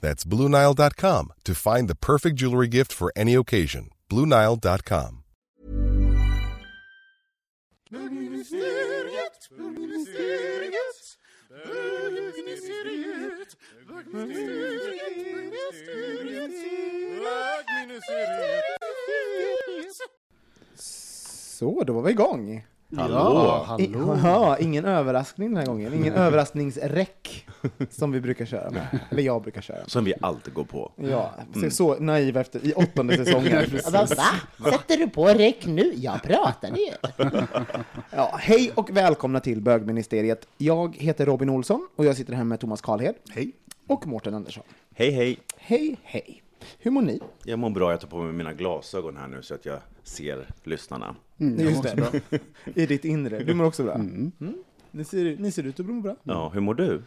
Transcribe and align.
That's 0.00 0.24
BlueNile.com 0.24 1.32
to 1.44 1.54
find 1.54 1.88
the 1.88 1.94
perfect 1.94 2.36
jewelry 2.36 2.68
gift 2.68 2.92
for 2.92 3.12
any 3.16 3.34
occasion. 3.34 3.90
BlueNile.com. 4.10 5.22
Så, 21.56 21.84
då 21.84 21.92
var 21.92 22.02
vi 22.02 22.10
igång. 22.10 22.66
Hallå! 22.96 23.66
I, 23.78 23.92
ja, 24.22 24.58
ingen 24.58 24.84
överraskning 24.84 25.48
den 25.48 25.56
här 25.56 25.66
gången. 25.66 25.94
Ingen 25.94 26.14
överraskningsräck 26.14 27.46
som 27.90 28.12
vi 28.12 28.20
brukar 28.20 28.44
köra 28.44 28.70
med. 28.70 28.98
Eller 29.10 29.22
jag 29.22 29.42
brukar 29.42 29.60
köra. 29.60 29.86
Som 29.86 30.04
vi 30.04 30.14
alltid 30.20 30.54
går 30.54 30.64
på. 30.64 30.92
Ja, 30.96 31.34
så, 31.54 31.70
så 31.70 31.98
naiv 31.98 32.36
efter 32.36 32.66
i 32.66 32.72
åttonde 32.72 33.16
säsongen. 33.16 33.64
Va? 33.92 34.06
Sätter 34.70 34.96
du 34.96 35.08
på 35.08 35.26
räck 35.26 35.66
nu? 35.66 35.92
Jag 35.96 36.22
pratade 36.22 36.78
ju. 36.80 36.92
Ja, 38.10 38.36
hej 38.40 38.72
och 38.74 38.96
välkomna 38.96 39.40
till 39.40 39.60
bögministeriet. 39.60 40.48
Jag 40.58 40.96
heter 40.96 41.26
Robin 41.26 41.50
Olsson 41.50 41.88
och 41.96 42.04
jag 42.04 42.16
sitter 42.16 42.32
här 42.32 42.44
med 42.44 42.60
Thomas 42.60 42.80
Karlhed. 42.80 43.14
Hej. 43.30 43.52
Och 43.88 44.06
Mårten 44.06 44.34
Andersson. 44.34 44.64
Hej, 44.94 45.10
hej. 45.10 45.38
Hej, 45.56 45.96
hej. 46.02 46.42
Hur 46.78 46.90
mår 46.90 47.02
ni? 47.02 47.20
Jag 47.44 47.58
mår 47.58 47.70
bra. 47.70 47.90
Jag 47.90 48.00
tar 48.00 48.08
på 48.08 48.18
mig 48.18 48.32
mina 48.32 48.52
glasögon 48.52 49.16
här 49.16 49.28
nu 49.28 49.42
så 49.42 49.54
att 49.54 49.66
jag 49.66 49.78
ser 50.02 50.46
lyssnarna. 50.64 51.16
Just 51.36 51.82
det. 51.82 52.20
I 52.74 52.86
ditt 52.86 53.04
inre. 53.04 53.38
Du 53.38 53.54
mår 53.54 53.64
också 53.64 53.82
bra? 53.84 53.94
Mm. 53.94 54.32
Ni, 54.90 55.04
ser, 55.04 55.36
ni 55.36 55.50
ser 55.52 55.62
ut 55.62 55.80
att 55.80 55.86
må 55.86 56.00
bra. 56.00 56.16
Ja, 56.22 56.48
hur 56.48 56.60
mår 56.60 56.74
du? 56.74 57.02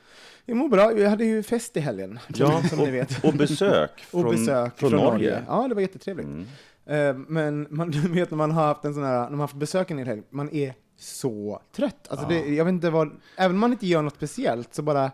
Jag 0.46 0.58
mår 0.58 0.70
bra. 0.70 0.88
Vi 0.88 1.06
hade 1.06 1.26
ju 1.26 1.44
fest 1.44 1.78
i 1.78 1.80
helgen, 1.80 2.20
Ja, 2.28 2.64
som 2.64 2.80
ni 2.80 2.92
vet. 2.92 3.18
och, 3.24 3.26
och 3.30 3.34
besök 3.34 4.00
från, 4.00 4.26
och 4.26 4.32
besök 4.32 4.78
från, 4.80 4.92
Norge. 4.92 5.44
Ja, 5.48 5.68
det 5.68 5.76
var 5.76 5.82
jättetrevligt. 5.82 6.28
Eh, 6.86 7.14
Men 7.28 7.68
man, 7.70 7.92
du 7.92 8.02
vet 8.10 8.32
när 8.32 8.38
man 8.38 8.52
har 8.52 8.66
haft 8.66 8.86
en 8.86 8.94
sån 8.94 9.04
här, 9.04 9.14
när 9.20 9.30
man 9.30 9.40
har 9.40 9.44
haft 9.44 9.56
besök 9.56 9.92
en 9.92 9.98
hel 9.98 10.08
helg, 10.08 10.22
man 10.30 10.50
är 10.50 10.74
så 10.98 11.62
trött. 11.76 12.08
Alltså 12.10 12.28
det, 12.28 12.40
jag 12.40 12.66
vet 12.66 12.72
inte 12.72 12.90
vad, 12.90 13.12
även 13.38 13.56
om 13.56 13.60
man 13.60 13.72
inte 13.72 13.88
gör 13.88 14.02
något 14.02 14.16
speciellt 14.16 14.74
så 14.74 14.82
bara, 14.82 15.12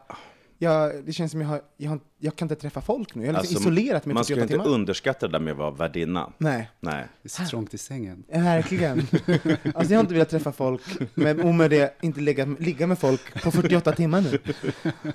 jag, 0.57 1.05
det 1.05 1.13
känns 1.13 1.31
som 1.31 1.41
jag 1.41 1.47
har, 1.47 1.61
jag, 1.77 1.89
har, 1.89 1.99
jag 2.19 2.35
kan 2.35 2.45
inte 2.45 2.55
träffa 2.55 2.81
folk 2.81 3.15
nu. 3.15 3.25
Jag 3.25 3.33
har 3.33 3.41
liksom 3.41 3.55
Alltså, 3.57 3.69
isolerat 3.71 4.05
mig 4.05 4.13
Man 4.13 4.23
ska 4.25 4.33
48 4.33 4.43
inte 4.53 4.63
timmar. 4.63 4.75
underskatta 4.75 5.27
det 5.27 5.31
där 5.31 5.39
med 5.39 5.51
att 5.51 5.57
vara 5.57 5.71
värdinna. 5.71 6.33
Nej, 6.37 6.69
Nej. 6.79 7.05
Det 7.21 7.27
är 7.27 7.29
så 7.29 7.49
trångt 7.49 7.73
i 7.73 7.77
sängen. 7.77 8.23
verkligen. 8.29 8.99
Alltså 8.99 9.93
jag 9.93 9.97
har 9.97 9.99
inte 9.99 10.13
velat 10.13 10.29
träffa 10.29 10.51
folk, 10.51 10.81
men, 11.13 11.41
och 11.41 11.55
med 11.55 11.69
det 11.69 11.95
inte 12.01 12.19
ligga, 12.21 12.45
ligga 12.59 12.87
med 12.87 12.99
folk 12.99 13.43
på 13.43 13.51
48 13.51 13.91
timmar 13.91 14.21
nu. 14.21 14.39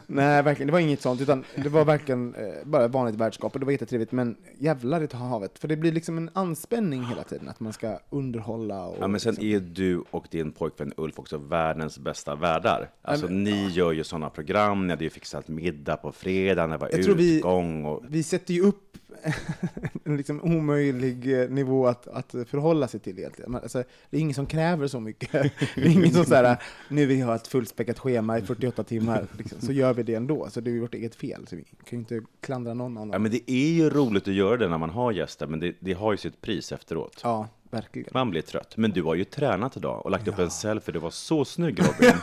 Nej, 0.06 0.42
verkligen, 0.42 0.66
det 0.66 0.72
var 0.72 0.80
inget 0.80 1.02
sånt, 1.02 1.20
utan 1.20 1.44
det 1.56 1.68
var 1.68 1.84
verkligen 1.84 2.34
eh, 2.34 2.42
bara 2.64 2.88
vanligt 2.88 3.16
värdskap, 3.16 3.54
och 3.54 3.60
det 3.60 3.66
var 3.66 3.72
jättetrevligt, 3.72 4.12
men 4.12 4.36
jävlar 4.58 5.02
i 5.02 5.16
havet, 5.16 5.58
för 5.58 5.68
det 5.68 5.76
blir 5.76 5.92
liksom 5.92 6.16
en 6.18 6.30
anspänning 6.32 7.04
hela 7.04 7.22
tiden, 7.22 7.48
att 7.48 7.60
man 7.60 7.72
ska 7.72 7.98
underhålla 8.10 8.84
och... 8.86 8.96
Ja, 9.00 9.06
men 9.06 9.20
sen 9.20 9.34
liksom- 9.34 9.48
är 9.48 9.60
du 9.60 10.04
och 10.10 10.26
din 10.30 10.52
pojkvän 10.52 10.92
Ulf 10.96 11.18
också 11.18 11.38
världens 11.38 11.98
bästa 11.98 12.34
värdar. 12.34 12.90
Alltså, 13.02 13.26
ni 13.26 13.68
gör 13.68 13.92
ju 13.92 14.04
sådana 14.04 14.30
program, 14.30 14.86
ni 14.86 14.92
hade 14.92 15.04
ju 15.04 15.10
fixat 15.10 15.29
middag 15.48 15.96
på 15.96 16.12
fredag, 16.12 16.66
det 16.66 16.76
var 16.76 16.88
Jag 16.92 17.02
tror 17.02 17.14
vi- 17.14 17.36
utgång 17.36 17.84
och... 17.84 18.02
Vi 18.08 18.22
sätter 18.22 18.54
ju 18.54 18.60
upp 18.60 18.86
en 20.04 20.16
liksom 20.16 20.42
omöjlig 20.42 21.40
eh, 21.42 21.48
nivå 21.50 21.86
att, 21.86 22.08
att 22.08 22.30
förhålla 22.46 22.88
sig 22.88 23.00
till 23.00 23.18
egentligen. 23.18 23.54
Alltså, 23.54 23.82
det 24.10 24.16
är 24.16 24.20
ingen 24.20 24.34
som 24.34 24.46
kräver 24.46 24.86
så 24.86 25.00
mycket. 25.00 25.30
Det 25.74 25.80
är 25.80 25.88
ingen 25.88 26.10
som 26.10 26.24
säger 26.24 26.56
nu 26.88 27.06
vill 27.06 27.18
jag 27.18 27.26
ha 27.26 27.34
ett 27.34 27.46
fullspäckat 27.46 27.98
schema 27.98 28.38
i 28.38 28.42
48 28.42 28.84
timmar, 28.84 29.26
liksom. 29.38 29.60
så 29.60 29.72
gör 29.72 29.94
vi 29.94 30.02
det 30.02 30.14
ändå. 30.14 30.48
Så 30.50 30.60
det 30.60 30.70
är 30.70 30.80
vårt 30.80 30.94
eget 30.94 31.14
fel, 31.14 31.46
så 31.46 31.56
vi 31.56 31.62
kan 31.62 31.74
ju 31.90 31.96
inte 31.98 32.20
klandra 32.40 32.74
någon 32.74 32.96
annan. 32.96 33.10
Ja, 33.12 33.18
men 33.18 33.30
det 33.30 33.50
är 33.50 33.72
ju 33.72 33.90
roligt 33.90 34.28
att 34.28 34.34
göra 34.34 34.56
det 34.56 34.68
när 34.68 34.78
man 34.78 34.90
har 34.90 35.12
gäster, 35.12 35.46
men 35.46 35.60
det, 35.60 35.74
det 35.80 35.92
har 35.92 36.12
ju 36.12 36.16
sitt 36.18 36.40
pris 36.40 36.72
efteråt. 36.72 37.20
Ja, 37.22 37.48
verkligen. 37.70 38.08
Man 38.12 38.30
blir 38.30 38.42
trött. 38.42 38.76
Men 38.76 38.90
du 38.90 39.02
har 39.02 39.14
ju 39.14 39.24
tränat 39.24 39.76
idag 39.76 40.04
och 40.04 40.10
lagt 40.10 40.28
upp 40.28 40.38
en 40.38 40.50
selfie. 40.50 40.92
Du 40.92 40.98
var 40.98 41.10
så 41.10 41.44
snygg 41.44 41.78
Robin. 41.80 42.14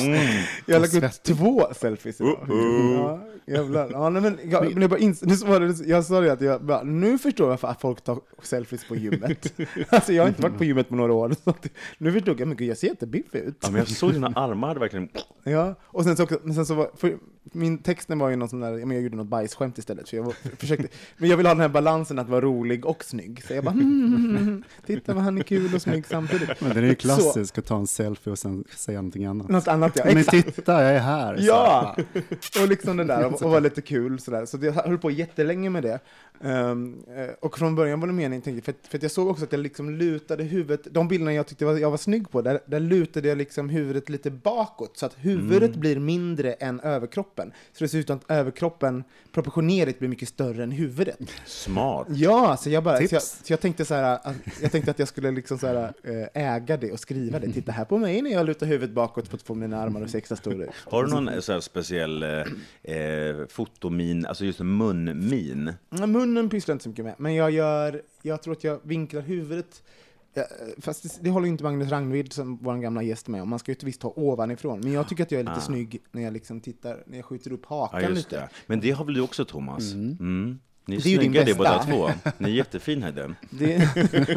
Mm. 0.00 0.44
Jag 0.66 0.74
har 0.74 0.80
lagt 0.80 0.94
ut 0.94 1.22
två 1.36 1.68
selfies 1.74 2.20
idag. 2.20 2.38
Ja, 2.48 3.20
jävlar. 3.46 3.88
Ja, 3.92 4.10
nej, 4.10 4.22
men, 4.22 4.38
jag, 4.44 4.72
men 4.72 4.80
jag, 4.82 4.90
bara 4.90 5.00
ins- 5.00 5.26
nu 5.26 5.34
var 5.34 5.60
det, 5.60 5.86
jag 5.86 6.04
sa 6.04 6.20
det 6.20 6.32
att 6.32 6.40
jag 6.40 6.64
bara, 6.64 6.82
nu 6.82 7.18
förstår 7.18 7.44
jag 7.46 7.50
varför 7.50 7.68
att 7.68 7.80
folk 7.80 8.00
tar 8.00 8.20
selfies 8.42 8.88
på 8.88 8.96
gymmet. 8.96 9.52
alltså 9.88 10.12
jag 10.12 10.22
har 10.22 10.28
inte 10.28 10.42
varit 10.42 10.58
på 10.58 10.64
gymmet 10.64 10.88
på 10.88 10.94
några 10.94 11.12
år. 11.12 11.34
Så 11.44 11.50
att, 11.50 11.66
nu 11.98 12.12
förstod 12.12 12.40
jag, 12.40 12.48
men 12.48 12.56
gud 12.56 12.68
jag 12.68 12.78
ser 12.78 12.88
jättebiffig 12.88 13.38
ut. 13.38 13.56
Ja, 13.60 13.70
men 13.70 13.78
jag 13.78 13.88
såg 13.88 14.12
dina 14.12 14.26
armar 14.26 14.76
verkligen... 14.76 15.08
Ja, 15.44 15.74
och 15.82 16.04
sen 16.04 16.16
så, 16.16 16.22
också, 16.22 16.38
men 16.42 16.54
sen 16.54 16.66
så 16.66 16.74
var, 16.74 16.90
för 16.96 17.18
min 17.42 17.78
texten 17.78 18.18
var 18.18 18.28
ju 18.30 18.36
någon 18.36 18.48
sån 18.48 18.60
där, 18.60 18.78
ja, 18.78 18.86
men 18.86 18.90
jag 18.96 19.02
gjorde 19.02 19.16
något 19.16 19.26
bajsskämt 19.26 19.78
istället, 19.78 20.08
för 20.08 20.16
jag 20.16 20.24
var, 20.24 20.34
försökte, 20.56 20.88
men 21.16 21.30
jag 21.30 21.36
ville 21.36 21.48
ha 21.48 21.54
den 21.54 21.60
här 21.60 21.68
balansen 21.68 22.18
att 22.18 22.28
vara 22.28 22.40
rolig 22.40 22.86
och 22.86 23.04
snygg, 23.04 23.42
så 23.44 23.54
jag 23.54 23.64
bara, 23.64 23.70
mm, 23.74 24.62
titta 24.86 25.14
vad 25.14 25.24
han 25.24 25.38
är 25.38 25.42
kul 25.42 25.74
och 25.74 25.82
snygg 25.82 26.06
samtidigt. 26.06 26.60
Men 26.60 26.74
den 26.74 26.84
är 26.84 26.88
ju 26.88 26.94
klassisk 26.94 27.58
att 27.58 27.66
ta 27.66 27.76
en 27.76 27.86
selfie 27.86 28.30
och 28.32 28.38
sen 28.38 28.64
säga 28.76 28.98
någonting 28.98 29.24
annat. 29.24 29.48
Något 29.48 29.68
annat, 29.68 29.92
ja, 29.96 30.04
Men 30.04 30.16
exakt. 30.16 30.54
titta, 30.54 30.82
jag 30.82 30.92
är 30.92 30.98
här. 31.00 31.36
Ja! 31.40 31.96
Och 32.62 32.68
liksom 32.68 32.96
den 32.96 33.06
där, 33.06 33.26
och, 33.26 33.42
och 33.42 33.50
var 33.50 33.60
lite 33.60 33.82
kul 33.82 34.20
sådär. 34.20 34.46
Så 34.46 34.58
jag 34.62 34.72
höll 34.72 34.98
på 34.98 35.10
jättelänge 35.10 35.70
med 35.70 35.82
det. 35.82 35.98
Eh, 36.44 36.74
och 37.40 37.58
från 37.58 37.74
början 37.74 38.00
var 38.00 38.06
det 38.06 38.12
meningen, 38.12 38.42
tänkte, 38.42 38.64
för, 38.64 38.72
att- 38.72 38.86
för 38.88 38.96
att 38.98 39.02
jag 39.02 39.12
såg 39.12 39.28
också 39.28 39.44
att 39.44 39.52
jag 39.52 39.60
liksom 39.60 39.90
lutade 39.90 40.44
huvudet, 40.44 40.86
de 40.90 41.08
bilderna 41.08 41.32
jag 41.34 41.46
tyckte 41.46 41.64
var, 41.64 41.78
jag 41.78 41.90
var 41.90 41.96
snygg 41.98 42.30
på, 42.30 42.42
där, 42.42 42.60
där 42.66 42.80
lutade 42.80 43.28
jag 43.28 43.38
liksom 43.38 43.68
huvudet 43.68 44.08
lite 44.08 44.30
bakåt, 44.30 44.98
så 44.98 45.06
att 45.06 45.14
huvudet 45.16 45.68
Mm. 45.68 45.80
blir 45.80 45.98
mindre 45.98 46.52
än 46.52 46.80
överkroppen. 46.80 47.52
Så 47.72 47.84
det 47.84 47.88
ser 47.88 47.98
ut 47.98 48.10
att 48.10 48.30
överkroppen 48.30 49.04
proportionerligt 49.32 49.98
blir 49.98 50.08
mycket 50.08 50.28
större 50.28 50.62
än 50.62 50.70
huvudet. 50.70 51.18
Smart. 51.46 52.06
Ja, 52.10 52.56
så 52.56 52.70
jag, 52.70 52.84
bara, 52.84 52.96
så 53.08 53.14
jag, 53.14 53.22
så 53.22 53.52
jag 53.52 53.60
tänkte 53.60 53.84
så 53.84 53.94
här, 53.94 54.18
att, 54.24 54.36
jag 54.62 54.71
tänkte 54.72 54.90
att 54.90 54.98
jag 54.98 55.08
skulle 55.08 55.30
liksom 55.30 55.58
så 55.58 55.66
här, 55.66 55.92
eh, 56.04 56.54
äga 56.54 56.76
det 56.76 56.92
och 56.92 57.00
skriva 57.00 57.38
det. 57.38 57.52
Titta 57.52 57.72
här 57.72 57.84
på 57.84 57.98
mig 57.98 58.22
när 58.22 58.30
jag 58.30 58.46
lutar 58.46 58.66
huvudet 58.66 58.94
bakåt 58.94 59.28
för 59.28 59.36
att 59.36 59.42
få 59.42 59.54
mina 59.54 59.76
armar 59.80 60.00
och 60.02 60.10
se 60.10 60.18
extra 60.18 60.36
stora 60.36 60.64
ut. 60.64 60.70
Har 60.90 61.04
du 61.04 61.10
någon 61.10 61.28
eh, 61.28 61.40
så 61.40 61.60
speciell 61.60 62.22
eh, 62.22 62.96
eh, 62.96 63.46
fotomin, 63.48 64.26
alltså 64.26 64.44
just 64.44 64.60
munmin? 64.60 65.72
Ja, 65.90 66.06
Munnen 66.06 66.48
pysslar 66.48 66.72
jag 66.72 66.74
inte 66.76 66.82
så 66.82 66.88
mycket 66.88 67.04
med, 67.04 67.14
men 67.18 67.34
jag 67.34 67.50
gör, 67.50 68.02
jag 68.22 68.42
tror 68.42 68.52
att 68.54 68.64
jag 68.64 68.80
vinklar 68.82 69.20
huvudet 69.22 69.82
Ja, 70.34 70.42
fast 70.80 71.02
det, 71.02 71.18
det 71.20 71.30
håller 71.30 71.46
ju 71.46 71.52
inte 71.52 71.64
Magnus 71.64 71.90
Ragnvid, 71.90 72.32
som 72.32 72.56
vår 72.62 72.76
gamla 72.76 73.02
gäst, 73.02 73.28
med 73.28 73.42
om. 73.42 73.48
Man 73.48 73.58
ska 73.58 73.70
ju 73.70 73.74
inte 73.74 73.86
visst 73.86 74.00
ta 74.00 74.12
ovanifrån. 74.16 74.80
Men 74.80 74.92
jag 74.92 75.08
tycker 75.08 75.22
att 75.22 75.30
jag 75.30 75.38
är 75.38 75.44
lite 75.44 75.56
Ah. 75.56 75.60
snygg 75.60 76.02
när 76.12 76.22
jag 76.22 76.32
liksom 76.32 76.60
tittar, 76.60 77.02
när 77.06 77.16
jag 77.18 77.24
skjuter 77.24 77.52
upp 77.52 77.66
Ja, 77.70 77.88
hakan 77.92 78.10
just 78.14 78.14
lite. 78.30 78.36
det. 78.42 78.48
Men 78.66 78.80
det 78.80 78.90
har 78.90 79.04
väl 79.04 79.14
du 79.14 79.20
också, 79.20 79.44
Thomas? 79.44 79.92
Mm. 79.92 80.58
Ni 80.84 80.96
är, 80.96 81.00
Det 81.00 81.08
är 81.08 81.10
ju 81.10 81.18
din 81.18 81.26
snygga 81.32 81.44
det 81.44 81.54
båda 81.54 81.76
bästa. 81.78 81.92
två. 81.92 82.10
Ni 82.38 82.48
är 82.50 82.54
jättefina 82.54 83.08
i 83.08 83.12
den. 83.12 83.36
Det, 83.50 83.66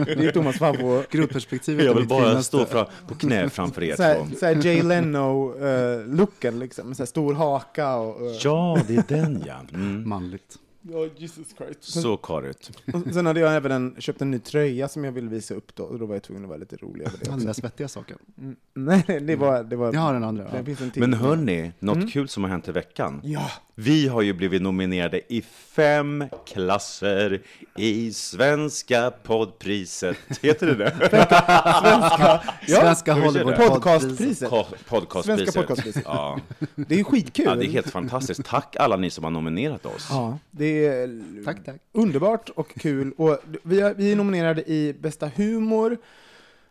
det 0.05 0.25
är 0.25 0.31
Thomas 0.31 0.57
favorit. 0.57 1.09
Grodperspektivet 1.11 1.83
är 1.83 1.87
Jag 1.87 1.95
vill 1.95 2.07
bara 2.07 2.23
finaste. 2.27 2.43
stå 2.43 2.65
fra, 2.65 2.87
på 3.07 3.15
knä 3.15 3.49
framför 3.49 3.83
er 3.83 3.95
Så 3.95 4.03
här, 4.03 4.15
två. 4.15 4.35
så 4.39 4.45
här 4.45 4.65
Jay 4.65 4.81
Leno-looken, 4.83 6.59
liksom. 6.59 6.87
med 6.87 6.97
Så 6.97 7.03
här 7.03 7.07
stor 7.07 7.33
haka 7.33 7.95
och... 7.95 8.21
och 8.21 8.31
Ja, 8.43 8.77
det 8.87 8.95
är 8.95 9.03
den 9.07 9.43
ja. 9.47 9.55
Mm. 9.73 10.09
Manligt. 10.09 10.57
Ja, 10.91 11.07
Jesus 11.17 11.47
Christ. 11.57 11.83
Så 11.83 12.17
karigt. 12.17 12.71
sen 13.13 13.25
hade 13.25 13.39
jag 13.39 13.55
även 13.55 13.71
en, 13.71 13.95
köpt 13.99 14.21
en 14.21 14.31
ny 14.31 14.39
tröja 14.39 14.87
som 14.87 15.03
jag 15.03 15.11
ville 15.11 15.29
visa 15.29 15.53
upp 15.53 15.75
då, 15.75 15.83
och 15.83 15.99
då 15.99 16.05
var 16.05 16.15
jag 16.15 16.23
tvungen 16.23 16.43
att 16.43 16.49
vara 16.49 16.59
lite 16.59 16.75
rolig 16.77 17.05
över 17.05 17.17
det 17.21 17.25
Den 17.29 17.45
där 17.45 17.53
svettiga 17.53 17.87
saken. 17.87 18.17
Mm, 18.37 18.55
nej, 18.73 19.19
det 19.21 19.35
var... 19.35 19.63
Det 19.63 19.75
var 19.75 19.93
Jag 19.93 19.99
har 20.01 20.13
den 20.13 20.23
andra. 20.23 20.47
Ja. 20.65 20.75
Men 20.95 21.13
hörni, 21.13 21.71
något 21.79 21.95
Mm. 21.97 22.07
kul 22.09 22.27
som 22.27 22.43
har 22.43 22.49
hänt 22.51 22.67
i 22.67 22.71
veckan. 22.71 23.21
Ja, 23.23 23.49
Vi 23.77 24.07
har 24.07 24.21
ju 24.21 24.33
blivit 24.33 24.61
nominerade 24.61 25.21
i 25.33 25.41
fem 25.75 26.25
klasser 26.53 27.41
i 27.77 28.13
Svenska 28.13 29.11
poddpriset. 29.23 30.17
Heter 30.41 30.67
det 30.67 30.75
det? 30.75 30.91
Svenska, 31.81 32.43
ja, 32.67 32.81
Svenska 32.81 33.13
Hur 33.13 33.31
ser 33.31 33.43
Hollywood 33.43 33.55
podcastpriset. 33.73 34.49
Ko- 34.49 34.65
Podcastpriset. 34.87 35.53
Svenska 35.53 35.61
podcastpriset. 35.61 36.03
Ja. 36.05 36.39
Det 36.75 36.93
är 36.95 36.97
ju 36.97 37.03
skitkul. 37.03 37.45
ja, 37.45 37.55
det 37.55 37.65
är 37.65 37.69
helt 37.69 37.89
fantastiskt. 37.91 38.45
Tack 38.45 38.75
alla 38.79 38.95
ni 38.97 39.09
som 39.09 39.23
har 39.23 39.31
nominerat 39.31 39.85
oss. 39.85 40.07
Ja, 40.09 40.37
det 40.51 40.85
är 40.87 41.23
Tack, 41.45 41.65
tack. 41.65 41.75
underbart 41.91 42.49
och 42.49 42.75
kul. 42.79 43.13
Och 43.17 43.39
vi, 43.63 43.79
är, 43.81 43.93
vi 43.93 44.11
är 44.11 44.15
nominerade 44.15 44.63
i 44.71 44.93
bästa 44.99 45.31
humor, 45.35 45.97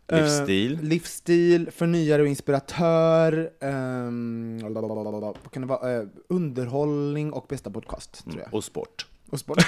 eh, 0.08 0.22
Livsstil. 0.22 0.78
livsstil, 0.82 1.70
förnyare 1.70 2.22
och 2.22 2.28
inspiratör, 2.28 3.50
lalalala, 4.70 5.10
vad 5.20 5.50
kan 5.50 5.62
det 5.62 5.68
vara? 5.68 5.96
Eh, 5.96 6.02
underhållning 6.28 7.32
och 7.32 7.46
bästa 7.48 7.70
podcast, 7.70 8.24
tror 8.24 8.40
jag. 8.40 8.54
Och 8.54 8.64
sport. 8.64 9.06
Och 9.30 9.40
sport. 9.40 9.58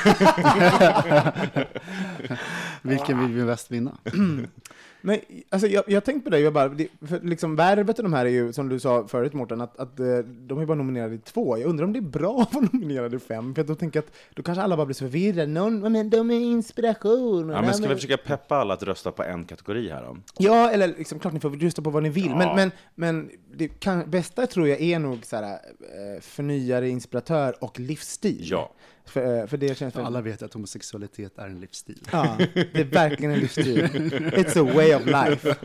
Vilken 2.83 3.21
vill 3.21 3.33
vi 3.33 3.45
bäst 3.45 3.71
vinna? 3.71 3.99
Men 5.07 5.21
alltså, 5.49 5.69
jag, 5.69 5.85
jag 5.87 6.05
tänkte 6.05 6.25
på 6.25 6.31
det, 6.31 6.41
jag 6.41 6.53
bara, 6.53 6.69
det, 6.69 6.89
för 7.01 7.21
liksom 7.21 7.57
Värvet 7.57 7.99
och 7.99 8.03
de 8.03 8.13
här 8.13 8.27
är 8.27 8.31
ju, 8.31 8.53
som 8.53 8.69
du 8.69 8.81
sa 8.81 9.07
förut 9.09 9.33
Mårten, 9.33 9.61
att, 9.61 9.79
att 9.79 10.01
eh, 10.01 10.19
de 10.19 10.61
är 10.61 10.67
bara 10.67 10.75
nominerade 10.75 11.15
i 11.15 11.19
två. 11.19 11.59
Jag 11.59 11.69
undrar 11.69 11.85
om 11.85 11.93
det 11.93 11.99
är 11.99 12.01
bra 12.01 12.41
att 12.43 12.55
vara 12.55 12.69
nominerade 12.73 13.17
i 13.17 13.19
fem, 13.19 13.55
för 13.55 13.65
då 13.65 13.75
tänker 13.75 13.99
att 13.99 14.13
då 14.35 14.43
kanske 14.43 14.63
alla 14.63 14.77
bara 14.77 14.87
blir 14.87 14.95
så 14.95 15.05
förvirrade. 15.05 15.47
Någon, 15.47 15.93
men 15.93 16.11
de 16.11 16.31
är 16.31 16.41
inspiration. 16.41 17.49
Ja, 17.49 17.63
men 17.63 17.75
ska 17.75 17.89
vi 17.89 17.95
försöka 17.95 18.17
peppa 18.17 18.57
alla 18.57 18.75
att 18.75 18.83
rösta 18.83 19.13
på 19.13 19.23
en 19.23 19.45
kategori 19.45 19.91
här 19.91 20.03
då? 20.03 20.17
Ja, 20.39 20.71
eller 20.71 20.89
liksom, 20.89 21.19
klart 21.19 21.33
ni 21.33 21.41
får 21.41 21.51
rösta 21.51 21.83
på 21.83 21.91
vad 21.91 22.03
ni 22.03 22.09
vill, 22.09 22.27
Ja. 22.27 22.37
men, 22.37 22.57
men, 22.57 22.71
men 22.95 23.31
det 23.55 23.69
kan, 23.69 24.11
bästa 24.11 24.47
tror 24.47 24.69
jag 24.69 24.81
är 24.81 24.99
nog 24.99 25.25
så 25.25 25.37
här, 25.37 25.53
eh, 25.53 26.21
förnyare, 26.21 26.89
inspiratör 26.89 27.65
och 27.65 27.81
livsstil. 27.81 28.47
Ja. 28.51 28.73
För, 29.07 29.41
eh, 29.41 29.47
för 29.47 29.57
det 29.57 29.79
känns... 29.79 29.95
För 29.95 30.03
alla 30.03 30.21
vet 30.21 30.43
att 30.43 30.53
homosexualitet 30.53 31.39
är 31.39 31.47
en 31.47 31.61
livsstil. 31.61 32.03
Ja, 32.13 32.37
det 32.55 32.81
är 32.81 32.85
verkligen 32.85 33.35
en 33.35 33.41
livsstil. 33.41 33.83
It's 34.37 34.71
a 34.71 34.73
way 34.75 34.93
of 34.97 35.07
life. 35.07 35.57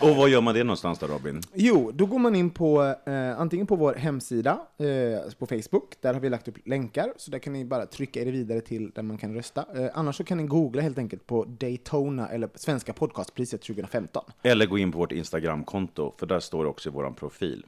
Och 0.02 0.16
var 0.16 0.28
gör 0.28 0.40
man 0.40 0.54
det 0.54 0.64
någonstans 0.64 0.98
då 0.98 1.06
Robin? 1.06 1.40
Jo, 1.54 1.90
då 1.94 2.06
går 2.06 2.18
man 2.18 2.34
in 2.34 2.50
på 2.50 2.94
eh, 3.06 3.40
antingen 3.40 3.66
på 3.66 3.76
vår 3.76 3.94
hemsida, 3.94 4.60
eh, 4.78 5.32
på 5.38 5.46
Facebook, 5.46 5.94
där 6.00 6.14
har 6.14 6.20
vi 6.20 6.28
lagt 6.28 6.48
upp 6.48 6.56
länkar, 6.64 7.12
så 7.16 7.30
där 7.30 7.38
kan 7.38 7.52
ni 7.52 7.64
bara 7.64 7.86
trycka 7.86 8.20
er 8.20 8.32
vidare 8.32 8.60
till 8.60 8.90
där 8.90 9.02
man 9.02 9.18
kan 9.18 9.34
rösta. 9.34 9.64
Eh, 9.74 9.90
annars 9.94 10.16
så 10.16 10.24
kan 10.24 10.38
ni 10.38 10.44
googla 10.44 10.82
helt 10.82 10.98
enkelt 10.98 11.26
på 11.26 11.44
Daytona, 11.44 12.28
eller 12.28 12.48
Svenska 12.54 12.92
podcastpriset 12.92 13.62
2015. 13.62 14.24
Eller 14.42 14.66
gå 14.66 14.78
in 14.78 14.92
på 14.92 14.98
vårt 14.98 15.12
Instagramkonto, 15.12 16.14
för 16.18 16.26
där 16.26 16.40
står 16.40 16.64
det 16.64 16.70
också 16.70 16.88
i 16.88 16.92
vår 16.92 17.10
profil. 17.10 17.66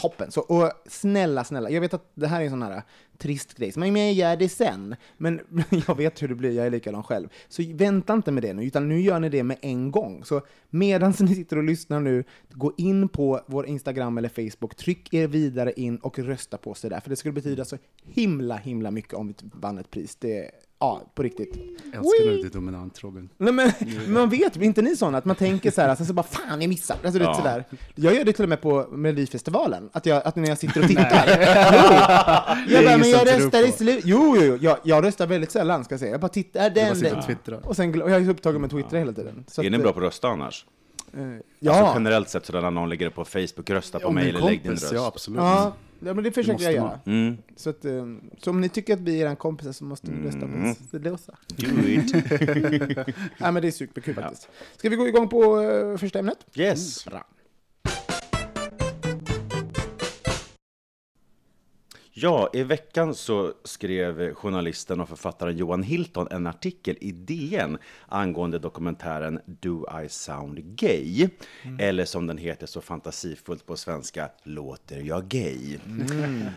Toppen! 0.00 0.30
Så, 0.30 0.40
och 0.40 0.72
snälla, 0.86 1.44
snälla, 1.44 1.70
jag 1.70 1.80
vet 1.80 1.94
att 1.94 2.10
det 2.14 2.26
här 2.26 2.40
är 2.40 2.44
en 2.44 2.50
sån 2.50 2.62
här 2.62 2.76
äh, 2.76 2.82
trist 3.18 3.54
grej, 3.54 3.72
men 3.76 3.96
jag 3.96 4.12
gör 4.12 4.36
det 4.36 4.48
sen. 4.48 4.96
Men 5.16 5.40
jag 5.86 5.96
vet 5.96 6.22
hur 6.22 6.28
det 6.28 6.34
blir, 6.34 6.52
jag 6.52 6.66
är 6.66 6.70
likadan 6.70 7.02
själv. 7.02 7.28
Så 7.48 7.62
vänta 7.74 8.14
inte 8.14 8.32
med 8.32 8.42
det 8.42 8.52
nu, 8.52 8.64
utan 8.64 8.88
nu 8.88 9.00
gör 9.00 9.20
ni 9.20 9.28
det 9.28 9.42
med 9.42 9.56
en 9.60 9.90
gång. 9.90 10.24
Så 10.24 10.40
medan 10.70 11.14
ni 11.20 11.34
sitter 11.34 11.56
och 11.56 11.64
lyssnar 11.64 12.00
nu, 12.00 12.24
gå 12.48 12.72
in 12.76 13.08
på 13.08 13.40
vår 13.46 13.66
Instagram 13.66 14.18
eller 14.18 14.28
Facebook, 14.28 14.74
tryck 14.74 15.14
er 15.14 15.26
vidare 15.26 15.72
in 15.76 15.96
och 15.96 16.18
rösta 16.18 16.56
på 16.56 16.74
sig 16.74 16.90
där, 16.90 17.00
för 17.00 17.10
det 17.10 17.16
skulle 17.16 17.32
betyda 17.32 17.64
så 17.64 17.76
himla, 18.04 18.56
himla 18.56 18.90
mycket 18.90 19.14
om 19.14 19.28
vi 19.28 19.34
vann 19.52 19.78
ett 19.78 19.90
pris. 19.90 20.16
Det, 20.16 20.50
ja, 20.80 21.02
på 21.14 21.22
riktigt. 21.22 21.54
Jag 21.92 22.04
älskar 22.04 22.26
när 22.26 22.32
du 22.32 22.46
är 22.46 22.50
dominant 22.50 23.02
Robin. 23.04 23.28
Nej, 23.38 23.52
men, 23.52 23.72
men 23.80 24.12
man 24.12 24.28
vet, 24.28 24.56
är 24.56 24.62
inte 24.62 24.82
ni 24.82 24.96
såna 24.96 25.18
att 25.18 25.24
man 25.24 25.36
tänker 25.36 25.70
så 25.70 25.80
här, 25.80 25.88
alltså, 25.88 26.04
så 26.04 26.12
bara 26.12 26.22
fan 26.22 26.60
jag 26.60 26.68
missar. 26.68 26.96
Alltså, 27.04 27.18
det 27.18 27.24
är 27.24 27.28
Ja. 27.28 27.34
sådär. 27.34 27.64
Jag 27.94 28.14
gör 28.14 28.24
det 28.24 28.32
till 28.32 28.42
och 28.42 28.48
med 28.48 28.60
på 28.60 28.86
Melodifestivalen, 28.90 29.90
att, 29.92 30.06
jag, 30.06 30.22
att 30.26 30.36
när 30.36 30.48
jag 30.48 30.58
sitter 30.58 30.80
och 30.82 30.88
tittar. 30.88 31.24
jo! 32.68 32.74
Jag 32.74 32.84
bara, 32.84 32.96
men 32.96 33.10
jag 33.10 33.26
röstar 33.26 33.62
i 33.68 33.70
på. 33.70 33.76
slut. 33.76 34.00
Jo, 34.04 34.36
jo, 34.36 34.42
jo. 34.44 34.58
Jag, 34.60 34.78
jag 34.82 35.04
röstar 35.04 35.26
väldigt 35.26 35.50
sällan 35.50 35.84
ska 35.84 35.92
jag 35.92 36.00
säga. 36.00 36.12
Jag 36.12 36.20
bara 36.20 36.28
tittar, 36.28 36.70
den, 36.70 37.00
bara 37.12 37.22
sitter 37.22 37.54
och. 37.54 37.66
Och, 37.66 37.76
sen, 37.76 38.02
och 38.02 38.10
jag 38.10 38.20
är 38.20 38.24
så 38.24 38.30
upptagen 38.30 38.60
med 38.60 38.70
Twitter 38.70 38.98
hela 38.98 39.12
tiden. 39.12 39.44
Så 39.48 39.62
är 39.62 39.66
att, 39.66 39.72
ni 39.72 39.78
bra 39.78 39.92
på 39.92 39.98
att 39.98 40.04
rösta 40.04 40.28
annars? 40.28 40.66
eh, 41.14 41.20
Alltså 41.22 41.42
Ja. 41.58 41.92
generellt 41.94 42.28
sett, 42.28 42.46
så 42.46 42.52
när 42.60 42.70
någon 42.70 42.88
lägger 42.88 43.04
det 43.04 43.10
på 43.10 43.24
Facebook, 43.24 43.70
rösta 43.70 43.98
på 44.00 44.08
Om 44.08 44.14
mig 44.14 44.28
eller 44.28 44.40
lägg 44.40 44.58
din 44.62 44.66
kompis, 44.66 44.82
röst. 44.82 44.92
ja 44.94 45.06
absolut. 45.06 45.38
ja, 45.40 45.72
ja, 46.00 46.14
men 46.14 46.24
det 46.24 46.32
försöker 46.32 46.52
måste 46.52 46.64
jag 46.64 46.74
göra. 46.74 47.00
Mm. 47.06 47.36
Så, 47.56 47.70
att, 47.70 47.84
eh, 47.84 48.06
så 48.38 48.50
om 48.50 48.60
ni 48.60 48.68
tycker 48.68 48.94
att 48.94 49.00
vi 49.00 49.20
är 49.20 49.26
era 49.26 49.36
kompisar 49.36 49.72
så 49.72 49.84
måste 49.84 50.10
ni 50.10 50.26
rösta 50.26 50.40
på. 50.40 50.74
Det 50.90 51.10
låser. 51.10 51.34
Do 51.56 51.88
it. 51.88 52.14
Ja, 53.38 53.50
men 53.50 53.62
det 53.62 53.68
är 53.68 53.72
superkul 53.72 54.14
faktiskt. 54.14 54.48
Ska 54.76 54.88
vi 54.88 54.96
gå 54.96 55.08
igång 55.08 55.28
på 55.28 55.60
eh, 55.60 55.96
första 55.96 56.18
ämnet? 56.18 56.38
Yes. 56.54 57.04
Bra. 57.04 57.26
Ja, 62.22 62.50
i 62.52 62.62
veckan 62.62 63.14
så 63.14 63.52
skrev 63.64 64.34
journalisten 64.34 65.00
och 65.00 65.08
författaren 65.08 65.56
Johan 65.56 65.82
Hilton 65.82 66.28
en 66.30 66.46
artikel 66.46 66.96
i 67.00 67.12
DN 67.12 67.78
angående 68.08 68.58
dokumentären 68.58 69.40
Do 69.46 69.86
I 70.04 70.08
sound 70.08 70.76
gay? 70.76 71.28
Eller 71.78 72.04
som 72.04 72.26
den 72.26 72.38
heter 72.38 72.66
så 72.66 72.80
fantasifullt 72.80 73.66
på 73.66 73.76
svenska, 73.76 74.30
Låter 74.42 75.00
jag 75.00 75.28
gay? 75.28 75.78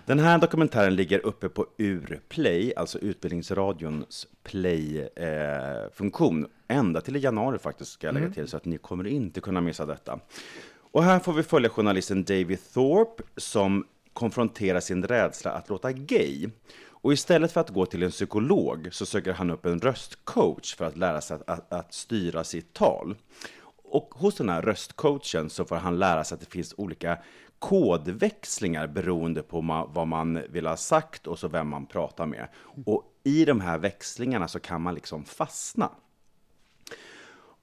Den 0.06 0.20
här 0.20 0.38
dokumentären 0.38 0.96
ligger 0.96 1.26
uppe 1.26 1.50
på 1.50 1.68
Urplay, 1.78 2.74
alltså 2.76 3.00
Utbildningsradions 3.00 4.28
play-funktion, 4.44 6.48
ända 6.68 7.02
till 7.02 7.16
i 7.16 7.20
januari 7.20 7.60
faktiskt 7.60 7.92
ska 7.92 8.08
jag 8.08 8.14
lägga 8.14 8.30
till, 8.30 8.48
så 8.48 8.58
att 8.58 8.66
ni 8.66 8.78
kommer 8.78 9.08
inte 9.08 9.42
kunna 9.42 9.62
missa 9.62 9.86
detta. 9.86 10.20
Och 10.92 11.04
här 11.04 11.20
får 11.20 11.34
vi 11.34 11.44
följa 11.44 11.70
journalisten 11.70 12.24
David 12.24 12.60
Thorpe 12.74 13.24
som 13.38 13.86
konfrontera 14.14 14.82
sin 14.82 15.04
rädsla 15.04 15.52
att 15.52 15.70
låta 15.70 15.92
gay. 15.92 16.50
Och 17.04 17.14
istället 17.14 17.52
för 17.52 17.62
att 17.62 17.70
gå 17.70 17.86
till 17.86 18.04
en 18.04 18.12
psykolog 18.12 18.90
så 18.92 19.06
söker 19.06 19.34
han 19.34 19.50
upp 19.50 19.66
en 19.66 19.80
röstcoach 19.80 20.76
för 20.76 20.86
att 20.86 20.98
lära 20.98 21.22
sig 21.22 21.36
att, 21.36 21.50
att, 21.50 21.74
att 21.74 21.94
styra 21.94 22.44
sitt 22.44 22.74
tal. 22.74 23.16
Och 23.84 24.14
hos 24.16 24.36
den 24.36 24.50
här 24.50 24.62
röstcoachen 24.62 25.50
så 25.50 25.66
får 25.66 25.76
han 25.76 26.00
lära 26.00 26.24
sig 26.24 26.36
att 26.36 26.42
det 26.42 26.52
finns 26.52 26.74
olika 26.78 27.18
kodväxlingar 27.60 28.88
beroende 28.88 29.44
på 29.44 29.62
ma- 29.62 29.90
vad 29.94 30.08
man 30.08 30.42
vill 30.50 30.66
ha 30.66 30.78
sagt 30.78 31.28
och 31.28 31.40
så 31.40 31.48
vem 31.48 31.68
man 31.68 31.86
pratar 31.86 32.26
med. 32.26 32.48
Och 32.86 33.04
i 33.24 33.46
de 33.46 33.62
här 33.62 33.78
växlingarna 33.78 34.48
så 34.48 34.60
kan 34.60 34.82
man 34.82 34.96
liksom 34.96 35.26
fastna. 35.26 35.90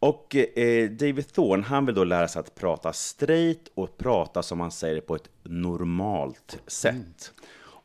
Och 0.00 0.37
eh, 0.37 0.91
David 0.91 1.32
Thorne, 1.32 1.62
han 1.62 1.87
vill 1.87 1.94
då 1.94 2.05
lära 2.05 2.29
sig 2.29 2.41
att 2.41 2.55
prata 2.55 2.93
straight 2.93 3.70
och 3.75 3.99
prata 3.99 4.43
som 4.43 4.58
man 4.58 4.70
säger 4.70 5.00
på 5.00 5.14
ett 5.14 5.29
normalt 5.43 6.58
sätt. 6.67 7.32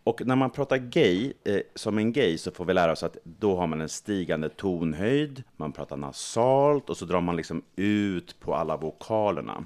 Och 0.03 0.25
när 0.25 0.35
man 0.35 0.49
pratar 0.49 0.77
gay, 0.77 1.33
eh, 1.43 1.59
som 1.75 1.97
en 1.97 2.13
gay, 2.13 2.37
så 2.37 2.51
får 2.51 2.65
vi 2.65 2.73
lära 2.73 2.91
oss 2.91 3.03
att 3.03 3.17
då 3.23 3.55
har 3.55 3.67
man 3.67 3.81
en 3.81 3.89
stigande 3.89 4.49
tonhöjd, 4.49 5.43
man 5.57 5.71
pratar 5.71 5.97
nasalt 5.97 6.89
och 6.89 6.97
så 6.97 7.05
drar 7.05 7.21
man 7.21 7.35
liksom 7.35 7.63
ut 7.75 8.39
på 8.39 8.55
alla 8.55 8.77
vokalerna. 8.77 9.65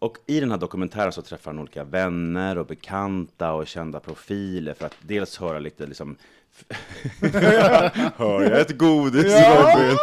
Och 0.00 0.18
i 0.26 0.40
den 0.40 0.50
här 0.50 0.58
dokumentären 0.58 1.12
så 1.12 1.22
träffar 1.22 1.50
han 1.50 1.58
olika 1.58 1.84
vänner 1.84 2.58
och 2.58 2.66
bekanta 2.66 3.52
och 3.52 3.66
kända 3.66 4.00
profiler 4.00 4.74
för 4.74 4.86
att 4.86 4.96
dels 5.00 5.38
höra 5.38 5.58
lite 5.58 5.86
liksom 5.86 6.16
Hör 8.16 8.42
jag 8.42 8.60
ett 8.60 8.78
godis 8.78 9.24
Robin? 9.24 9.96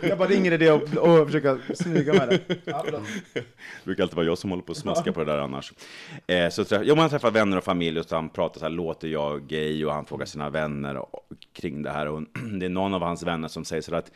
Jag 0.00 0.18
bara 0.18 0.28
ringer 0.28 0.58
det 0.58 0.70
och, 0.70 0.82
och 0.82 1.26
försöker 1.26 1.74
smyga 1.74 2.12
med 2.12 2.28
det. 2.28 2.56
Ja. 2.64 2.84
Det 3.34 3.44
brukar 3.84 4.02
alltid 4.02 4.16
vara 4.16 4.26
jag 4.26 4.38
som 4.38 4.50
håller 4.50 4.62
på 4.62 4.72
att 4.72 4.78
smaska 4.78 5.12
på 5.12 5.24
det 5.24 5.32
där 5.32 5.38
annars. 5.38 5.72
Eh, 6.26 6.48
så 6.48 6.64
jo, 6.82 6.94
man 6.94 7.10
träffar 7.10 7.30
vänner 7.30 7.56
och 7.56 7.64
familj 7.64 8.00
och 8.00 8.06
han 8.10 8.28
pratar 8.28 8.58
så 8.58 8.64
här, 8.64 8.70
låter 8.70 9.08
jag 9.08 9.46
gay? 9.46 9.84
Och 9.84 9.92
han 9.92 10.06
frågar 10.06 10.26
sina 10.26 10.50
vänner 10.50 10.96
och, 10.96 11.26
kring 11.52 11.82
det 11.82 11.90
här. 11.90 12.06
Och 12.06 12.22
det 12.60 12.66
är 12.66 12.70
någon 12.70 12.94
av 12.94 13.02
hans 13.02 13.22
vänner 13.22 13.48
som 13.48 13.64
säger 13.64 13.82
så 13.82 13.94
att 13.94 14.10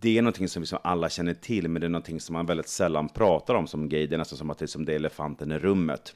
det 0.00 0.18
är 0.18 0.22
någonting 0.22 0.48
som 0.48 0.62
liksom 0.62 0.78
alla 0.82 1.08
känner 1.08 1.34
till, 1.34 1.68
men 1.68 1.80
det 1.80 1.86
är 1.86 1.88
någonting 1.88 2.20
som 2.20 2.32
man 2.32 2.46
väldigt 2.46 2.68
sällan 2.68 3.08
pratar 3.08 3.54
om 3.54 3.66
som 3.66 3.88
gay. 3.88 4.06
Det 4.06 4.16
är 4.16 4.18
nästan 4.18 4.38
som 4.38 4.50
att 4.50 4.58
det 4.58 4.64
är 4.64 4.66
som 4.66 4.84
det 4.84 4.92
är 4.92 4.96
elefanten 4.96 5.52
i 5.52 5.58
rummet. 5.58 6.14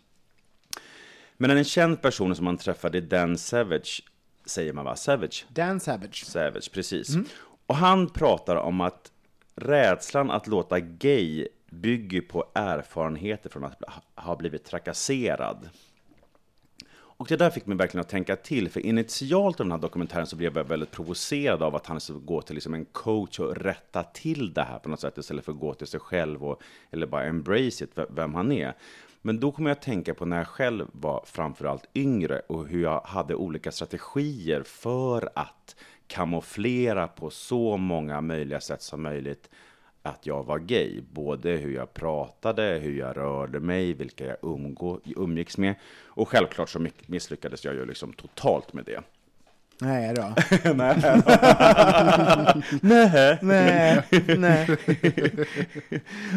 Men 1.43 1.51
en 1.51 1.65
känd 1.65 2.03
person 2.03 2.37
som 2.37 2.45
man 2.45 2.57
träffade 2.57 2.99
är 2.99 3.03
Dan 3.03 3.39
Savage, 3.39 4.03
säger 4.45 4.73
man 4.73 4.85
va? 4.85 4.97
Savage? 4.97 5.47
Dan 5.49 5.81
Savage. 5.81 6.25
Savage, 6.25 6.73
precis. 6.73 7.17
Och 7.67 7.77
han 7.77 8.09
pratar 8.09 8.57
om 8.57 8.81
att 8.81 9.13
rädslan 9.55 10.31
att 10.31 10.47
låta 10.47 10.81
gay 10.81 11.49
bygger 11.71 12.21
på 12.21 12.45
erfarenheter 12.55 13.51
från 13.51 13.65
att 13.65 13.83
ha 14.15 14.37
blivit 14.37 14.65
trakasserad. 14.65 15.69
Och 16.93 17.27
det 17.29 17.37
där 17.37 17.51
fick 17.51 17.67
mig 17.67 17.77
verkligen 17.77 18.01
att 18.01 18.09
tänka 18.09 18.37
till, 18.37 18.71
för 18.71 18.81
initialt 18.81 19.61
i 19.61 19.63
den 19.63 19.73
här 19.73 19.79
dokumentären 19.79 20.27
så 20.27 20.37
blev 20.37 20.57
jag 20.57 20.65
väldigt 20.65 20.91
provocerad 20.91 21.63
av 21.63 21.77
att 21.77 21.87
han 21.87 22.01
skulle 22.01 22.19
gå 22.19 22.43
till 22.43 22.55
liksom 22.55 22.75
en 22.75 22.85
coach 22.85 23.41
och 23.41 23.57
rätta 23.57 24.03
till 24.03 24.53
det 24.53 24.63
här 24.63 24.79
på 24.79 24.89
något 24.89 25.01
sätt, 25.01 25.19
istället 25.19 25.45
för 25.45 25.53
att 25.53 25.59
gå 25.59 25.75
till 25.75 25.87
sig 25.87 26.01
själv 26.01 26.45
och, 26.45 26.63
eller 26.91 27.07
bara 27.07 27.25
embrace 27.25 27.85
it, 27.85 27.91
vem 28.11 28.35
han 28.35 28.53
är. 28.53 28.75
Men 29.23 29.41
då 29.41 29.53
kommer 29.53 29.71
jag 29.71 29.77
att 29.77 29.83
tänka 29.83 30.15
på 30.15 30.25
när 30.25 30.37
jag 30.37 30.49
själv 30.49 30.87
var 30.93 31.23
framförallt 31.27 31.89
yngre 31.95 32.41
och 32.47 32.67
hur 32.67 32.83
jag 32.83 33.01
hade 33.01 33.35
olika 33.35 33.73
strategier 33.73 34.63
för 34.63 35.31
att 35.35 35.77
kamouflera 36.07 37.09
på 37.09 37.31
så 37.31 37.77
många 37.77 38.21
möjliga 38.21 38.61
sätt 38.61 38.83
som 38.83 39.03
möjligt 39.03 39.51
att 40.03 40.27
jag 40.27 40.45
var 40.45 40.59
gay. 40.59 41.03
Både 41.13 41.51
hur 41.51 41.75
jag 41.75 41.95
pratade, 41.95 42.79
hur 42.83 42.99
jag 42.99 43.17
rörde 43.17 43.61
mig, 43.61 43.93
vilka 43.93 44.27
jag 44.27 44.37
umgå, 44.43 45.01
umgicks 45.05 45.59
med. 45.59 45.75
Och 46.05 46.29
självklart 46.29 46.69
så 46.69 46.87
misslyckades 47.07 47.65
jag 47.65 47.75
ju 47.75 47.87
liksom 47.87 48.13
totalt 48.13 48.73
med 48.73 48.85
det. 48.85 49.03
Nej 49.81 50.15
då. 50.15 50.35
Nej. 50.75 51.03
Nej, 53.43 54.05
nej. 54.39 54.79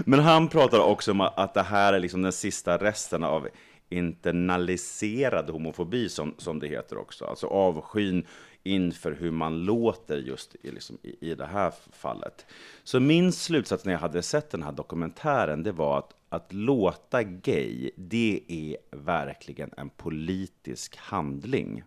Men 0.06 0.20
han 0.20 0.48
pratar 0.48 0.80
också 0.80 1.12
om 1.12 1.22
att 1.22 1.54
det 1.54 1.62
här 1.62 1.94
är 1.94 2.00
liksom 2.00 2.22
den 2.22 2.32
sista 2.32 2.78
resten 2.78 3.24
av 3.24 3.48
internaliserad 3.90 5.50
homofobi, 5.50 6.10
som, 6.10 6.36
som 6.38 6.60
det 6.60 6.68
heter 6.68 6.98
också. 6.98 7.26
Alltså 7.26 7.48
avskyn 7.48 8.26
inför 8.64 9.12
hur 9.12 9.32
man 9.32 9.66
låter 9.66 10.18
just 10.18 10.56
i, 10.62 10.72
liksom, 10.72 10.98
i, 11.04 11.32
i 11.32 11.36
det 11.36 11.46
här 11.46 11.74
fallet. 11.92 12.46
Så 12.84 13.00
min 13.00 13.32
slutsats 13.32 13.86
när 13.86 13.94
jag 13.94 14.00
hade 14.00 14.22
sett 14.22 14.52
den 14.52 14.64
här 14.64 14.72
dokumentären, 14.72 15.64
det 15.64 15.72
var 15.72 15.98
att 15.98 16.14
att 16.34 16.54
låta 16.54 17.24
gay, 17.24 17.92
det 17.96 18.42
är 18.48 18.78
verkligen 18.92 19.72
en 19.78 19.90
politisk 19.90 20.98
handling. 20.98 21.84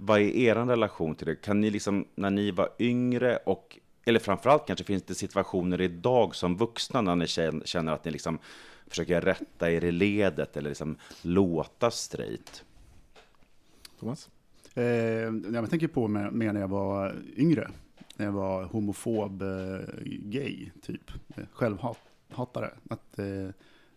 Vad 0.00 0.20
är 0.20 0.36
er 0.36 0.54
relation 0.54 1.14
till 1.14 1.26
det? 1.26 1.36
Kan 1.36 1.60
ni 1.60 1.70
liksom, 1.70 2.04
när 2.14 2.30
ni 2.30 2.50
var 2.50 2.68
yngre 2.78 3.36
och, 3.36 3.78
eller 4.04 4.20
framförallt 4.20 4.66
kanske 4.66 4.84
finns 4.84 5.02
det 5.02 5.14
situationer 5.14 5.80
idag 5.80 6.34
som 6.34 6.56
vuxna 6.56 7.00
när 7.00 7.16
ni 7.16 7.26
känner 7.64 7.92
att 7.92 8.04
ni 8.04 8.10
liksom 8.10 8.38
försöker 8.86 9.20
rätta 9.20 9.70
er 9.70 9.84
i 9.84 9.92
ledet 9.92 10.56
eller 10.56 10.68
liksom 10.68 10.96
låta 11.22 11.90
straight? 11.90 12.64
Thomas? 14.00 14.30
Eh, 14.74 14.84
jag 15.52 15.70
tänker 15.70 15.88
på 15.88 16.08
med, 16.08 16.32
med 16.32 16.54
när 16.54 16.60
jag 16.60 16.68
var 16.68 17.16
yngre. 17.36 17.70
När 18.16 18.26
jag 18.26 18.32
var 18.32 18.64
homofob, 18.64 19.42
eh, 19.42 19.78
gay, 20.04 20.70
typ. 20.82 21.10
Eh, 21.36 21.44
självhatare. 21.52 22.70
Att, 22.90 23.18
eh, 23.18 23.48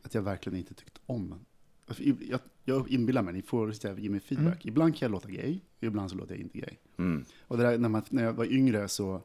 att 0.04 0.14
jag 0.14 0.22
verkligen 0.22 0.60
inte 0.60 0.74
tyckte 0.74 1.00
om. 1.06 1.46
Alltså, 1.92 2.04
Jag, 2.30 2.40
jag 2.66 2.90
inbillar 2.90 3.22
mig, 3.22 3.34
ni 3.34 3.42
får 3.42 3.88
här 3.88 3.98
ge 3.98 4.10
mig 4.10 4.20
feedback. 4.20 4.66
Ibland 4.66 4.96
kan 4.96 5.06
jag 5.06 5.12
låta 5.12 5.30
gay, 5.30 5.60
ibland 5.80 6.10
så 6.10 6.16
låter 6.16 6.34
jag 6.34 6.42
inte 6.42 6.58
gay. 6.58 6.78
Mm. 6.98 7.26
Och 7.42 7.58
där, 7.58 7.78
när, 7.78 7.90
man, 7.90 8.02
när 8.10 8.24
jag 8.24 8.34
var 8.34 8.46
yngre 8.46 8.88
så, 8.88 9.22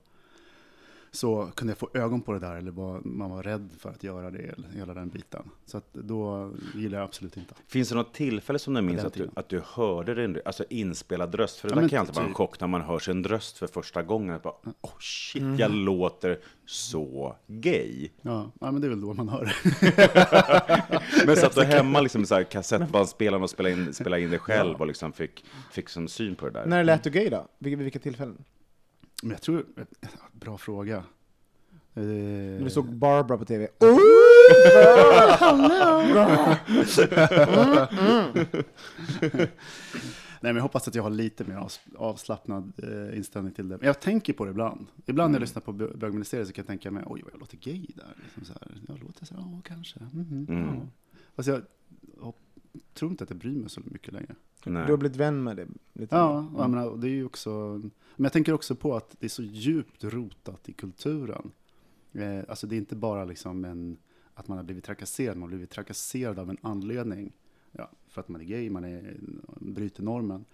så 1.10 1.50
kunde 1.54 1.70
jag 1.70 1.78
få 1.78 1.88
ögon 1.94 2.20
på 2.20 2.32
det 2.32 2.38
där, 2.38 2.56
eller 2.56 2.70
var, 2.70 3.00
man 3.04 3.30
var 3.30 3.42
rädd 3.42 3.68
för 3.78 3.90
att 3.90 4.02
göra 4.04 4.30
det, 4.30 4.38
eller 4.38 4.68
hela 4.68 4.94
den 4.94 5.08
biten. 5.08 5.42
Så 5.66 5.78
att 5.78 5.92
då 5.92 6.50
gillar 6.74 6.98
jag 6.98 7.04
absolut 7.04 7.36
inte. 7.36 7.54
Finns 7.66 7.88
det 7.88 7.94
något 7.94 8.14
tillfälle 8.14 8.58
som 8.58 8.74
du 8.74 8.82
minns 8.82 9.04
att 9.04 9.12
du, 9.14 9.30
att 9.34 9.48
du 9.48 9.62
hörde 9.66 10.14
din 10.14 10.40
alltså 10.44 10.64
inspelad 10.70 11.34
röst? 11.34 11.58
För 11.58 11.68
det 11.68 11.74
Ja, 11.74 11.80
där 11.80 11.88
kan 11.88 12.00
alltid 12.00 12.14
vara 12.14 12.24
en 12.24 12.30
typ. 12.30 12.36
chock 12.36 12.60
när 12.60 12.68
man 12.68 12.80
hör 12.80 12.98
sin 12.98 13.24
röst 13.24 13.58
för 13.58 13.66
första 13.66 14.02
gången. 14.02 14.34
Att 14.34 14.42
bara, 14.42 14.54
oh 14.80 14.98
shit, 15.00 15.42
jag 15.58 15.70
låter 15.70 16.38
så 16.66 17.36
gay. 17.46 18.08
Ja, 18.22 18.50
ja, 18.60 18.70
men 18.72 18.80
det 18.80 18.86
är 18.86 18.88
väl 18.88 19.00
då 19.00 19.14
man 19.14 19.28
hör 19.28 19.44
det. 19.44 21.02
Men 21.26 21.36
satt 21.36 21.54
du 21.54 21.62
hemma 21.64 22.00
liksom, 22.00 22.26
så 22.26 22.34
här 22.34 22.42
kassettbandspelaren 22.44 23.42
och 23.42 23.50
spelade 23.50 23.74
in, 23.74 23.94
spelade 23.94 24.22
in 24.22 24.30
det 24.30 24.38
själv 24.38 24.80
och 24.80 24.86
liksom 24.86 25.12
fick, 25.12 25.44
fick 25.72 25.88
som 25.88 26.08
syn 26.08 26.34
på 26.36 26.46
det 26.46 26.52
där? 26.52 26.66
När 26.66 26.84
lät 26.84 27.02
du 27.04 27.10
gay 27.10 27.28
då? 27.28 27.48
Vid 27.58 27.78
vilka 27.78 27.98
tillfällen? 27.98 28.44
Men 29.22 29.30
jag 29.30 29.42
tror, 29.42 29.64
bra 30.32 30.58
fråga. 30.58 30.96
Eh, 31.94 32.02
När 32.02 32.64
du 32.64 32.70
såg 32.70 32.92
Barbara 32.94 33.38
på 33.38 33.44
tv? 33.44 33.68
Nej, 40.40 40.52
men 40.52 40.56
jag 40.56 40.62
hoppas 40.62 40.88
att 40.88 40.94
jag 40.94 41.02
har 41.02 41.10
lite 41.10 41.44
mer 41.44 41.54
avs- 41.56 41.96
avslappnad 41.96 42.72
eh, 42.82 43.16
inställning 43.16 43.52
till 43.54 43.68
det. 43.68 43.76
Men 43.78 43.86
jag 43.86 44.00
tänker 44.00 44.32
på 44.32 44.44
det 44.44 44.50
ibland. 44.50 44.86
Ibland 45.06 45.30
när 45.32 45.36
jag 45.38 45.40
lyssnar 45.40 45.62
på 45.62 45.72
bö- 45.72 45.96
bögministeriet 45.96 46.46
så 46.48 46.52
kan 46.54 46.62
jag 46.62 46.66
tänka 46.66 46.90
mig, 46.90 47.02
oj 47.06 47.22
vad 47.24 47.32
jag 47.32 47.40
låter 47.40 47.56
gay 47.56 47.86
där. 47.94 48.14
Liksom 48.24 48.44
så 48.44 48.52
här. 48.52 48.80
Jag 48.88 48.98
låter 49.02 49.26
så 49.26 49.34
här, 49.34 49.40
ja 49.42 49.60
kanske. 49.64 50.00
Mhm, 50.12 50.46
Mm. 50.48 50.64
ja. 51.36 51.42
Jag, 51.44 51.46
jag 51.46 51.62
tror 52.94 53.10
inte 53.10 53.24
att 53.24 53.30
jag 53.30 53.38
bryr 53.38 53.58
mig 53.58 53.70
så 53.70 53.80
mycket 53.84 54.12
längre. 54.12 54.34
Nej. 54.64 54.86
Du 54.86 54.92
har 54.92 54.98
blivit 54.98 55.16
vän 55.16 55.42
med 55.42 55.56
det? 55.56 55.66
Lite 55.92 56.16
Ja, 56.16 56.50
och 56.54 56.62
jag 56.62 56.70
menar, 56.70 56.96
det 56.96 57.08
är 57.08 57.10
ju 57.10 57.24
också... 57.24 57.50
Men 58.16 58.24
jag 58.24 58.32
tänker 58.32 58.52
också 58.52 58.74
på 58.76 58.96
att 58.96 59.16
det 59.20 59.26
är 59.26 59.30
så 59.30 59.42
djupt 59.42 60.04
rotat 60.04 60.68
i 60.68 60.72
kulturen. 60.72 61.52
Eh, 62.12 62.44
alltså 62.48 62.66
det 62.66 62.74
är 62.74 62.78
inte 62.78 62.96
bara 62.96 63.24
liksom 63.24 63.64
en, 63.64 63.96
att 64.34 64.48
man 64.48 64.58
har 64.58 64.64
blivit 64.64 64.84
trakasserad, 64.84 65.36
man 65.36 65.42
har 65.42 65.48
blivit 65.48 65.70
trakasserad 65.70 66.38
av 66.38 66.50
en 66.50 66.58
anledning. 66.60 67.32
Ja, 67.72 67.90
för 68.08 68.20
att 68.20 68.28
man 68.28 68.40
är 68.40 68.44
gay, 68.44 68.70
man 68.70 68.84
är, 68.84 69.16
bryter 69.60 70.02
normen. 70.02 70.44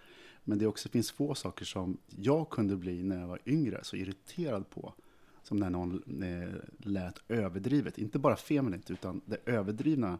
Men 0.44 0.58
det 0.58 0.66
också 0.66 0.88
finns 0.88 1.10
få 1.10 1.34
saker 1.34 1.64
som 1.64 1.98
jag 2.08 2.50
kunde 2.50 2.76
bli 2.76 3.02
när 3.02 3.20
jag 3.20 3.28
var 3.28 3.38
yngre 3.46 3.80
så 3.82 3.96
irriterad 3.96 4.70
på. 4.70 4.94
Som 5.42 5.56
när 5.56 5.70
någon 5.70 6.22
eh, 6.22 6.54
lät 6.78 7.18
överdrivet, 7.28 7.98
inte 7.98 8.18
bara 8.18 8.36
feminint 8.36 8.90
utan 8.90 9.20
det 9.24 9.38
överdrivna 9.46 10.18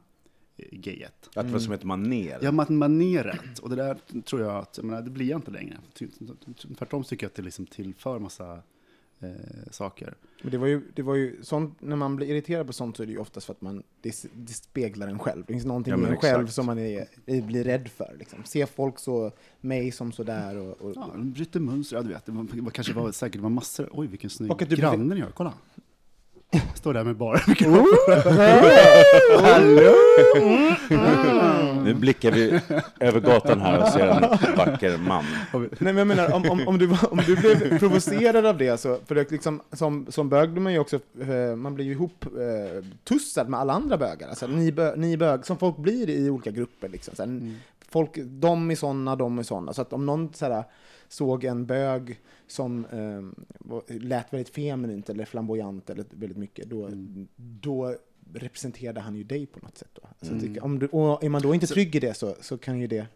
eh, 0.57 0.79
gayet. 0.79 1.31
Att 1.35 1.47
det 1.47 1.53
var 1.53 1.59
som 1.59 1.73
ett 1.73 1.85
maner? 1.85 2.39
Ja, 2.43 2.53
man, 2.53 2.77
maneret. 2.77 3.59
Och 3.59 3.71
det 3.71 3.77
där 3.77 3.99
tror 4.25 4.43
jag 4.43 4.57
att, 4.57 4.77
jag 4.77 4.85
menar, 4.85 5.03
det 5.03 5.11
blir 5.11 5.27
jag 5.27 5.39
inte 5.39 5.51
längre. 5.51 5.79
Tvärtom 6.79 7.05
tycker 7.05 7.25
jag 7.25 7.31
att 7.31 7.37
det 7.37 7.43
liksom 7.43 7.67
tillför 7.67 8.19
massa 8.19 8.63
eh, 9.21 9.31
saker. 9.71 10.15
Men 10.43 10.51
det 10.51 10.59
var 10.59 10.67
ju, 10.67 10.83
det 10.95 11.03
var 11.03 11.15
ju 11.15 11.43
sånt, 11.43 11.81
när 11.81 11.97
man 11.97 12.17
blir 12.17 12.31
irriterad 12.31 12.67
på 12.67 12.73
sånt 12.73 12.97
så 12.97 13.03
är 13.03 13.07
det 13.07 13.13
ju 13.13 13.19
oftast 13.19 13.47
för 13.47 13.53
att 13.53 13.61
man, 13.61 13.83
det, 14.01 14.27
det 14.33 14.53
speglar 14.53 15.09
en 15.09 15.19
själv. 15.19 15.45
Det 15.47 15.53
finns 15.53 15.65
någonting 15.65 15.93
Ja, 15.93 15.99
i 15.99 16.11
en 16.11 16.17
själv 16.17 16.41
exakt. 16.41 16.55
som 16.55 16.67
man 16.67 16.79
är, 16.79 17.07
är, 17.27 17.43
blir 17.43 17.65
rädd 17.65 17.89
för. 17.89 18.17
Liksom. 18.19 18.45
Se 18.45 18.67
folk 18.67 18.99
så, 18.99 19.33
mig 19.61 19.93
som 19.93 20.13
sådär 20.13 20.57
och... 20.57 20.81
och 20.81 20.93
Ja, 20.97 21.11
de 21.15 21.33
bryter 21.33 21.61
mönster, 21.61 21.97
ja 21.97 22.03
du 22.03 22.09
vet. 22.09 22.27
Det 22.27 22.33
var, 22.33 22.71
kanske 22.71 22.93
var 22.93 23.13
säkert 23.13 23.37
det 23.37 23.43
var 23.43 23.51
massor. 23.51 23.89
Oj, 23.93 24.07
vilken 24.07 24.31
snygg 24.31 24.59
granne 24.59 25.15
ni 25.15 25.21
har. 25.21 25.31
Kolla. 25.31 25.53
Står 26.75 26.95
där 26.95 27.05
med 27.05 27.17
bara 27.17 27.41
Nu 31.85 31.95
blickar 31.95 32.33
vi 32.33 32.61
över 33.01 33.21
gatan 33.21 33.61
här 33.61 33.83
och 33.83 33.89
ser 33.89 34.07
en 34.07 34.57
vacker 34.57 34.99
man. 34.99 35.25
Nej 35.53 35.69
men 35.79 35.97
jag 35.97 36.07
menar, 36.07 36.33
om, 36.33 36.51
om, 36.51 36.69
om, 36.69 36.79
du, 36.79 36.97
om 37.11 37.21
du 37.27 37.37
blev 37.37 37.79
provocerad 37.79 38.47
av 38.47 38.59
det, 38.59 38.81
så, 38.81 38.99
för 39.07 39.15
det 39.15 39.31
liksom, 39.31 39.61
som, 39.73 40.07
som 40.09 40.29
bög 40.29 40.51
blir 40.51 40.63
man 40.63 40.73
ju 40.73 40.79
också, 40.79 41.01
eh, 41.21 41.57
man 41.57 41.75
blir 41.75 41.85
ju 41.85 41.93
ihop 41.93 42.25
eh, 42.25 42.85
tussad 43.05 43.49
med 43.49 43.61
alla 43.61 43.73
andra 43.73 43.97
bögar. 43.97 44.29
Alltså, 44.29 44.47
ni, 44.47 44.73
bö, 44.73 44.97
ni 44.97 45.17
bög, 45.17 45.47
som 45.47 45.57
folk 45.57 45.77
blir 45.77 46.11
i 46.11 46.31
olika 46.31 46.51
grupper. 46.51 46.89
Liksom. 46.89 47.15
Så 47.17 47.23
här, 47.23 47.55
folk, 47.89 48.11
de 48.17 48.71
är 48.71 48.75
såna, 48.75 49.17
de 49.17 49.39
är 49.39 49.43
såna. 49.43 49.73
Så 49.73 49.83
att 49.83 49.93
om 49.93 50.07
någon 50.07 50.35
så 50.35 50.47
här, 50.47 50.65
såg 51.13 51.45
en 51.45 51.67
bög 51.67 52.21
som 52.47 52.85
eh, 52.85 53.97
lät 54.01 54.33
väldigt 54.33 54.55
feminint 54.55 55.11
eller 55.11 55.25
flamboyant 55.25 55.91
eller 55.91 56.05
väldigt 56.11 56.39
mycket, 56.39 56.71
då, 56.71 56.89
då 57.37 57.95
representerade 58.35 59.01
han 59.01 59.17
ju 59.17 59.25
dig 59.25 59.47
på 59.47 59.59
något 59.63 59.79
sätt. 59.79 59.91
Då. 59.93 60.27
Så 60.27 60.33
jag 60.35 60.41
tycker, 60.41 60.65
om 60.65 60.79
du, 60.79 60.87
och 60.87 61.25
är 61.25 61.29
man 61.29 61.43
då 61.43 61.55
inte 61.55 61.67
trygg 61.67 61.95
i 61.95 62.01
det 62.01 62.15
så, 62.15 62.35
så 62.41 62.59
kan 62.59 62.81
ju 62.81 62.87
det 62.87 63.07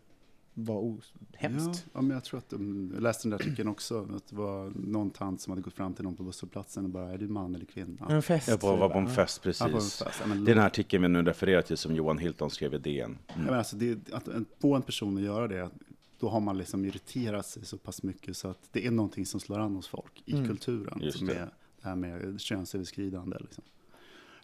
vara 0.58 0.96
hemskt. 1.34 1.84
Ja, 1.84 1.90
ja, 1.94 2.00
men 2.02 2.10
jag 2.10 2.24
tror 2.24 2.38
att 2.38 2.48
de, 2.50 2.90
jag 2.94 3.02
läste 3.02 3.28
den 3.28 3.38
där 3.38 3.44
artikeln 3.46 3.68
också. 3.68 4.08
Att 4.16 4.26
det 4.28 4.36
var 4.36 4.72
någon 4.74 5.10
tant 5.10 5.40
som 5.40 5.50
hade 5.50 5.62
gått 5.62 5.74
fram 5.74 5.94
till 5.94 6.04
någon 6.04 6.16
på 6.16 6.22
busshållplatsen 6.22 6.84
och 6.84 6.90
bara, 6.90 7.10
är 7.12 7.18
du 7.18 7.28
man 7.28 7.54
eller 7.54 7.64
kvinna? 7.64 8.06
En 8.08 8.22
fest. 8.22 8.48
Jag 8.48 8.62
var, 8.62 8.76
var 8.76 8.88
på 8.88 8.98
en 8.98 9.04
Ja. 9.04 9.10
fest, 9.10 9.40
Ja, 9.44 9.52
på 9.58 9.64
en 9.64 9.72
precis. 9.72 10.02
fest. 10.02 10.18
Ja, 10.22 10.26
men 10.28 10.44
Det 10.44 10.50
är 10.50 10.54
den 10.54 10.60
här 10.60 10.66
artikeln 10.66 11.02
vi 11.02 11.08
nu 11.08 11.22
refererar 11.22 11.62
till 11.62 11.76
som 11.76 11.94
Johan 11.94 12.18
Hilton 12.18 12.50
skrev 12.50 12.74
i 12.74 12.78
DN. 12.78 13.18
Ja, 13.26 13.34
men 13.36 13.54
alltså 13.54 13.76
det, 13.76 14.12
att 14.12 14.28
att 14.28 14.42
få 14.60 14.74
en 14.74 14.82
person 14.82 15.16
att 15.16 15.22
göra 15.22 15.48
det, 15.48 15.70
då 16.18 16.28
har 16.28 16.40
man 16.40 16.58
liksom 16.58 16.84
irriterat 16.84 17.46
sig 17.46 17.64
så 17.64 17.78
pass 17.78 18.02
mycket 18.02 18.36
så 18.36 18.48
att 18.48 18.68
det 18.72 18.86
är 18.86 18.90
någonting 18.90 19.26
som 19.26 19.40
slår 19.40 19.58
an 19.58 19.76
hos 19.76 19.88
folk 19.88 20.22
i 20.24 20.32
Mm. 20.32 20.46
kulturen. 20.46 21.00
Just 21.02 21.18
som 21.18 21.26
det. 21.26 21.34
är 21.34 21.50
det 21.80 21.88
här 21.88 21.96
med 21.96 22.40
könsöverskridande. 22.40 23.36
Liksom. 23.40 23.64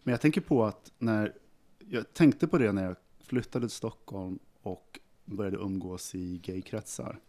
Men 0.03 0.13
jag 0.13 0.21
tänker 0.21 0.41
på 0.41 0.65
att 0.65 0.93
när, 0.99 1.33
jag 1.79 2.13
tänkte 2.15 2.47
på 2.49 2.59
det 2.59 2.73
när 2.73 2.85
jag 2.85 2.97
flyttade 3.21 3.69
till 3.69 3.77
Stockholm 3.77 4.39
och 4.63 4.99
började 5.25 5.57
umgås 5.57 6.15
i 6.15 6.39
gaykretsar. 6.39 7.21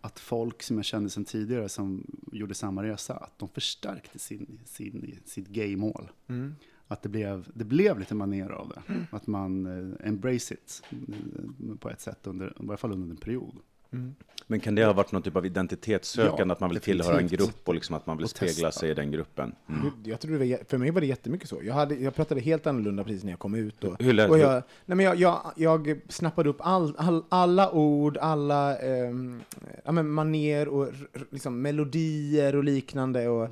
Att 0.00 0.20
folk 0.20 0.62
som 0.62 0.76
jag 0.76 0.84
kände 0.84 1.10
sedan 1.10 1.24
tidigare 1.24 1.68
som 1.68 2.06
gjorde 2.32 2.54
samma 2.54 2.82
resa, 2.82 3.14
att 3.16 3.38
de 3.38 3.48
förstärkte 3.48 4.18
sin, 4.18 4.60
sin, 4.64 5.18
sitt 5.24 5.48
gaymål. 5.48 6.10
Mm. 6.28 6.54
Att 6.92 7.02
det 7.02 7.08
blev, 7.08 7.48
det 7.54 7.64
blev 7.64 7.98
lite 7.98 8.14
maner 8.14 8.50
av 8.50 8.68
det. 8.68 8.82
Att 9.16 9.26
man 9.26 9.66
eh, 10.00 10.08
embrace 10.08 10.54
it 10.54 10.82
eh, 10.90 11.76
på 11.80 11.90
ett 11.90 12.00
sätt, 12.00 12.18
under, 12.26 12.46
i 12.46 12.52
varje 12.66 12.78
fall 12.78 12.92
under 12.92 13.10
en 13.10 13.16
period. 13.16 13.54
Mm. 13.92 14.14
Men 14.46 14.60
kan 14.60 14.74
det 14.74 14.84
ha 14.84 14.92
varit 14.92 15.12
någon 15.12 15.22
typ 15.22 15.36
av 15.36 15.46
identitetssökande, 15.46 16.42
Ja, 16.46 16.52
att 16.52 16.60
man 16.60 16.70
vill 16.70 16.78
definitivt. 16.78 17.04
tillhöra 17.04 17.20
en 17.20 17.28
grupp 17.28 17.68
och 17.68 17.74
liksom 17.74 17.94
att 17.96 18.06
man 18.06 18.16
vill 18.16 18.24
Och 18.24 18.30
spegla 18.30 18.68
testa. 18.68 18.72
sig 18.72 18.90
i 18.90 18.94
den 18.94 19.10
gruppen? 19.10 19.54
Mm. 19.68 19.90
Jag 20.04 20.20
tror 20.20 20.38
det 20.38 20.38
var, 20.38 20.64
för 20.68 20.78
mig 20.78 20.90
var 20.90 21.00
det 21.00 21.06
jättemycket 21.06 21.48
så. 21.48 21.60
Jag, 21.62 21.74
hade, 21.74 21.94
jag 21.94 22.14
pratade 22.14 22.40
helt 22.40 22.66
annorlunda 22.66 23.04
precis 23.04 23.24
när 23.24 23.32
jag 23.32 23.38
kom 23.38 23.54
ut. 23.54 23.84
Och, 23.84 24.02
Hur 24.02 24.12
lät 24.12 24.30
och 24.30 24.38
jag, 24.38 24.62
nej 24.86 24.96
men 24.96 25.06
jag, 25.06 25.16
jag, 25.16 25.52
jag 25.56 26.00
snappade 26.08 26.48
upp 26.50 26.58
all, 26.60 26.94
all, 26.98 27.24
alla 27.28 27.72
ord, 27.72 28.16
alla 28.16 28.78
ehm, 28.78 29.40
ja 29.84 29.92
men 29.92 30.10
maner 30.10 30.68
och 30.68 30.88
liksom 31.30 31.62
melodier 31.62 32.56
och 32.56 32.64
liknande. 32.64 33.28
Och 33.28 33.48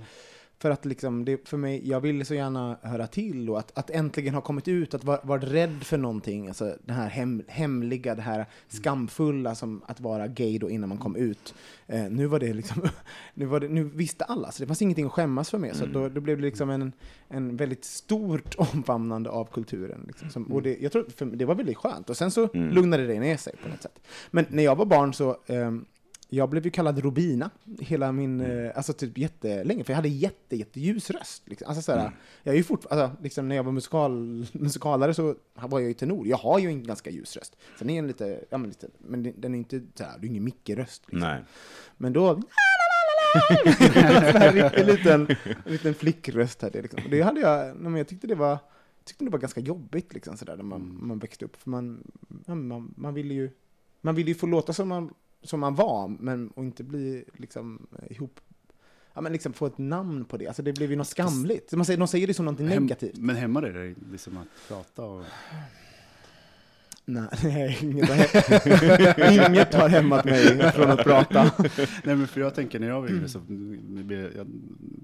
För 0.60 0.70
att 0.70 0.84
liksom, 0.84 1.24
det, 1.24 1.48
för 1.48 1.56
mig, 1.56 1.88
jag 1.88 2.00
ville 2.00 2.24
så 2.24 2.34
gärna 2.34 2.78
höra 2.82 3.06
till 3.06 3.50
och 3.50 3.58
att, 3.58 3.78
att 3.78 3.90
äntligen 3.90 4.34
ha 4.34 4.40
kommit 4.40 4.68
ut, 4.68 4.94
att 4.94 5.04
vara 5.04 5.20
varit 5.22 5.44
rädd 5.44 5.82
för 5.84 5.98
någonting, 5.98 6.48
alltså 6.48 6.76
det 6.84 6.92
här 6.92 7.08
hem, 7.08 7.42
hemliga, 7.48 8.14
det 8.14 8.22
här 8.22 8.46
skamfulla 8.68 9.54
som 9.54 9.82
att 9.86 10.00
vara 10.00 10.26
gay 10.28 10.58
då 10.58 10.70
innan 10.70 10.88
man 10.88 10.98
kom 10.98 11.16
ut. 11.16 11.54
Eh, 11.86 12.02
nu 12.10 12.26
var 12.26 12.38
det 12.38 12.52
liksom, 12.52 12.82
nu, 13.34 13.44
var 13.44 13.60
det, 13.60 13.68
nu 13.68 13.84
visste 13.84 14.24
alla, 14.24 14.52
så 14.52 14.62
det 14.62 14.66
fanns 14.66 14.82
ingenting 14.82 15.06
att 15.06 15.12
skämmas 15.12 15.50
för 15.50 15.58
mer. 15.58 15.72
Så 15.72 15.86
då, 15.86 16.08
då 16.08 16.20
blev 16.20 16.36
det 16.36 16.44
liksom 16.44 16.70
en, 16.70 16.92
en 17.28 17.56
väldigt 17.56 17.84
stort 17.84 18.54
omfamnande 18.58 19.30
av 19.30 19.44
kulturen. 19.44 20.04
Liksom, 20.06 20.30
som, 20.30 20.44
och 20.44 20.62
det, 20.62 20.78
jag 20.80 20.92
tror, 20.92 21.36
det 21.36 21.44
var 21.44 21.54
väldigt 21.54 21.76
skönt. 21.76 22.10
Och 22.10 22.16
sen 22.16 22.30
så 22.30 22.48
lugnade 22.52 23.06
det 23.06 23.20
ner 23.20 23.36
sig 23.36 23.54
på 23.62 23.68
något 23.68 23.82
sätt. 23.82 24.00
Men 24.30 24.46
när 24.48 24.62
jag 24.62 24.76
var 24.76 24.84
barn 24.84 25.14
så 25.14 25.36
ehm, 25.46 25.84
jag 26.32 26.50
blev 26.50 26.64
ju 26.64 26.70
kallad 26.70 26.98
Robina 26.98 27.50
hela 27.80 28.12
min, 28.12 28.40
eh, 28.40 28.72
alltså 28.76 28.92
typ 28.92 29.18
jättelänge, 29.18 29.84
för 29.84 29.92
jag 29.92 29.96
hade 29.96 30.08
jätte, 30.08 30.56
jätteljus 30.56 31.10
röst. 31.10 31.42
Liksom. 31.48 31.68
Alltså, 31.68 31.82
såhär, 31.82 32.12
jag 32.42 32.52
är 32.52 32.56
ju 32.56 32.64
fort, 32.64 32.86
alltså, 32.90 33.22
liksom, 33.22 33.48
när 33.48 33.56
jag 33.56 33.62
var 33.62 33.72
musikal, 33.72 34.46
musikalare 34.52 35.14
så 35.14 35.34
var 35.54 35.80
jag 35.80 35.88
ju 35.88 35.94
tenor. 35.94 36.26
Jag 36.26 36.36
har 36.36 36.58
ju 36.58 36.68
en 36.68 36.82
ganska 36.84 37.10
ljus 37.10 37.36
röst. 37.36 37.56
Sen 37.78 37.90
är 37.90 37.96
den 37.96 38.06
lite, 38.06 38.44
ja 38.50 38.58
men 38.58 38.68
lite, 38.68 38.88
men 38.98 39.22
den- 39.36 39.54
är 39.54 39.58
inte 39.58 39.82
såhär, 39.94 40.18
det 40.18 40.26
är 40.26 40.28
ingen 40.28 40.44
Micke-röst. 40.44 41.02
Liksom. 41.06 41.28
Nej. 41.28 41.42
Men 41.96 42.12
då... 42.12 42.28
en 44.34 44.52
riktig 44.52 44.86
liten, 44.86 45.36
liten 45.64 45.94
flickröst 45.94 46.62
hade 46.62 46.78
jag. 46.78 46.82
Liksom. 46.82 47.00
Det 47.10 47.22
hade 47.22 47.40
jag, 47.40 47.76
men 47.76 47.96
jag 47.96 48.08
tyckte 48.08 48.26
det 48.26 48.34
var, 48.34 48.58
tyckte 49.04 49.24
det 49.24 49.30
var 49.30 49.38
ganska 49.38 49.60
jobbigt 49.60 50.14
liksom, 50.14 50.36
sådär, 50.36 50.56
när 50.56 50.64
man, 50.64 50.98
man 51.02 51.18
växte 51.18 51.44
upp. 51.44 51.56
För 51.56 51.70
man, 51.70 52.10
man, 52.46 52.94
man 52.96 53.14
ville 53.14 53.34
ju, 53.34 53.50
man 54.00 54.14
ville 54.14 54.28
ju 54.30 54.34
få 54.34 54.46
låta 54.46 54.72
som 54.72 54.88
man, 54.88 55.14
som 55.42 55.60
man 55.60 55.74
var, 55.74 56.08
men 56.08 56.48
och 56.48 56.64
inte 56.64 56.84
bli 56.84 57.24
liksom, 57.32 57.86
ihop 58.10 58.40
Ja, 59.14 59.20
men 59.20 59.32
liksom 59.32 59.52
få 59.52 59.66
ett 59.66 59.78
namn 59.78 60.24
på 60.24 60.36
det. 60.36 60.46
Alltså 60.46 60.62
det 60.62 60.72
blev 60.72 60.90
ju 60.90 60.96
något 60.96 61.08
skamligt. 61.08 61.72
Man 61.72 61.84
säger, 61.84 61.98
de 61.98 62.08
säger 62.08 62.26
det 62.26 62.34
som 62.34 62.44
något 62.44 62.58
negativt. 62.58 63.16
men 63.18 63.36
hämmar 63.36 63.62
det 63.62 63.72
dig 63.72 63.94
liksom 64.12 64.36
att 64.38 64.46
prata? 64.68 65.04
Och, 65.04 65.24
Nej, 67.04 67.28
nej, 67.44 67.78
inget 67.82 68.08
har, 68.08 68.14
he- 68.16 69.48
inget 69.50 69.74
har 69.74 69.88
hämmat 69.88 70.24
mig 70.24 70.72
från 70.72 70.90
att 70.90 71.04
prata. 71.04 71.42
nej, 72.04 72.16
men 72.16 72.26
för 72.28 72.40
jag 72.40 72.54
tänker 72.54 72.78
när 72.80 72.88
jag 72.88 73.00
var 73.00 73.08
yngre 73.10 73.28
så 73.28 73.40
jag, 74.36 74.46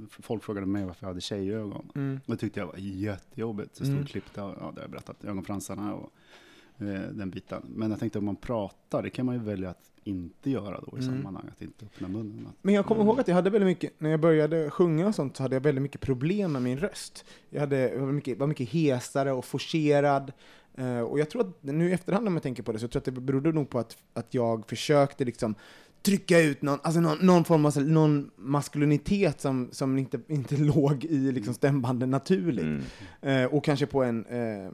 folk 0.08 0.44
frågade 0.44 0.66
mig 0.66 0.84
varför 0.84 1.04
jag 1.04 1.08
hade 1.08 1.20
tjejögon. 1.20 1.88
Mm. 1.94 2.20
Det 2.26 2.36
tyckte 2.36 2.60
jag 2.60 2.66
var 2.66 2.74
jättejobbigt. 2.78 3.76
Så 3.76 3.84
stod 3.84 3.88
Mm. 3.92 4.02
och 4.02 4.08
klippte, 4.08 4.40
ja, 4.40 4.46
det 4.56 4.60
har 4.60 4.82
jag 4.82 4.90
berättat, 4.90 5.24
ögonfransarna 5.24 5.94
och 5.94 6.12
den 6.78 7.30
biten. 7.30 7.62
Men 7.68 7.90
jag 7.90 8.00
tänkte 8.00 8.18
om 8.18 8.24
man 8.24 8.36
pratar, 8.36 9.02
det 9.02 9.10
kan 9.10 9.26
man 9.26 9.34
ju 9.34 9.40
välja 9.40 9.70
att 9.70 9.90
inte 10.04 10.50
göra 10.50 10.80
då 10.86 10.98
i 10.98 11.02
Mm. 11.02 11.16
sammanhang, 11.16 11.44
att 11.52 11.62
inte 11.62 11.84
öppna 11.84 12.08
munnen. 12.08 12.46
Att, 12.46 12.54
Men 12.62 12.74
jag 12.74 12.86
kommer 12.86 13.04
ihåg 13.04 13.20
att 13.20 13.28
jag 13.28 13.34
hade 13.34 13.50
väldigt 13.50 13.66
mycket, 13.66 13.92
när 14.00 14.10
jag 14.10 14.20
började 14.20 14.70
sjunga 14.70 15.06
och 15.06 15.14
sånt, 15.14 15.36
så 15.36 15.42
hade 15.42 15.56
jag 15.56 15.60
väldigt 15.60 15.82
mycket 15.82 16.00
problem 16.00 16.52
med 16.52 16.62
min 16.62 16.78
röst. 16.78 17.24
Jag 17.50 17.60
hade, 17.60 17.90
jag 17.92 18.00
var, 18.00 18.12
mycket, 18.12 18.38
var 18.38 18.46
mycket 18.46 18.68
hesare 18.68 19.32
och 19.32 19.44
forcerad. 19.44 20.32
Eh, 20.74 21.00
och 21.00 21.18
jag 21.18 21.30
tror 21.30 21.40
att, 21.42 21.62
nu 21.62 21.88
i 21.88 21.92
efterhand 21.92 22.28
om 22.28 22.34
jag 22.34 22.42
tänker 22.42 22.62
på 22.62 22.72
det, 22.72 22.78
så 22.78 22.88
tror 22.88 23.02
jag 23.04 23.08
att 23.10 23.14
det 23.14 23.20
berodde 23.20 23.52
nog 23.52 23.70
på 23.70 23.78
att, 23.78 23.96
att 24.12 24.34
jag 24.34 24.68
försökte 24.68 25.24
liksom 25.24 25.54
trycka 26.06 26.40
ut 26.40 26.62
någon, 26.62 26.78
alltså 26.82 27.00
någon, 27.00 27.18
någon 27.26 27.44
form 27.44 27.66
av 27.66 27.76
någon 27.78 28.30
maskulinitet 28.36 29.40
som, 29.40 29.68
som 29.72 29.98
inte, 29.98 30.20
inte 30.28 30.56
låg 30.74 31.04
i 31.04 31.32
liksom 31.32 31.54
stämbanden 31.54 32.10
naturligt. 32.10 32.64
Mm. 32.64 32.82
Eh, 33.22 33.44
och 33.54 33.64
kanske 33.64 33.86
på 33.86 34.02
en 34.02 34.26
eh, 34.26 34.70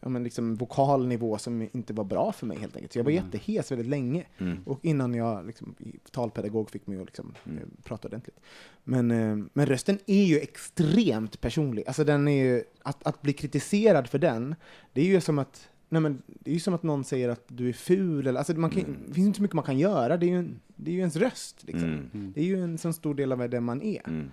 ja, 0.00 0.08
men 0.08 0.24
liksom 0.24 0.56
vokal 0.56 1.06
nivå 1.06 1.38
som 1.38 1.68
inte 1.72 1.92
var 1.92 2.04
bra 2.04 2.32
för 2.32 2.46
mig 2.46 2.58
helt 2.58 2.76
enkelt. 2.76 2.92
Så 2.92 2.98
jag 2.98 3.04
var 3.04 3.10
Mm. 3.12 3.24
jättehes 3.24 3.70
väldigt 3.72 3.86
länge. 3.86 4.24
Mm. 4.38 4.58
Och 4.66 4.78
innan 4.82 5.14
jag 5.14 5.46
liksom, 5.46 5.74
talpedagog 6.10 6.70
fick 6.70 6.86
mig 6.86 6.98
att 6.98 7.06
liksom, 7.06 7.34
Mm. 7.46 7.58
eh, 7.58 7.64
prata 7.84 8.08
ordentligt. 8.08 8.40
Men, 8.84 9.10
eh, 9.10 9.36
men 9.52 9.66
rösten 9.66 9.98
är 10.06 10.24
ju 10.24 10.38
extremt 10.38 11.40
personlig. 11.40 11.84
Alltså 11.86 12.04
den 12.04 12.28
är 12.28 12.44
ju, 12.44 12.62
att, 12.82 13.06
att 13.06 13.22
bli 13.22 13.32
kritiserad 13.32 14.08
för 14.08 14.18
den, 14.18 14.54
det 14.92 15.00
är 15.00 15.04
ju 15.04 15.20
som 15.20 15.38
att 15.38 15.68
Nej, 15.92 16.02
men 16.02 16.22
det 16.26 16.50
är 16.50 16.54
ju 16.54 16.60
som 16.60 16.74
att 16.74 16.82
någon 16.82 17.04
säger 17.04 17.28
att 17.28 17.44
du 17.48 17.68
är 17.68 17.72
ful. 17.72 18.26
Eller, 18.26 18.38
alltså 18.38 18.54
man 18.54 18.70
kan, 18.70 18.80
Mm. 18.82 18.96
Det 19.06 19.14
finns 19.14 19.26
inte 19.26 19.36
så 19.36 19.42
mycket 19.42 19.54
man 19.54 19.64
kan 19.64 19.78
göra. 19.78 20.16
Det 20.16 20.26
är 20.26 20.28
ju, 20.28 20.36
en, 20.38 20.60
det 20.66 20.90
är 20.90 20.92
ju 20.92 20.98
ens 20.98 21.16
röst. 21.16 21.64
Liksom. 21.64 21.88
Mm. 21.88 22.32
Det 22.34 22.40
är 22.40 22.44
ju 22.44 22.62
en 22.62 22.78
så 22.78 22.92
stor 22.92 23.14
del 23.14 23.32
av 23.32 23.50
den 23.50 23.64
man 23.64 23.82
är. 23.82 24.08
Mm. 24.08 24.30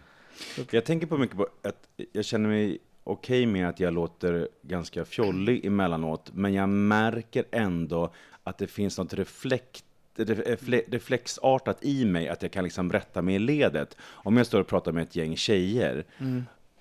Jag 0.72 0.86
tänker 0.86 1.08
på 1.08 1.18
mycket 1.18 1.38
på 1.38 1.48
att 1.64 1.88
jag 2.12 2.26
känner 2.26 2.50
mig 2.50 2.78
okej 3.04 3.46
med 3.46 3.70
att 3.70 3.80
jag 3.80 3.94
låter 3.94 4.50
ganska 4.62 5.06
fjollig 5.06 5.66
emellanåt, 5.66 6.32
men 6.34 6.54
jag 6.54 6.70
märker 6.70 7.46
ändå 7.52 8.14
att 8.44 8.58
det 8.58 8.68
finns 8.68 8.98
något 8.98 9.14
reflekt 9.14 9.84
refle- 10.16 10.84
reflexartat 10.88 11.84
i 11.84 12.06
mig, 12.06 12.30
att 12.30 12.42
jag 12.42 12.52
kan 12.52 12.64
liksom 12.64 12.92
rätta 12.92 13.22
mig 13.22 13.36
i 13.36 13.40
ledet. 13.40 13.98
Om 14.02 14.38
jag 14.38 14.46
står 14.46 14.62
och 14.62 14.68
pratar 14.68 14.92
med 14.92 15.04
ett 15.04 15.16
gäng 15.16 15.36
tjejer, 15.36 16.06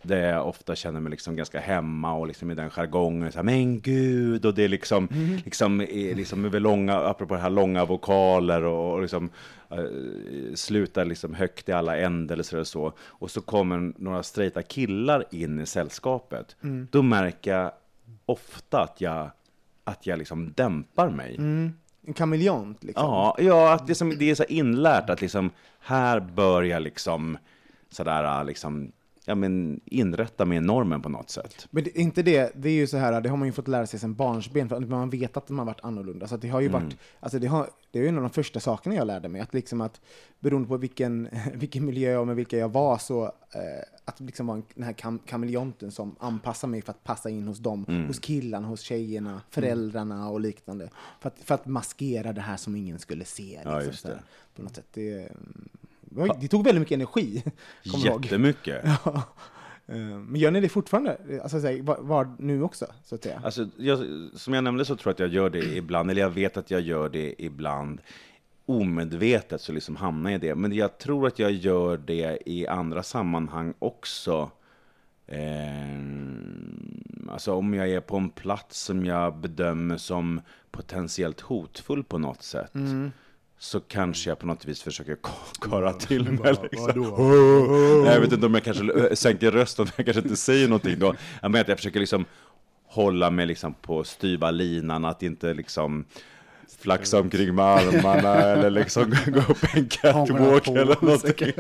där 0.03 0.33
jag 0.33 0.49
ofta 0.49 0.77
känner 0.77 1.01
mig 1.01 1.11
liksom 1.11 1.37
ganska 1.37 1.61
hemma 1.61 2.15
och 2.15 2.27
liksom 2.27 2.51
i 2.51 2.55
den 2.55 2.71
jargongen, 2.71 3.33
så 3.33 3.39
här, 3.39 3.45
men 3.45 3.81
gud, 3.81 4.47
och 4.47 4.55
det 4.55 4.65
är 4.65 4.69
liksom, 4.69 5.09
liksom, 5.45 5.81
är 5.81 6.15
liksom 6.15 6.45
över 6.45 6.61
långa, 6.61 6.97
apropå 6.97 7.35
det 7.35 7.41
här 7.41 7.51
långa 7.51 7.85
vokaler 7.85 8.65
och, 8.65 8.95
och 8.95 9.03
liksom, 9.03 9.31
eh, 9.71 10.55
slutar 10.55 11.05
liksom 11.05 11.35
högt 11.35 11.69
i 11.69 11.73
alla 11.73 11.97
ändelser 11.97 12.59
och 12.59 12.67
så. 12.67 12.93
Och 13.01 13.31
så 13.31 13.41
kommer 13.41 13.93
några 13.97 14.23
straighta 14.23 14.63
killar 14.63 15.25
in 15.31 15.61
i 15.61 15.67
sällskapet. 15.67 16.57
Då 16.91 17.03
märker 17.03 17.55
jag 17.55 17.73
ofta 18.27 18.83
att 18.83 19.01
jag, 19.01 19.31
att 19.85 20.07
jag 20.07 20.19
liksom 20.19 20.53
dämpar 20.57 21.11
mig. 21.11 21.37
Mm. 21.37 21.73
En 22.07 22.15
kameleont 22.15 22.85
liksom. 22.85 23.05
Ja, 23.05 23.37
ja 23.39 23.73
att 23.73 23.87
det, 23.87 23.95
som, 23.95 24.19
det 24.19 24.31
är 24.31 24.35
så 24.35 24.45
inlärt 24.45 25.11
att 25.11 25.21
liksom, 25.21 25.51
här 25.81 26.21
bör 26.21 26.63
jag 26.63 26.83
liksom, 26.83 27.39
sådär, 27.91 28.45
liksom, 28.45 28.93
ja, 29.29 29.35
men 29.35 29.81
inrätta 29.85 30.55
i 30.55 30.61
normen 30.61 31.03
på 31.03 31.09
något 31.09 31.31
sätt. 31.31 31.67
Men 31.71 31.85
det, 31.85 31.99
inte 31.99 32.23
det, 32.23 32.53
det 32.55 32.69
är 32.69 32.73
ju 32.73 32.87
så 32.87 32.97
här, 32.97 33.21
det 33.21 33.29
har 33.29 33.37
man 33.37 33.49
ju 33.49 33.53
fått 33.53 33.69
lära 33.69 33.87
sig 33.87 34.01
sedan 34.01 34.15
barnsben, 34.15 34.69
för 34.69 34.77
att 34.77 34.89
man 34.89 35.11
vet 35.11 35.37
att 35.37 35.49
man 35.49 35.59
har 35.59 35.67
varit 35.67 35.85
annorlunda. 35.85 36.27
Så 36.29 36.37
det 36.37 36.49
har 36.49 36.61
ju 36.61 36.67
Mm. 36.69 36.83
varit, 36.83 36.97
alltså 37.21 37.39
det, 37.39 37.47
har, 37.47 37.71
det 37.91 37.99
är 37.99 38.03
ju 38.03 38.09
en 38.09 38.17
av 38.17 38.23
de 38.23 38.31
första 38.31 38.61
sakerna 38.61 38.95
jag 38.95 39.07
lärde 39.07 39.29
mig, 39.29 39.41
att 39.41 39.55
liksom 39.55 39.81
att 39.81 40.01
beroende 40.41 40.69
på 40.69 40.77
vilken, 40.77 41.29
vilken 41.55 41.85
miljö 41.87 42.17
och 42.17 42.27
med 42.27 42.37
vilka 42.37 42.59
jag 42.59 42.69
var, 42.69 42.99
så 42.99 43.25
eh, 43.25 43.31
att 44.05 44.21
liksom 44.21 44.47
vara 44.47 44.57
en, 44.57 44.65
den 44.75 44.85
här 44.85 44.93
kam, 44.93 45.19
kameleonten 45.19 45.91
som 45.93 46.17
anpassar 46.21 46.69
mig 46.69 46.83
för 46.83 46.91
att 46.91 47.05
passa 47.05 47.31
in 47.31 47.49
hos 47.49 47.59
dem, 47.59 47.85
Mm. 47.89 48.07
hos 48.07 48.19
killarna, 48.19 48.69
hos 48.69 48.81
tjejerna, 48.81 49.43
föräldrarna 49.51 50.29
och 50.31 50.41
liknande. 50.41 50.91
För 51.21 51.29
att, 51.29 51.39
för 51.45 51.55
att 51.55 51.67
maskera 51.67 52.33
det 52.33 52.41
här 52.41 52.57
som 52.57 52.77
ingen 52.77 52.99
skulle 52.99 53.25
se. 53.25 53.43
Liksom, 53.43 53.73
Ja, 53.73 53.83
just 53.83 54.01
så 54.03 54.09
här, 54.09 54.15
det. 54.15 54.23
På 54.57 54.63
något 54.63 54.77
sätt. 54.77 54.87
Det, 54.93 55.13
mm, 55.19 55.69
det 56.41 56.49
tog 56.49 56.65
väldigt 56.65 56.81
mycket 56.81 56.95
energi. 56.95 57.43
Jättemycket. 57.83 58.85
Ja. 59.05 59.23
Eh, 59.87 59.97
Men 59.97 60.37
gör 60.41 60.51
ni 60.51 60.61
det 60.61 60.69
fortfarande? 60.69 61.41
Alltså, 61.43 61.59
var, 61.83 61.99
var 62.01 62.35
nu 62.39 62.63
också, 62.63 62.87
så 63.05 63.15
att 63.15 63.23
säga? 63.23 63.41
Alltså, 63.45 63.69
jag, 63.77 63.99
som 64.35 64.55
jag 64.55 64.65
nämnde 64.65 64.85
så 64.85 64.97
tror 64.97 65.11
jag 65.11 65.13
att 65.15 65.21
jag 65.21 65.29
gör 65.43 65.51
det 65.51 65.77
ibland, 65.77 66.11
eller 66.11 66.23
jag 66.23 66.31
vet 66.31 66.57
att 66.57 66.71
jag 66.71 66.81
gör 66.81 67.09
det 67.09 67.35
ibland 67.39 68.01
omedvetet, 68.67 69.61
så 69.61 69.73
liksom 69.73 69.97
hamnar 69.97 70.31
jag 70.31 70.45
i 70.45 70.49
det. 70.49 70.55
Men 70.55 70.73
jag 70.73 70.99
tror 70.99 71.27
att 71.27 71.39
jag 71.39 71.53
gör 71.53 71.97
det 71.97 72.39
i 72.47 72.67
andra 72.67 73.03
sammanhang 73.03 73.75
också. 73.79 74.51
Eh, 75.27 75.99
alltså 77.29 77.53
om 77.55 77.75
jag 77.75 77.89
är 77.89 78.01
på 78.01 78.17
en 78.17 78.31
plats 78.31 78.81
som 78.81 79.07
jag 79.07 79.37
bedömer 79.37 79.97
som 79.97 80.41
potentiellt 80.71 81.41
hotfull 81.41 82.05
på 82.05 82.19
något 82.19 82.43
sätt. 82.43 82.73
Så 83.59 83.81
kanske 83.81 84.31
jag 84.31 84.39
på 84.39 84.47
något 84.47 84.65
vis 84.65 84.83
försöker 84.83 85.15
ka- 85.15 85.59
kara 85.71 85.93
till 85.93 86.33
mig. 86.33 86.55
Liksom. 86.73 86.93
Nej, 88.05 88.15
jag 88.15 88.21
vet 88.21 88.33
inte 88.33 88.47
om 88.47 88.55
jag 88.55 88.65
kanske 88.65 89.17
sänker 89.17 89.51
rösten, 89.51 89.87
jag 89.97 90.07
kanske 90.07 90.23
inte 90.23 90.37
säger 90.37 90.69
någonting 90.69 90.99
då. 90.99 91.15
Jag 91.43 91.51
menar 91.51 91.61
att 91.63 91.69
jag 91.69 91.79
försöker 91.79 92.01
liksom 92.01 92.25
hålla 92.87 93.31
mig 93.31 93.47
liksom 93.47 93.75
på 93.75 94.05
styva 94.05 94.51
linan, 94.51 95.05
att 95.05 95.23
inte 95.23 95.55
liksom 95.55 96.05
flaxa 96.79 97.21
omkring 97.21 97.55
med 97.55 97.65
armarna 97.65 98.35
eller 98.43 98.71
liksom 98.71 99.15
gå 99.27 99.41
upp 99.41 99.75
en 99.75 99.89
catwalk 99.89 100.69
eller 100.69 101.05
någonting. 101.05 101.53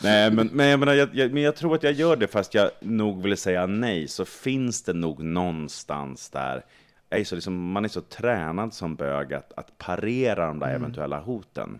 nej, 0.00 0.30
men, 0.30 0.46
men, 0.52 0.66
jag 0.66 0.80
menar, 0.80 0.94
jag, 0.94 1.08
jag, 1.12 1.32
men 1.32 1.42
jag 1.42 1.56
tror 1.56 1.74
att 1.74 1.82
jag 1.82 1.92
gör 1.92 2.16
det 2.16 2.26
fast 2.26 2.54
jag 2.54 2.70
nog 2.80 3.22
vill 3.22 3.36
säga 3.36 3.66
nej, 3.66 4.08
så 4.08 4.24
finns 4.24 4.82
det 4.82 4.92
nog 4.92 5.22
någonstans 5.22 6.30
där 6.30 6.64
är 7.10 7.24
så 7.24 7.34
liksom, 7.34 7.72
man 7.72 7.84
är 7.84 7.88
så 7.88 8.00
tränad 8.00 8.74
som 8.74 8.94
bög 8.94 9.34
att, 9.34 9.52
att 9.56 9.78
parera 9.78 10.46
de 10.46 10.58
där 10.58 10.74
eventuella 10.74 11.20
hoten. 11.20 11.78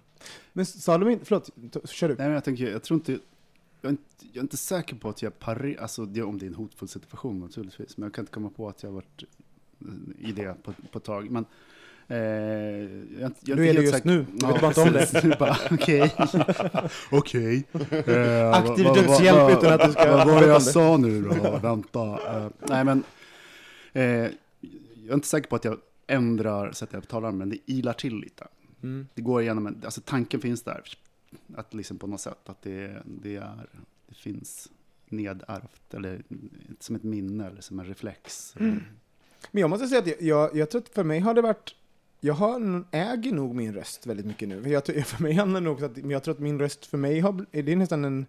Men 0.52 0.66
sa 0.66 0.98
de 0.98 1.08
inte, 1.10 1.24
förlåt, 1.24 1.50
kör 1.84 2.08
du. 2.08 2.14
Nej, 2.14 2.26
men 2.26 2.34
jag 2.34 2.44
tänker, 2.44 2.70
jag 2.72 2.82
tror 2.82 2.96
inte, 3.00 3.12
jag 3.80 3.88
är 3.88 3.90
inte, 3.90 4.02
jag 4.20 4.36
är 4.36 4.40
inte 4.42 4.56
säker 4.56 4.96
på 4.96 5.08
att 5.08 5.22
jag 5.22 5.38
parerar, 5.38 5.82
alltså 5.82 6.04
det, 6.04 6.22
om 6.22 6.38
det 6.38 6.46
är 6.46 6.48
en 6.48 6.54
hotfull 6.54 6.88
situation 6.88 7.40
naturligtvis, 7.40 7.96
men 7.96 8.06
jag 8.06 8.14
kan 8.14 8.22
inte 8.22 8.32
komma 8.32 8.50
på 8.56 8.68
att 8.68 8.82
jag 8.82 8.90
har 8.90 8.94
varit 8.94 9.24
eh, 9.80 10.28
i 10.28 10.32
det 10.32 10.54
på, 10.62 10.72
på 10.92 10.98
ett 10.98 11.04
tag. 11.04 11.30
Men, 11.30 11.44
eh, 12.08 12.18
jag, 13.20 13.32
jag 13.40 13.56
Du 13.56 13.68
är 13.68 13.74
det 13.74 13.80
just 13.82 13.94
säker- 13.94 14.08
nu. 14.08 14.26
Du 14.32 14.46
vet 14.46 14.60
bara 14.60 14.66
inte 14.68 14.82
om 14.82 14.92
det. 14.92 15.68
Okej. 15.70 16.14
Okej. 17.10 17.64
Eh, 18.06 18.50
Aktiv 18.54 18.84
dödshjälp 18.84 19.58
utan 19.58 19.72
att 19.72 19.86
du 19.86 19.92
ska 19.92 20.16
Vad 20.16 20.26
var 20.28 20.40
det 20.40 20.46
jag 20.46 20.62
sa 20.62 20.96
nu 20.96 21.22
då? 21.22 21.58
Vänta. 21.62 22.00
Eh, 22.36 22.48
nej, 22.68 22.84
men 22.84 23.02
eh, 23.92 24.30
jag 25.08 25.12
är 25.12 25.14
inte 25.14 25.28
säker 25.28 25.48
på 25.48 25.56
att 25.56 25.64
jag 25.64 25.78
ändrar 26.06 26.72
sättet 26.72 26.94
jag 26.94 27.08
talar, 27.08 27.32
men 27.32 27.48
det 27.48 27.58
ilar 27.66 27.92
till 27.92 28.16
lite. 28.16 28.46
Mm. 28.82 29.08
Det 29.14 29.22
går 29.22 29.42
igenom, 29.42 29.66
en, 29.66 29.80
alltså 29.84 30.00
tanken 30.04 30.40
finns 30.40 30.62
där, 30.62 30.82
att 31.56 31.74
liksom 31.74 31.98
på 31.98 32.06
något 32.06 32.20
sätt, 32.20 32.48
att 32.48 32.62
det, 32.62 33.02
det 33.04 33.36
är 33.36 33.66
det 34.06 34.14
finns 34.14 34.70
nedärvt, 35.08 35.94
eller 35.94 36.22
som 36.80 36.96
ett 36.96 37.02
minne, 37.02 37.46
eller 37.46 37.60
som 37.60 37.78
en 37.78 37.86
reflex. 37.86 38.54
Men 39.50 39.60
jag 39.60 39.70
måste 39.70 39.86
säga 39.86 40.00
att 40.00 40.20
jag, 40.20 40.56
jag, 40.56 40.70
tror 40.70 40.82
att 40.82 40.88
för 40.88 41.04
mig 41.04 41.18
har 41.20 41.34
det 41.34 41.42
varit 41.42 41.74
jag 42.20 42.34
har, 42.34 42.84
äger 42.90 43.32
nog 43.32 43.54
min 43.54 43.74
röst 43.74 44.06
väldigt 44.06 44.26
mycket 44.26 44.48
nu. 44.48 44.68
Jag, 44.68 44.84
tror- 44.84 45.00
för 45.00 45.22
mig 45.22 45.32
handlar 45.32 45.60
det 45.60 45.64
nog 45.64 45.78
om 45.78 45.84
att 45.84 45.96
men 45.96 46.10
jag 46.10 46.22
tror 46.22 46.34
att 46.34 46.40
min 46.40 46.58
röst 46.58 46.86
för 46.86 46.98
mig 46.98 47.20
har, 47.20 47.46
det 47.50 47.72
är 47.72 47.76
nästan 47.76 48.04
en, 48.04 48.26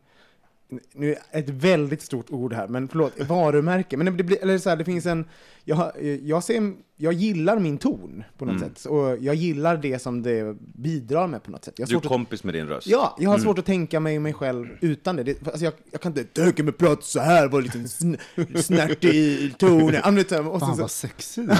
nu 0.93 1.15
är 1.31 1.39
ett 1.39 1.49
väldigt 1.49 2.01
stort 2.01 2.29
ord 2.29 2.53
här, 2.53 2.67
men 2.67 2.87
förlåt, 2.87 3.19
varumärke. 3.19 3.97
Men 3.97 4.17
det, 4.17 4.23
blir, 4.23 4.41
eller 4.41 4.57
så 4.57 4.69
här, 4.69 4.77
det 4.77 4.85
finns 4.85 5.05
en, 5.05 5.25
jag, 5.63 5.91
jag, 6.23 6.43
ser, 6.43 6.73
jag 7.01 7.13
gillar 7.13 7.59
min 7.59 7.77
ton 7.77 8.23
på 8.37 8.45
något 8.45 8.55
Mm. 8.55 8.69
sätt, 8.75 8.85
och 8.85 9.17
jag 9.21 9.35
gillar 9.35 9.77
det 9.77 9.99
som 10.01 10.21
det 10.23 10.55
bidrar 10.59 11.27
med 11.27 11.43
på 11.43 11.51
något 11.51 11.65
sätt. 11.65 11.73
Jag 11.77 11.85
har 11.85 11.89
Du 11.89 11.95
är 11.95 11.99
svårt 11.99 12.05
att, 12.05 12.09
kompis 12.09 12.43
med 12.43 12.53
din 12.53 12.67
röst. 12.67 12.87
ja, 12.87 13.15
jag 13.19 13.29
har 13.29 13.37
svårt 13.39 13.59
att 13.59 13.65
tänka 13.65 13.99
mig 13.99 14.19
mig 14.19 14.33
själv 14.33 14.67
utan 14.81 15.15
det. 15.15 15.23
det 15.23 15.47
alltså 15.47 15.63
jag, 15.65 15.73
jag 15.91 16.01
kan 16.01 16.11
inte 16.17 16.23
tänka 16.23 16.63
mig 16.63 16.73
prata 16.73 17.01
så 17.01 17.19
här, 17.19 17.47
vara 17.47 17.61
lite 17.61 17.87
sn, 17.87 18.15
snärtig 18.55 19.53
Och 19.59 20.59
sen 20.59 20.59
Fan 20.59 20.75
så, 20.75 20.81
vad 20.81 20.91
sexig 20.91 21.47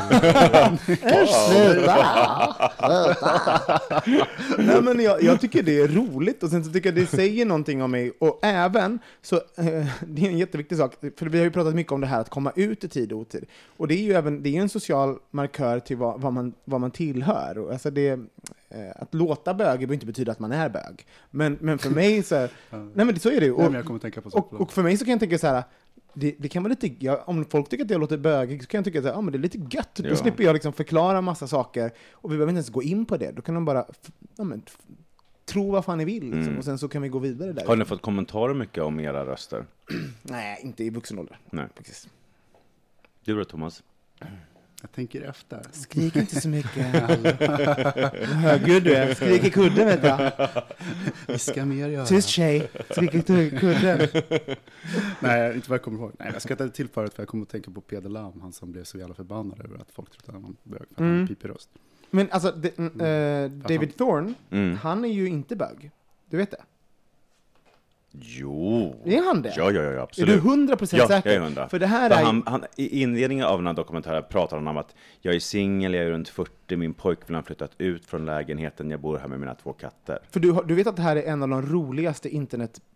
Nej, 4.57 4.81
men 4.81 4.99
jag, 4.99 5.23
jag 5.23 5.41
tycker 5.41 5.63
det 5.63 5.79
är 5.81 5.87
roligt 5.87 6.43
och 6.43 6.49
sen 6.49 6.63
så 6.65 6.71
tycker 6.71 6.89
jag 6.89 6.95
det 6.95 7.05
säger 7.07 7.45
någonting 7.45 7.83
om 7.83 7.91
mig. 7.91 8.11
Och 8.19 8.39
även, 8.43 8.99
så, 9.21 9.35
eh, 9.35 9.85
det 10.07 10.21
är 10.25 10.29
en 10.29 10.37
jätteviktig 10.37 10.77
sak, 10.77 10.93
för 11.17 11.25
vi 11.25 11.37
har 11.37 11.45
ju 11.45 11.51
pratat 11.51 11.75
mycket 11.75 11.91
om 11.91 12.01
det 12.01 12.07
här 12.07 12.21
att 12.21 12.29
komma 12.29 12.51
ut 12.55 12.83
i 12.83 12.87
tid 12.87 13.11
och 13.13 13.19
otid. 13.19 13.45
Och 13.77 13.87
det 13.87 13.93
är 13.95 14.03
ju 14.03 14.13
även, 14.13 14.43
det 14.43 14.57
är 14.57 14.61
en 14.61 14.69
social 14.69 15.15
markör 15.31 15.79
till 15.79 15.97
vad, 15.97 16.21
vad, 16.21 16.33
man, 16.33 16.53
vad 16.65 16.81
man 16.81 16.91
tillhör. 16.91 17.57
Och 17.57 17.71
alltså 17.71 17.91
det, 17.91 18.09
eh, 18.69 18.91
att 18.95 19.13
låta 19.13 19.53
bög 19.53 19.79
behöver 19.79 19.93
inte 19.93 20.05
betyda 20.05 20.31
att 20.31 20.39
man 20.39 20.51
är 20.51 20.69
bög. 20.69 21.05
Men, 21.31 21.57
men 21.61 21.77
för 21.77 21.89
mig 21.89 22.23
så, 22.23 22.35
nej 22.69 23.05
men 23.05 23.19
så 23.19 23.29
är 23.29 23.39
det. 23.41 23.69
Nej, 23.69 23.81
Och, 24.25 24.53
och, 24.53 24.61
och 24.61 24.71
för 24.71 24.83
mig 24.83 24.97
så 24.97 25.05
kan 25.05 25.11
jag 25.11 25.19
tänka 25.19 25.37
så 25.37 25.47
här, 25.47 25.63
det, 26.13 26.35
det 26.39 26.47
kan 26.47 26.63
vara 26.63 26.69
lite, 26.79 27.05
ja, 27.05 27.23
om 27.25 27.45
folk 27.45 27.69
tycker 27.69 27.85
att 27.85 27.91
jag 27.91 28.01
låter 28.01 28.17
bögig 28.17 28.61
så 28.63 28.67
kan 28.67 28.77
jag 28.77 28.85
tycka 28.85 28.99
att 28.99 29.05
ja, 29.05 29.21
men 29.21 29.31
det 29.31 29.37
är 29.37 29.39
lite 29.39 29.57
gött. 29.71 29.95
Då 29.95 30.09
Ja. 30.09 30.15
slipper 30.15 30.43
jag 30.43 30.53
liksom 30.53 30.73
förklara 30.73 31.21
massa 31.21 31.47
saker 31.47 31.91
och 32.11 32.31
vi 32.31 32.35
behöver 32.37 32.51
inte 32.51 32.57
ens 32.57 32.69
gå 32.69 32.83
in 32.83 33.05
på 33.05 33.17
det. 33.17 33.31
Då 33.31 33.41
kan 33.41 33.55
de 33.55 33.65
bara 33.65 33.85
ja, 34.37 34.43
men, 34.43 34.61
tro 35.45 35.71
vad 35.71 35.85
fan 35.85 35.97
ni 35.97 36.05
vill 36.05 36.23
liksom, 36.23 36.41
Mm. 36.43 36.57
och 36.57 36.63
sen 36.65 36.77
så 36.77 36.87
kan 36.87 37.01
vi 37.01 37.09
gå 37.09 37.19
vidare 37.19 37.53
där. 37.53 37.65
Har 37.67 37.75
ni 37.75 37.85
fått 37.85 38.01
kommentarer 38.01 38.53
mycket 38.53 38.83
om 38.83 38.99
era 38.99 39.25
röster? 39.25 39.65
Nej, 40.21 40.59
inte 40.63 40.83
i 40.83 40.89
vuxen 40.89 41.19
ålder. 41.19 41.39
Nej. 41.49 41.65
Faktiskt. 41.75 42.09
Du 43.23 43.35
då 43.35 43.45
Thomas? 43.45 43.83
Jag 44.81 44.91
tänker 44.91 45.21
efter. 45.21 45.61
Skrik 45.71 46.15
inte 46.15 46.41
så 46.41 46.49
mycket. 46.49 46.93
Vad 47.39 48.27
högljudd 48.27 48.83
du 48.83 48.95
är. 48.95 49.13
Skrik 49.13 49.43
i 49.43 49.49
kudden 49.49 49.87
vet 49.87 50.03
jag. 50.03 50.31
Viska 51.27 51.65
mer 51.65 51.89
göra. 51.89 52.05
Tyst 52.05 52.29
tjej. 52.29 52.69
Skrik 52.89 53.15
i 53.15 53.21
kudden. 53.59 54.07
Nej, 55.19 55.55
inte 55.55 55.69
vad 55.69 55.75
jag 55.77 55.83
kommer 55.83 55.99
ihåg. 55.99 56.11
Nej, 56.19 56.29
jag 56.33 56.41
ska 56.41 56.55
ta 56.55 56.67
till 56.67 56.87
förut 56.87 57.13
för 57.13 57.21
jag 57.23 57.27
kommer 57.27 57.43
att 57.43 57.49
tänka 57.49 57.71
på 57.71 57.81
Peder 57.81 58.09
Lam, 58.09 58.41
han 58.41 58.53
som 58.53 58.71
blev 58.71 58.83
så 58.83 58.97
jävla 58.97 59.15
förbannad 59.15 59.59
över 59.65 59.75
att 59.77 59.91
folk 59.91 60.09
trodde 60.11 60.27
att 60.37 60.43
han 60.43 60.55
var 60.63 60.71
bög 60.77 60.87
för 60.87 60.93
att 60.95 60.99
han 60.99 61.07
Mm. 61.15 61.27
pipig 61.27 61.49
röst. 61.49 61.69
Men 62.11 62.27
alltså, 62.31 62.51
det, 62.51 62.77
mm, 62.77 63.01
eh, 63.01 63.51
David 63.67 63.97
Thorne, 63.97 64.33
Mm. 64.51 64.75
han 64.77 65.05
är 65.05 65.09
ju 65.09 65.27
inte 65.27 65.55
bög. 65.55 65.91
Du 66.29 66.37
vet 66.37 66.51
det? 66.51 66.61
Jo. 68.11 68.95
Är 69.05 69.21
han 69.25 69.41
det? 69.41 69.53
Ja, 69.57 69.71
ja, 69.71 69.81
ja, 69.81 69.89
Är 69.91 69.97
absolut. 69.97 70.29
du 70.43 70.49
hundra 70.49 70.75
procent 70.75 70.99
Ja, 70.99 71.07
säker? 71.07 71.29
jag 71.29 71.35
är 71.37 71.41
hundra. 71.41 71.69
För 71.69 71.79
det 71.79 71.87
här 71.87 72.09
är 72.09 72.23
han, 72.23 72.43
han, 72.45 72.65
I 72.75 73.01
inledningen 73.01 73.45
av 73.45 73.57
den 73.57 73.67
här 73.67 73.73
dokumentären 73.73 74.23
pratar 74.29 74.57
han 74.57 74.67
om 74.67 74.77
att 74.77 74.95
jag 75.21 75.35
är 75.35 75.39
singel, 75.39 75.93
jag 75.93 76.05
är 76.05 76.09
runt 76.09 76.29
40, 76.29 76.75
min 76.75 76.93
pojkvän 76.93 77.35
har 77.35 77.41
flyttat 77.41 77.71
ut 77.77 78.05
från 78.05 78.25
lägenheten, 78.25 78.91
jag 78.91 78.99
bor 78.99 79.17
här 79.17 79.27
med 79.27 79.39
mina 79.39 79.55
två 79.55 79.73
katter. 79.73 80.19
För 80.31 80.39
du, 80.39 80.57
du 80.67 80.75
vet 80.75 80.87
att 80.87 80.95
det 80.95 81.01
här 81.01 81.15
är 81.15 81.23
en 81.23 81.43
av 81.43 81.49
de 81.49 81.61
roligaste 81.61 82.29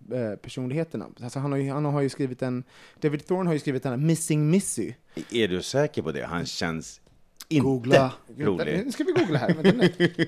internetpersonligheterna. 0.10 1.06
Alltså 1.24 1.40
han, 1.40 1.52
har 1.52 1.60
ju, 1.60 1.72
han 1.72 1.86
har 1.86 2.02
ju 2.02 2.10
skrivit 2.10 2.42
en... 2.42 2.64
David 3.02 3.28
Thorne 3.28 3.50
har 3.50 3.54
ju 3.54 3.60
skrivit 3.60 3.84
den 3.84 3.92
här 3.92 4.00
Missing 4.08 4.50
Missy. 4.52 4.94
Är 5.32 5.48
du 5.48 5.62
säker 5.62 6.02
på 6.02 6.12
det? 6.12 6.26
Han 6.26 6.46
känns 6.46 7.02
inte 7.48 7.64
Googla. 7.64 8.12
rolig. 8.38 8.82
Nu 8.86 8.92
ska 8.92 9.04
vi 9.04 9.12
googla 9.12 9.40
här. 9.40 9.56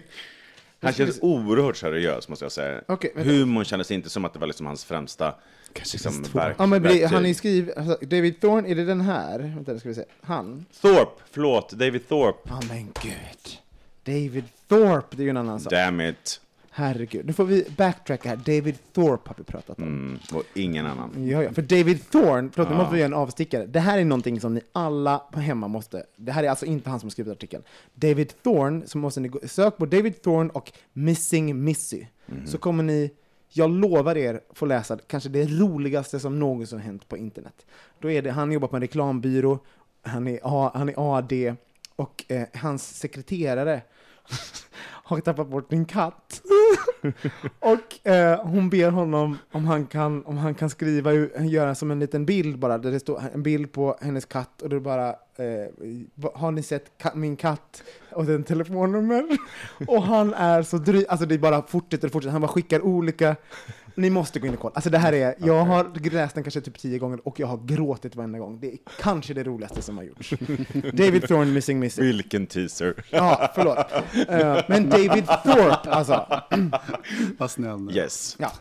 Han 0.86 0.94
känns 0.94 1.20
oerhört 1.22 1.78
seriös, 1.78 2.28
måste 2.30 2.46
jag 2.46 2.52
säga. 2.52 2.82
Vänta. 2.88 3.08
Humorn 3.16 3.66
kändes 3.66 3.92
inte 3.92 4.10
som 4.10 4.26
att 4.26 4.34
det 4.34 4.40
var 4.40 4.48
liksom 4.48 4.66
hans 4.66 4.86
främsta 4.86 5.36
liksom, 5.76 6.24
verk, 6.34 6.56
Ja, 6.60 6.66
men 6.66 6.84
verktyg. 6.84 7.06
han 7.06 7.24
är 7.24 7.28
ju 7.30 7.34
skrivit... 7.34 7.78
Alltså, 7.78 7.98
David 8.06 8.42
Thorne, 8.42 8.70
är 8.70 8.76
det 8.76 8.86
den 8.86 9.02
här? 9.02 9.40
Vänta, 9.40 9.80
ska 9.80 9.90
vi 9.90 9.96
se. 9.96 10.06
Han? 10.22 10.66
Thorpe, 10.82 11.22
förlåt, 11.32 11.70
David 11.72 12.08
Thorpe. 12.08 12.40
Ja, 12.50 12.62
men 12.70 12.84
gud. 13.04 13.58
David 14.04 14.44
Thorpe, 14.68 15.16
det 15.16 15.22
är 15.22 15.26
ju 15.26 15.30
en 15.30 15.38
annan 15.38 15.60
sak. 15.60 15.72
Damn 15.72 16.02
it. 16.02 16.42
Herregud. 16.78 17.26
Nu 17.26 17.34
får 17.34 17.46
vi 17.46 17.68
backtracka 17.78 18.30
här. 18.30 18.36
David 18.36 18.76
Thorpe 18.94 19.30
har 19.30 19.36
vi 19.38 19.44
pratat 19.44 19.78
om. 19.78 19.84
Mm, 19.84 20.20
och 20.34 20.44
ingen 20.54 20.86
annan. 20.86 21.28
Ja, 21.28 21.44
ja. 21.44 21.52
För 21.52 21.62
David 21.62 22.12
Thorne, 22.12 22.50
förlåt, 22.54 22.70
nu 22.70 22.76
måste 22.76 22.94
vi 22.94 23.00
göra 23.00 23.06
en 23.06 23.14
avstickare. 23.14 23.66
Det 23.66 23.80
här 23.80 23.98
är 23.98 24.06
någonting 24.06 24.42
som 24.42 24.54
ni 24.54 24.62
alla 24.72 25.18
på 25.18 25.40
hemma 25.40 25.68
måste... 25.68 26.06
Det 26.16 26.32
här 26.32 26.44
är 26.44 26.50
alltså 26.50 26.66
inte 26.66 26.90
han 26.90 27.00
som 27.00 27.10
skrivit 27.10 27.34
artikeln. 27.34 27.64
David 27.94 28.34
Thorne, 28.44 28.88
så 28.88 28.98
måste 28.98 29.20
ni 29.20 29.28
gå, 29.28 29.40
sök 29.44 29.78
på 29.78 29.86
David 29.86 30.22
Thorne 30.22 30.50
och 30.50 30.72
Missing 30.94 31.64
Missy. 31.64 32.06
Så 32.46 32.58
kommer 32.58 32.84
ni, 32.84 33.12
jag 33.50 33.70
lovar 33.70 34.18
er, 34.18 34.42
få 34.54 34.66
läsa 34.66 34.98
kanske 35.08 35.30
det 35.30 35.46
roligaste 35.46 36.20
som 36.20 36.40
någonsin 36.40 36.80
hänt 36.80 37.10
på 37.10 37.18
internet. 37.18 37.66
Då 38.00 38.12
är 38.12 38.22
det, 38.22 38.32
han 38.32 38.52
jobbar 38.52 38.68
på 38.68 38.76
en 38.76 38.82
reklambyrå, 38.82 39.60
han 40.02 40.28
är, 40.28 40.40
han 40.78 40.90
är 40.90 41.18
AD 41.18 41.56
och 41.96 42.26
eh, 42.28 42.48
hans 42.54 42.98
sekreterare 42.98 43.82
har 45.08 45.20
tappat 45.20 45.48
bort 45.48 45.72
min 45.72 45.86
katt. 45.86 46.42
och 47.60 48.08
eh, 48.08 48.40
hon 48.46 48.70
ber 48.70 48.92
honom 48.92 49.38
om 49.52 49.66
han 49.66 49.86
kan, 49.86 50.26
om 50.26 50.38
han 50.38 50.56
kan 50.56 50.70
skriva, 50.70 51.14
göra 51.40 51.76
som 51.76 51.92
en 51.92 52.00
liten 52.00 52.26
bild 52.26 52.60
bara, 52.60 52.78
där 52.78 52.92
det 52.92 53.00
står 53.00 53.22
en 53.34 53.44
bild 53.44 53.72
på 53.72 53.98
hennes 54.02 54.26
katt 54.26 54.62
och 54.62 54.70
det 54.70 54.76
är 54.76 54.80
bara 54.80 55.10
eh, 55.10 56.32
har 56.34 56.52
ni 56.52 56.64
sett 56.64 56.92
ka- 57.02 57.16
min 57.16 57.36
katt? 57.36 57.84
Och 58.12 58.26
den 58.26 58.44
telefonnummer. 58.44 59.26
och 59.88 60.04
han 60.04 60.34
är 60.34 60.64
så 60.64 60.78
dryg, 60.78 61.06
alltså 61.10 61.26
det 61.26 61.38
bara 61.38 61.62
fortsätter 61.62 62.08
och 62.08 62.12
fortsätter, 62.12 62.32
han 62.32 62.42
bara 62.42 62.48
skickar 62.52 62.82
olika 62.82 63.36
ni 63.96 64.10
måste 64.10 64.40
gå 64.40 64.48
in 64.48 64.54
och 64.54 64.60
kolla. 64.60 64.74
Alltså 64.76 64.90
det 64.90 64.98
här 64.98 65.14
är, 65.14 65.36
jag 65.38 65.66
har 65.66 66.10
läst 66.12 66.36
den 66.36 66.44
kanske 66.44 66.62
typ 66.62 66.80
tio 66.80 67.00
gånger 67.00 67.28
och 67.28 67.40
jag 67.40 67.48
har 67.48 67.58
gråtit 67.58 68.16
varenda 68.16 68.40
gång. 68.40 68.60
Det 68.60 68.68
är 68.68 68.78
kanske 69.00 69.34
det 69.34 69.44
roligaste 69.44 69.82
som 69.82 69.98
har 69.98 70.04
gjorts. 70.04 70.30
David 70.94 71.28
Thorne, 71.28 71.52
Missing 71.52 71.80
Missy. 71.80 72.02
Vilken 72.02 72.48
teaser. 72.48 73.04
Ja, 73.10 73.52
förlåt. 73.56 73.78
Eh, 74.30 74.64
men 74.68 74.90
David 74.90 75.28
Thorpe, 75.28 75.90
alltså. 75.90 76.44
Vad 77.38 77.52
snäll 77.52 77.80
nu. 77.80 77.94
Yes. 77.94 78.36
Ja. 78.40 78.52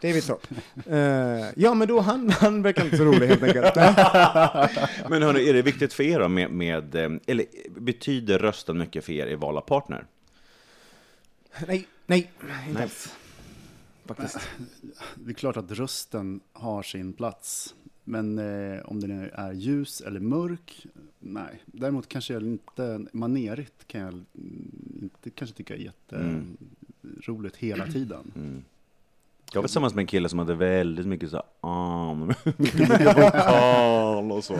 David 0.00 0.22
Thorpe. 0.22 0.54
Eh, 0.86 1.46
ja, 1.56 1.74
men 1.74 1.88
då 1.88 2.00
han, 2.00 2.30
han 2.30 2.62
verkar 2.62 2.84
inte 2.84 2.96
så 2.96 3.04
rolig 3.04 3.26
helt 3.26 3.42
enkelt. 3.42 3.74
Men 5.08 5.22
hörni, 5.22 5.48
är 5.48 5.54
det 5.54 5.62
viktigt 5.62 5.92
för 5.92 6.02
er 6.02 6.20
då 6.20 6.28
med, 6.28 6.50
med, 6.50 6.94
eh, 6.94 7.10
eller 7.26 7.46
betyder 7.80 8.38
rösten 8.38 8.78
mycket 8.78 9.04
för 9.04 9.12
er 9.12 9.26
i 9.26 9.34
val 9.34 9.56
av 9.56 9.60
partner? 9.60 10.04
nej, 11.66 11.86
nej, 12.06 12.30
inte 12.68 12.82
alls. 12.82 13.14
Faktiskt. 14.08 14.38
Det 15.14 15.30
är 15.30 15.34
klart 15.34 15.56
att 15.56 15.70
rösten 15.72 16.40
har 16.52 16.82
sin 16.82 17.12
plats. 17.12 17.74
Men 18.04 18.38
eh, 18.38 18.80
om 18.84 19.00
den 19.00 19.10
är- 19.10 19.52
ljus 19.52 20.00
eller 20.00 20.20
mörk, 20.20 20.86
nej. 21.18 21.62
Däremot 21.66 22.08
kanske 22.08 22.32
jag 22.32 22.42
inte, 22.42 23.06
manerigt 23.12 23.86
kan 23.88 24.00
jag 24.00 24.08
mm, 24.08 24.24
inte 25.02 25.30
kanske 25.30 25.56
tycka 25.56 25.74
är 25.74 25.78
jätteroligt 25.78 27.56
hela 27.56 27.86
tiden. 27.86 28.32
Mm. 28.36 28.64
Jag 29.52 29.62
var 29.62 29.68
tillsammans 29.68 29.94
med 29.94 30.02
en 30.02 30.06
kille 30.06 30.28
som 30.28 30.38
hade 30.38 30.54
väldigt 30.54 31.06
mycket 31.06 31.30
så 31.30 31.36
mycket 32.58 32.78
mycket 32.88 33.16
vokal 33.16 34.32
och 34.32 34.44
så. 34.44 34.56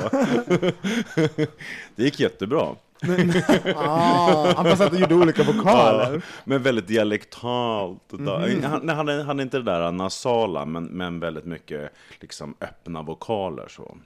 Det 1.97 2.03
gick 2.05 2.21
jättebra. 2.21 2.77
Ah, 3.77 4.55
han 4.57 4.65
bara 4.65 4.77
satt 4.77 4.93
och 4.93 4.99
gjorde 4.99 5.15
olika 5.15 5.43
vokaler. 5.53 6.15
Ja, 6.15 6.21
men 6.45 6.63
väldigt 6.63 6.87
dialektalt. 6.87 8.13
Mhm. 8.13 8.63
Han, 8.63 8.89
han, 8.89 9.09
han 9.09 9.39
är 9.39 9.43
inte 9.43 9.57
det 9.59 9.65
där 9.65 9.93
nasala, 9.93 10.65
men, 10.65 10.85
men 10.85 11.21
väldigt 11.21 11.45
mycket 11.45 11.93
liksom 12.21 12.55
öppna 12.61 13.03
vokaler. 13.03 13.69
Så. 13.69 13.97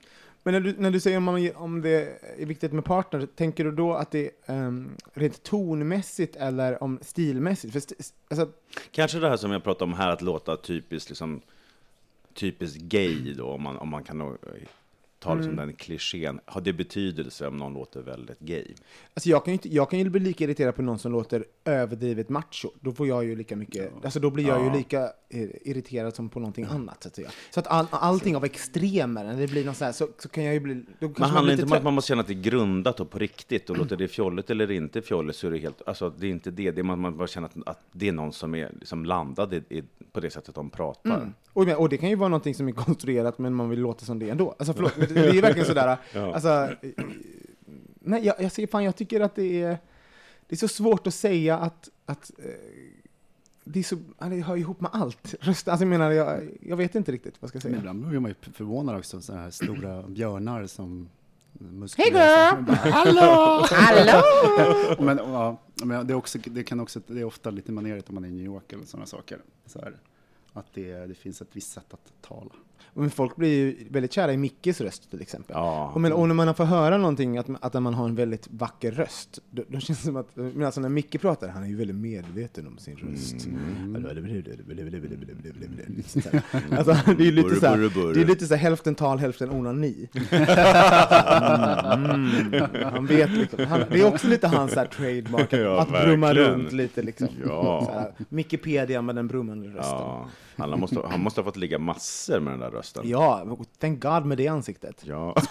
Men 0.42 0.54
när 0.54 0.60
du, 0.60 0.74
när 0.78 0.90
du 0.90 1.00
säger 1.00 1.16
om, 1.16 1.24
man, 1.24 1.50
om 1.54 1.82
det 1.82 2.18
är 2.38 2.46
viktigt 2.46 2.72
med 2.72 2.84
partner, 2.84 3.26
tänker 3.36 3.64
du 3.64 3.72
då 3.72 3.94
att 3.94 4.10
det 4.10 4.30
är 4.46 4.66
um, 4.66 4.96
rent 5.14 5.42
tonmässigt 5.42 6.36
eller 6.36 6.82
om 6.82 6.98
stilmässigt? 7.02 7.72
För 7.72 7.78
st 7.78 7.94
alltså, 8.30 8.48
Kanske 8.90 9.18
det 9.18 9.28
här 9.28 9.36
som 9.36 9.52
jag 9.52 9.64
pratade 9.64 9.84
om 9.84 9.98
här, 9.98 10.10
att 10.10 10.22
låta 10.22 10.56
typiskt, 10.56 11.10
liksom, 11.10 11.40
typiskt 12.34 12.80
gay, 12.80 13.34
då, 13.34 13.48
om 13.48 13.62
man, 13.62 13.78
om 13.78 13.88
man 13.88 14.04
kan 14.04 14.36
nog, 15.24 15.32
eh, 15.32 15.34
ta 15.34 15.34
liksom 15.34 15.56
den 15.56 15.72
klichén. 15.72 16.40
Har 16.44 16.60
det 16.60 16.72
betydelse 16.72 17.46
om 17.48 17.56
någon 17.56 17.72
låter 17.74 18.02
väldigt 18.02 18.38
gay? 18.38 18.66
Alltså 19.14 19.28
jag 19.30 19.44
kan 19.44 19.52
ju, 19.52 19.54
inte, 19.54 19.74
jag 19.74 19.90
kan 19.90 19.98
ju 19.98 20.10
bli 20.10 20.20
lika 20.20 20.44
irriterad 20.44 20.76
på 20.76 20.82
någon 20.82 20.98
som 20.98 21.12
låter 21.12 21.44
överdrivet 21.64 22.28
macho, 22.28 22.68
då 22.80 22.92
får 22.92 23.06
jag 23.08 23.24
ju 23.24 23.36
lika 23.36 23.56
mycket, 23.56 23.92
alltså 24.04 24.20
då 24.20 24.30
blir 24.30 24.46
jag 24.46 24.64
ju 24.64 24.72
lika 24.72 25.02
eh, 25.28 25.42
irriterad 25.62 26.14
som 26.14 26.28
på 26.28 26.40
någonting 26.40 26.64
annat 26.64 27.02
så 27.02 27.08
att 27.08 27.16
säga. 27.16 27.30
Så 27.50 27.60
att 27.60 27.66
all, 27.66 27.86
allting 27.90 28.36
av 28.36 28.44
extremer, 28.44 29.24
när 29.24 29.36
det 29.36 29.46
blir 29.46 29.64
något 29.64 29.76
så 29.76 29.84
här, 29.84 29.92
så, 29.92 30.08
så 30.18 30.28
kan 30.28 30.44
jag 30.44 30.54
ju 30.54 30.60
bli, 30.60 30.84
Man 31.18 31.30
handlar 31.30 31.52
inte 31.52 31.64
om 31.64 31.72
att 31.72 31.82
man 31.82 31.94
måste 31.94 32.08
känna 32.08 32.20
att 32.20 32.26
det 32.26 32.32
är 32.32 32.42
grundat 32.42 33.00
och 33.00 33.10
på 33.10 33.18
riktigt 33.18 33.70
och 33.70 33.76
låter 33.76 33.96
det 33.96 34.08
fjolligt 34.08 34.50
eller 34.50 34.70
inte 34.70 35.02
fjolligt 35.02 35.36
så 35.36 35.46
är 35.46 35.50
det 35.50 35.58
helt, 35.58 35.82
alltså 35.86 36.10
det 36.10 36.26
är 36.26 36.30
inte 36.30 36.50
det, 36.50 36.70
det 36.70 36.80
är 36.80 36.82
man, 36.82 37.00
man 37.00 37.16
bara 37.16 37.26
känner 37.28 37.48
att, 37.48 37.68
att 37.68 37.80
det 37.92 38.08
är 38.08 38.12
någon 38.12 38.32
som 38.32 38.54
är 38.54 38.70
liksom 38.80 39.04
landad 39.04 39.54
i, 39.54 39.56
i, 39.68 39.82
på 40.12 40.20
det 40.20 40.30
sättet 40.30 40.54
de 40.54 40.70
pratar. 40.70 41.16
Mm. 41.16 41.32
Och, 41.52 41.66
men- 41.66 41.76
och 41.76 41.88
det 41.88 41.96
kan 41.96 42.08
ju 42.08 42.16
vara 42.16 42.28
någonting 42.28 42.54
som 42.54 42.68
är 42.68 42.72
konstruerat, 42.72 43.38
men 43.38 43.54
man 43.54 43.70
vill 43.70 43.80
låta 43.80 44.04
som 44.04 44.18
det 44.18 44.30
ändå. 44.30 44.54
Alltså 44.58 44.72
förlåt, 44.74 44.92
det, 45.14 45.28
är 45.28 45.32
ju 45.32 45.40
verkligen 45.40 45.66
sådär, 45.66 45.98
alltså, 46.14 46.48
eh, 46.82 47.04
nej, 48.00 48.26
jag, 48.26 48.34
jag, 48.38 48.52
ser, 48.52 48.66
fan, 48.66 48.84
jag 48.84 48.96
tycker 48.96 49.20
att 49.20 49.34
det 49.34 49.62
är, 49.62 49.78
det 50.46 50.54
är 50.54 50.58
så 50.58 50.68
svårt 50.68 51.06
att 51.06 51.14
säga 51.14 51.58
att, 51.58 51.88
att 52.06 52.30
eh, 52.38 52.44
det, 53.64 53.78
är 53.78 53.82
så, 53.82 53.98
ja, 54.18 54.26
det 54.26 54.40
hör 54.40 54.56
ihop 54.56 54.80
med 54.80 54.90
allt. 54.94 55.34
Röst, 55.40 55.68
alltså 55.68 55.84
jag 55.84 55.90
menar, 55.90 56.10
jag, 56.10 56.48
jag 56.60 56.76
vet 56.76 56.94
inte 56.94 57.12
riktigt 57.12 57.34
vad 57.40 57.54
jag 57.54 57.62
ska 57.62 57.68
Men 57.68 57.72
säga. 57.72 57.78
ibland 57.78 58.08
blir 58.08 58.20
man 58.20 58.30
ju 58.30 58.52
förvånad 58.52 58.96
också, 58.96 59.20
sådana 59.20 59.42
här 59.42 59.50
stora 59.50 60.02
björnar 60.02 60.66
som 60.66 61.08
Hej 61.96 62.08
girl! 62.08 62.70
Hallå! 62.74 63.66
Hallå! 63.70 64.96
Men, 64.98 65.16
ja, 65.18 65.60
men 65.74 66.06
det, 66.06 66.12
är 66.12 66.16
också, 66.16 66.38
det, 66.44 66.64
kan 66.64 66.80
också, 66.80 67.00
det 67.06 67.20
är 67.20 67.24
ofta 67.24 67.50
lite 67.50 67.72
manerigt 67.72 68.08
om 68.08 68.14
man 68.14 68.24
är 68.24 68.28
i 68.28 68.32
New 68.32 68.44
York 68.44 68.72
eller 68.72 68.84
sådana 68.84 69.06
saker. 69.06 69.38
Så 69.66 69.78
här, 69.78 69.96
att 70.52 70.66
det, 70.74 71.06
det 71.06 71.14
finns 71.14 71.42
ett 71.42 71.48
visst 71.52 71.72
sätt 71.72 71.94
att 71.94 72.12
tala. 72.20 72.50
Men 72.94 73.10
folk 73.10 73.36
blir 73.36 73.48
ju 73.48 73.86
väldigt 73.90 74.12
kära 74.12 74.32
i 74.32 74.36
Mickes 74.36 74.80
röst 74.80 75.10
till 75.10 75.20
exempel. 75.20 75.56
Ja. 75.56 75.90
Och, 75.94 76.00
men, 76.00 76.12
och 76.12 76.28
när 76.28 76.34
man 76.34 76.54
får 76.54 76.64
höra 76.64 76.98
någonting, 76.98 77.38
att, 77.38 77.46
att 77.60 77.82
man 77.82 77.94
har 77.94 78.04
en 78.04 78.14
väldigt 78.14 78.48
vacker 78.50 78.92
röst, 78.92 79.38
då, 79.50 79.62
då 79.68 79.80
känns 79.80 79.98
det 79.98 80.04
som 80.04 80.16
att, 80.16 80.36
men 80.36 80.64
alltså 80.64 80.80
när 80.80 80.88
Micke 80.88 81.20
pratar, 81.20 81.48
han 81.48 81.62
är 81.62 81.68
ju 81.68 81.76
väldigt 81.76 81.96
medveten 81.96 82.66
om 82.66 82.78
sin 82.78 82.96
röst. 82.96 83.48
Alltså, 86.78 87.12
det 87.18 87.28
är 87.28 87.32
lite 87.32 87.56
så 87.56 87.66
här, 87.66 88.14
det 88.14 88.20
är 88.20 88.24
lite 88.24 88.46
så 88.46 88.54
här 88.54 88.62
hälften 88.62 88.94
tal, 88.94 89.18
hälften 89.18 89.50
onani. 89.50 90.08
Mm, 91.92 92.30
han 92.92 93.06
vet 93.06 93.30
liksom, 93.30 93.64
han, 93.64 93.84
det 93.90 94.00
är 94.00 94.06
också 94.06 94.28
lite 94.28 94.48
hans 94.48 94.74
här 94.74 94.86
trademark, 94.86 95.52
att, 95.52 95.60
Ja, 95.62 95.80
att 95.80 95.88
brumma 95.88 96.34
runt 96.34 96.72
lite 96.72 97.02
liksom. 97.02 97.28
Ja. 97.44 98.08
Mickepedia 98.28 99.02
med 99.02 99.14
den 99.14 99.28
brummande 99.28 99.68
rösten. 99.68 99.98
Ja, 99.98 100.28
han, 100.56 100.80
måste, 100.80 101.00
han 101.10 101.20
måste 101.20 101.40
ha 101.40 101.44
fått 101.44 101.56
ligga 101.56 101.78
massor 101.78 102.40
med 102.40 102.52
den 102.52 102.60
där 102.60 102.70
rösten. 102.72 103.02
Ja, 103.08 103.46
thank 103.80 104.02
God 104.02 104.24
med 104.26 104.38
det 104.38 104.48
ansiktet. 104.48 104.96
Ja. 105.04 105.34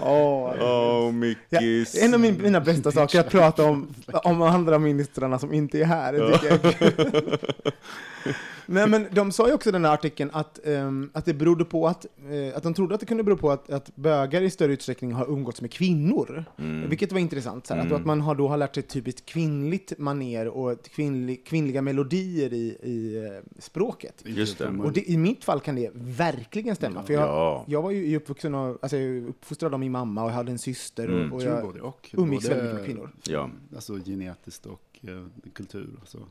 Åh, 0.00 0.08
Åh, 0.10 0.54
Ja, 0.60 1.10
Mickis. 1.10 2.02
en 2.02 2.14
av 2.14 2.20
min, 2.20 2.42
mina 2.42 2.60
bästa 2.60 2.92
saker 2.92 3.18
är 3.18 3.22
att 3.24 3.30
prata 3.30 3.64
om, 3.64 3.94
om 4.24 4.42
andra 4.42 4.78
ministrarna 4.78 5.38
som 5.38 5.52
inte 5.52 5.80
är 5.80 5.84
här. 5.84 6.12
Det 6.12 6.38
tycker 6.38 6.48
jag. 6.50 7.38
Nej, 8.66 8.88
men 8.88 9.06
de 9.12 9.32
sa 9.32 9.48
ju 9.48 9.54
också 9.54 9.68
i 9.68 9.72
den 9.72 9.84
här 9.84 9.92
artikeln 9.94 10.30
att, 10.32 10.66
ehm, 10.66 11.10
att 11.14 11.24
det 11.24 11.34
berodde 11.34 11.64
på 11.64 11.86
att, 11.88 12.06
eh, 12.30 12.56
att 12.56 12.62
de 12.62 12.74
trodde 12.74 12.94
att 12.94 13.00
det 13.00 13.06
kunde 13.06 13.22
bero 13.22 13.36
på 13.36 13.50
att, 13.50 13.70
att 13.70 13.96
bögar 13.96 14.42
i 14.42 14.50
större 14.50 14.72
utsträckning 14.72 15.12
har 15.12 15.30
umgåtts 15.30 15.60
med 15.60 15.70
kvinnor. 15.72 16.44
Vilket 16.88 17.12
var 17.12 17.18
intressant. 17.18 17.66
Så 17.66 17.74
här, 17.74 17.86
att, 17.86 17.92
att 17.92 18.06
man 18.06 18.20
har 18.20 18.34
då 18.34 18.48
har 18.48 18.56
lärt 18.56 18.74
sig 18.74 18.82
typiskt 18.82 19.26
kvinnligt 19.26 19.98
maner 19.98 20.48
och 20.48 20.82
kvinnlig, 20.84 21.46
kvinnliga 21.46 21.82
melodier 21.82 22.52
i, 22.52 22.76
i 22.82 23.24
eh, 23.26 23.60
språket. 23.62 24.22
Just 24.24 24.58
det. 24.58 24.68
Och 24.68 24.92
det, 24.92 25.10
i 25.10 25.16
mitt 25.16 25.44
fall 25.44 25.60
kan 25.60 25.74
det 25.74 25.90
verkligen 25.94 26.76
stämma. 26.76 27.02
För 27.02 27.14
jag, 27.14 27.22
Ja. 27.22 27.64
jag 27.68 27.82
var 27.82 27.90
ju 27.90 28.16
uppvuxen 28.16 28.54
av, 28.54 28.78
alltså 28.82 28.96
jag 28.96 29.16
är 29.16 29.28
uppfostrad 29.28 29.74
av 29.74 29.80
min 29.80 29.92
mamma 29.92 30.22
och 30.24 30.30
jag 30.30 30.34
hade 30.34 30.52
en 30.52 30.58
syster. 30.58 31.10
Och, 31.10 31.36
och 31.36 31.42
Jag 31.42 31.76
och. 31.76 32.10
umgicks 32.12 32.44
väldigt 32.48 32.62
mycket 32.64 32.76
med 32.78 32.86
kvinnor. 32.86 33.10
Ja. 33.28 33.50
Alltså 33.74 33.94
genetiskt 34.04 34.66
och 34.66 34.98
eh, 35.02 35.26
kultur. 35.52 35.88
Alltså, 36.00 36.18
man 36.18 36.26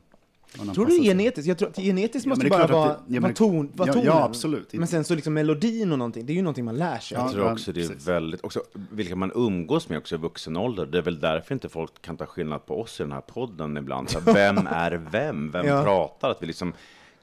Tror 0.74 0.86
du 0.86 1.02
genetiskt? 1.02 1.48
Jag 1.48 1.58
tror 1.58 1.68
att 1.68 1.76
genetiskt 1.76 2.26
Ja, 2.26 2.28
måste 2.28 2.46
är 2.46 2.50
bara 2.50 2.66
vara, 2.66 2.88
det- 2.88 2.98
ja, 3.14 3.20
vara, 3.20 3.32
ton, 3.32 3.70
vara 3.74 3.86
ja, 3.88 3.92
tonen. 3.92 4.06
ja, 4.06 4.24
absolut. 4.24 4.72
Men 4.72 4.86
sen 4.86 5.04
så 5.04 5.14
liksom 5.14 5.34
melodin 5.34 5.92
och 5.92 5.98
någonting, 5.98 6.26
det 6.26 6.32
är 6.32 6.34
ju 6.34 6.42
någonting 6.42 6.64
man 6.64 6.76
lär 6.76 6.98
sig. 6.98 7.16
Ja, 7.16 7.24
Jag 7.24 7.32
tror 7.32 7.52
också 7.52 7.72
det 7.72 7.82
är 7.84 7.88
precis. 7.88 8.08
väldigt, 8.08 8.44
också 8.44 8.62
vilka 8.90 9.16
man 9.16 9.32
umgås 9.34 9.88
med 9.88 9.98
också 9.98 10.14
i 10.14 10.18
vuxen 10.18 10.56
ålder. 10.56 10.86
Det 10.86 10.98
är 10.98 11.02
väl 11.02 11.20
därför 11.20 11.54
inte 11.54 11.68
folk 11.68 12.02
kan 12.02 12.16
ta 12.16 12.26
skillnad 12.26 12.66
på 12.66 12.80
oss 12.80 13.00
i 13.00 13.02
den 13.02 13.12
här 13.12 13.20
podden 13.20 13.76
ibland. 13.76 14.10
Så 14.10 14.20
här, 14.20 14.32
vem 14.34 14.66
är 14.66 14.92
vem? 15.10 15.50
Vem 15.50 15.66
Ja. 15.66 15.82
pratar? 15.84 16.30
Att 16.30 16.42
vi 16.42 16.46
liksom 16.46 16.72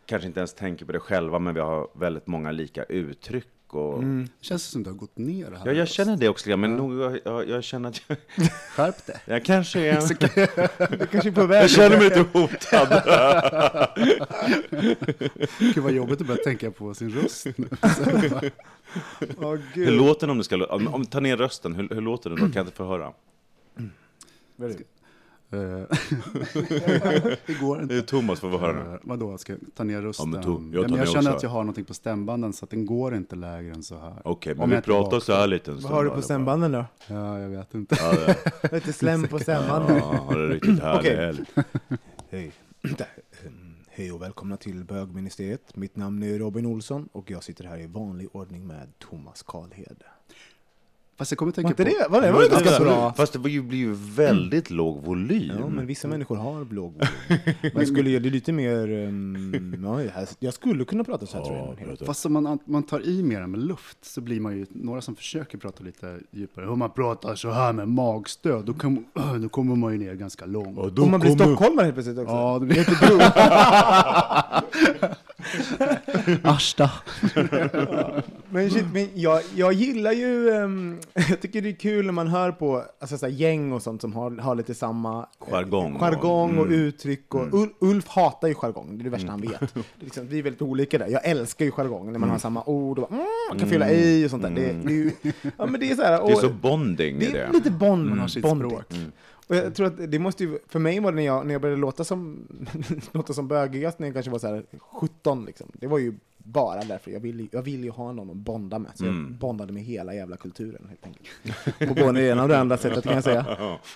kanske 0.06 0.28
inte 0.28 0.40
ens 0.40 0.54
tänker 0.54 0.86
på 0.86 0.92
det 0.92 1.00
själva, 1.00 1.40
men 1.40 1.54
vi 1.54 1.60
har 1.60 1.88
väldigt 1.94 2.28
många 2.28 2.52
lika 2.52 2.84
uttryck. 2.84 3.48
Och... 3.74 3.98
Mm. 3.98 4.28
Det 4.40 4.46
känns 4.46 4.64
som 4.64 4.84
det 4.84 4.90
har 4.90 4.98
gått 4.98 5.18
ner 5.18 5.52
här. 5.52 5.62
Ja, 5.66 5.72
jag 5.72 5.88
känner 5.88 6.18
det 6.18 6.30
också, 6.30 6.58
men 6.58 6.76
nog, 6.76 7.00
jag, 7.00 7.20
jag, 7.26 7.50
jag 7.50 7.64
känner 7.64 7.90
att 7.90 8.02
jag, 8.08 8.18
Skärp 8.76 9.06
det. 9.06 9.20
jag 9.26 9.46
kanske 9.46 9.80
är... 9.80 10.00
Det 10.98 11.08
kanske 11.12 11.30
är 11.30 11.34
på 11.34 11.46
väg. 11.46 11.64
Jag 11.64 11.70
känner 11.70 11.98
mig 11.98 12.10
lite 12.10 12.26
hotad. 12.34 13.04
Gud 15.74 15.84
vad 15.84 15.92
jobbigt 15.92 16.22
att 16.22 16.28
börja 16.28 16.44
tänka 16.44 16.72
på 16.72 16.94
sin 16.94 17.10
röst 17.10 17.46
nu. 17.46 17.68
Hur 19.20 19.62
gud. 19.74 19.94
låter 19.94 20.28
den 20.28 20.30
om 20.30 20.38
du 20.38 20.44
ska... 20.44 20.66
Om, 20.66 20.88
om 20.88 21.06
ta 21.06 21.20
ner 21.20 21.38
rösten, 21.38 21.76
hur, 21.76 21.90
hur 21.90 22.02
låter 22.02 22.30
den 22.30 22.40
då? 22.40 22.46
Kan 22.46 22.54
jag 22.54 22.64
inte 22.64 22.76
få 22.76 22.86
höra? 22.86 23.14
Eh, 24.60 24.70
det 27.46 27.60
går 27.62 27.78
Det 27.78 27.84
inte. 27.84 27.96
är 27.96 28.02
Thomas 28.02 28.40
får 28.40 28.52
få 28.52 28.58
höra 28.58 28.84
nu. 28.84 28.90
Uh, 28.90 28.98
vadå, 29.04 29.38
ska 29.38 29.54
jag 29.54 29.60
ta 29.76 29.84
ner 29.84 30.02
rösten? 30.02 30.34
Ja, 30.34 30.40
men 30.40 30.44
to- 30.44 30.74
jag 30.74 30.84
Ja, 30.84 30.88
men 30.88 30.98
jag 30.98 31.06
ner 31.06 31.14
känner 31.14 31.20
också. 31.30 31.38
att 31.38 31.44
jag 31.44 31.50
har 31.50 31.60
någonting 31.64 31.86
på 31.86 31.94
stämbanden 31.94 32.54
så 32.54 32.66
att 32.66 32.72
den 32.72 32.86
går 32.86 33.16
inte 33.16 33.36
lägre 33.36 33.74
än 33.74 33.84
så 33.84 33.98
här. 34.00 34.22
Okej, 34.26 34.54
Om 34.54 34.58
men 34.60 34.70
vi 34.70 34.76
jag 34.76 34.80
inte 34.80 34.86
pratar 34.86 35.02
vaknar. 35.04 35.20
så 35.20 35.34
här 35.34 35.48
lite 35.48 35.72
en 35.72 35.80
Vad 35.80 35.92
har 35.92 36.04
du 36.04 36.10
på 36.10 36.22
stämbanden 36.22 36.72
då? 36.72 36.86
Ja, 37.08 37.40
jag 37.40 37.50
vet 37.50 37.74
inte. 37.74 37.96
Ja, 38.00 38.12
det- 38.12 38.72
Lite 38.74 38.94
slem 38.94 39.28
på 39.28 39.40
stämbanden. 39.40 39.98
Ja, 39.98 40.04
har 40.06 40.38
det 40.38 40.48
riktigt 40.48 40.80
härlig 40.80 41.10
helg. 41.16 41.40
Hej. 42.30 42.52
Ehm, 43.46 43.76
Hej 43.90 44.12
och 44.12 44.22
välkomna 44.22 44.58
till 44.58 44.84
bögministeriet. 44.84 45.76
Mitt 45.76 45.96
namn 45.96 46.24
är 46.24 46.40
Robin 46.40 46.66
Olsson 46.66 47.10
och 47.12 47.32
jag 47.32 47.44
sitter 47.44 47.64
här 47.64 47.80
i 47.80 47.88
vanlig 47.88 48.28
ordning 48.32 48.68
med 48.68 48.88
Thomas 49.00 49.44
Karlhed. 49.44 50.04
Fast 51.20 51.32
jag 51.32 51.38
kommer 51.38 51.52
Var 51.52 51.56
tänka 51.56 51.70
inte 51.70 51.84
på... 51.84 51.90
det, 51.90 52.10
var 52.10 52.22
det, 52.22 52.32
var 52.32 52.42
det 52.42 52.50
ganska 52.50 52.80
bra? 52.80 53.14
Fast 53.14 53.34
det 53.34 53.40
var 53.40 53.62
blir 53.62 53.80
ju 53.80 53.94
väldigt 53.94 54.70
låg 54.70 55.04
volym. 55.04 55.56
Ja, 55.60 55.68
men 55.68 55.86
vissa 55.86 56.08
människor 56.08 56.36
har 56.36 56.74
låg 56.74 56.94
volym. 56.94 57.74
Man 57.74 57.86
skulle 57.86 58.10
göra 58.10 58.24
det 58.24 58.30
lite 58.30 58.52
mer... 58.52 58.92
Um, 58.92 60.04
ja, 60.14 60.26
jag 60.40 60.54
skulle 60.54 60.86
kunna 60.86 61.04
prata 61.04 61.26
så 61.26 61.38
här 61.38 61.46
tror 61.46 61.78
jag. 61.90 62.08
Fast 62.08 62.26
om 62.26 62.34
man, 62.34 62.60
man 62.66 62.84
tar 62.84 63.08
i 63.08 63.24
mer 63.24 63.48
med 63.48 63.60
luft 63.60 63.98
så 64.02 64.22
blir 64.22 64.40
man 64.40 64.58
ju 64.58 64.66
några 64.70 65.02
som 65.02 65.16
försöker 65.16 65.58
prata 65.58 65.84
lite 65.84 66.20
djupare. 66.32 66.70
Om 66.70 66.80
man 66.80 66.92
pratar 66.92 67.36
så 67.36 67.52
här 67.52 67.74
med 67.74 67.88
magstöd, 67.88 68.66
då, 68.66 68.74
kan, 68.74 69.06
då 69.42 69.50
kommer 69.50 69.76
man 69.76 69.92
ju 69.92 69.98
ner 69.98 70.14
ganska 70.14 70.46
långt. 70.46 71.00
Om 71.00 71.12
man 71.12 71.20
blir 71.20 71.36
stockholmare 71.36 71.86
helt 71.86 71.96
plötsligt 71.96 72.18
också. 72.18 72.34
Ja, 72.34 72.60
det 72.60 72.66
blir... 72.66 72.80
Inte 72.80 72.92
bro. 73.08 73.20
Asta. 76.44 76.92
Men, 78.50 78.70
shit, 78.70 78.86
men 78.94 79.10
jag, 79.14 79.42
jag 79.56 79.74
gillar 79.74 80.12
ju, 80.12 80.50
ehm, 80.50 81.00
jag 81.30 81.42
tycker 81.42 81.62
det 81.62 81.70
är 81.70 81.74
kul 81.76 82.06
när 82.06 82.14
man 82.14 82.28
hör 82.28 82.52
på 82.52 82.84
alltså, 83.00 83.18
så 83.18 83.26
här, 83.26 83.34
gäng 83.34 83.72
och 83.72 83.82
sånt 83.82 84.02
som 84.02 84.14
har, 84.14 84.32
har 84.32 84.56
lite 84.56 84.74
samma 84.74 85.20
eh, 85.48 85.54
Jargong 85.54 85.94
och- 85.96 86.02
jargong 86.02 86.58
och 86.58 86.66
mm. 86.66 86.80
uttryck. 86.80 87.36
Och, 87.36 87.54
Ul, 87.54 87.70
Ulf 87.80 88.08
hatar 88.08 88.48
ju 88.48 88.54
jargong, 88.56 88.98
det 88.98 89.02
är 89.02 89.04
det 89.04 89.10
värsta 89.10 89.32
han 89.32 89.42
vet. 89.42 89.60
Det 89.74 89.80
är 89.80 89.84
liksom, 90.04 90.28
vi 90.28 90.40
är 90.40 90.44
väldigt 90.44 90.62
olika 90.62 90.98
där. 90.98 91.08
Jag 91.08 91.26
älskar 91.26 91.66
ju 91.66 91.72
jargong, 91.72 92.12
när 92.12 92.20
man 92.20 92.30
har 92.30 92.38
samma 92.38 92.64
ord 92.66 93.00
och 93.00 93.10
bara, 93.10 93.16
mm, 93.16 93.28
man 93.50 93.60
kan 93.60 93.70
fylla 93.70 93.92
i 93.92 94.26
och 94.26 94.30
sånt 94.30 94.44
där. 94.44 94.50
Det, 94.50 94.74
det 94.74 94.94
är 94.94 94.96
ju, 94.96 95.12
ja, 95.58 95.66
men 95.66 95.80
det 95.80 95.92
är 95.92 95.96
så 95.96 96.02
här, 96.04 96.12
Det 96.26 96.32
är 96.32 96.34
och- 96.36 96.40
så 96.42 96.50
bonding 96.50 97.20
det 97.20 97.26
i 97.26 97.28
är 97.30 97.48
det. 97.48 97.54
lite 97.54 97.72
bond, 97.72 98.10
Man 98.10 98.20
har 98.20 98.28
sitt 98.28 98.44
bondigt. 98.44 98.72
språk. 98.72 98.86
Och 99.48 99.56
jag 99.56 99.76
tror 99.76 99.88
att 99.88 100.12
det 100.12 100.20
måste 100.20 100.44
ju, 100.44 100.60
för 100.68 100.80
mig 100.80 101.00
var 101.00 101.12
det 101.12 101.16
när 101.16 101.24
jag, 101.26 101.46
när 101.46 101.54
jag 101.54 101.62
började 101.62 101.82
låta 101.82 102.04
som, 102.04 102.48
låta 103.12 103.34
som 103.34 103.48
bögigast 103.48 104.00
när 104.00 104.08
jag 104.08 104.14
kanske 104.14 104.32
var 104.32 104.40
så 104.40 104.48
här 104.48 104.64
17 104.80 105.46
liksom. 105.46 105.68
Det 105.74 105.88
var 105.88 105.98
ju 106.00 106.14
bara 106.52 106.82
därför. 106.82 107.12
Jag 107.12 107.20
ville, 107.20 107.48
jag 107.52 107.62
ville 107.62 107.84
ju 107.84 107.90
ha 107.90 108.12
någon 108.12 108.30
att 108.30 108.36
bonda 108.36 108.80
med. 108.80 108.92
Så 108.96 109.06
jag 109.06 109.14
Mm. 109.14 109.38
bondade 109.38 109.74
med 109.74 109.84
hela 109.84 110.14
jävla 110.14 110.38
kulturen 110.38 110.90
helt 110.90 111.06
enkelt. 111.06 111.28
På 111.98 112.06
både 112.06 112.22
det 112.22 112.28
ena 112.28 112.44
och 112.44 112.50
det 112.50 112.60
andra 112.60 112.78
sättet 112.78 113.04
kan 113.04 113.14
jag 113.14 113.24
säga. 113.24 113.46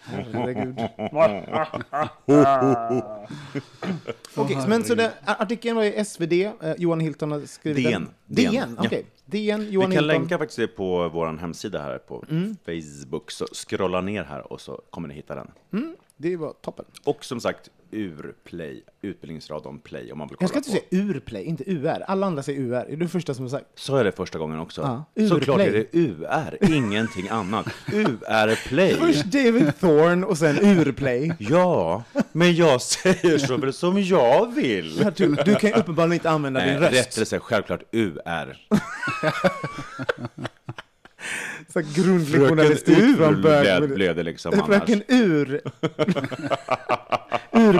Herregud. 0.03 0.75
Okej, 4.35 4.57
men 4.67 4.83
så 4.83 4.95
det, 4.95 5.13
artikeln 5.25 5.75
var 5.75 5.83
i 5.83 6.05
SvD, 6.05 6.33
eh, 6.33 6.51
Johan 6.77 6.99
Hilton 6.99 7.31
har 7.31 7.41
skrivit 7.41 7.85
DN. 7.85 8.09
den. 8.27 8.45
DN, 8.45 8.51
DN, 8.53 8.77
okej. 8.79 9.05
DN, 9.25 9.59
Vi 9.59 9.69
Johan 9.69 9.85
kan 9.85 9.91
Hilton. 9.91 10.07
länka 10.07 10.37
faktiskt 10.37 10.59
det 10.59 10.67
på 10.67 11.09
vår 11.09 11.37
hemsida 11.37 11.81
här 11.81 11.97
på 11.97 12.23
Mm. 12.29 12.55
Facebook. 12.65 13.31
Så 13.31 13.45
scrolla 13.53 14.01
ner 14.01 14.23
här 14.23 14.53
och 14.53 14.61
så 14.61 14.81
kommer 14.89 15.07
ni 15.07 15.13
hitta 15.13 15.35
den. 15.35 15.51
Mm, 15.73 15.95
det 16.17 16.35
var 16.37 16.53
toppen. 16.61 16.85
Och 17.03 17.25
som 17.25 17.39
sagt, 17.39 17.69
Urplay, 17.93 18.83
Utbildningsradion 19.01 19.79
Play 19.79 20.11
om 20.11 20.17
man 20.17 20.27
vill 20.27 20.37
kolla 20.37 20.43
Jag 20.43 20.49
ska 20.49 20.57
inte 20.57 20.69
på. 20.69 20.95
säga 20.95 21.03
urplay, 21.03 21.43
inte 21.43 21.63
UR. 21.71 22.03
Alla 22.07 22.27
andra 22.27 22.43
säger 22.43 22.59
UR. 22.61 22.73
Är 22.75 22.89
du 22.89 22.95
den 22.95 23.09
första 23.09 23.33
som 23.33 23.43
har 23.45 23.49
sagt? 23.49 23.65
Sa 23.75 23.97
jag 23.97 24.05
det 24.05 24.11
första 24.11 24.39
gången 24.39 24.59
också? 24.59 25.05
Ja, 25.15 25.27
Såklart 25.29 25.59
är 25.61 25.71
det 25.71 25.85
UR, 25.97 26.57
ingenting 26.73 27.27
annat. 27.29 27.65
UR 27.93 28.67
Play. 28.69 28.95
Först 28.95 29.23
David 29.25 29.79
Thorne 29.79 30.25
och 30.25 30.37
sen 30.37 30.59
urplay. 30.59 31.33
Ja, 31.39 32.03
men 32.31 32.55
jag 32.55 32.81
säger 32.81 33.37
så 33.37 33.71
som 33.71 34.01
jag 34.03 34.55
vill. 34.55 34.97
Du, 35.15 35.35
du 35.45 35.55
kan 35.55 35.69
ju 35.69 35.75
uppenbarligen 35.75 36.13
inte 36.13 36.29
använda 36.29 36.65
din 36.65 36.77
röst. 36.77 36.93
rättelse, 36.93 37.39
självklart 37.39 37.83
UR. 37.91 38.57
Så 41.73 41.81
grundlig 41.95 42.41
journalistik 42.49 43.17
från 43.17 43.41
början. 43.41 43.87
blev 43.93 44.15
det 44.15 44.23
liksom 44.23 44.53
annars. 44.53 44.65
Fröken 44.65 45.03
Ur. 45.07 45.61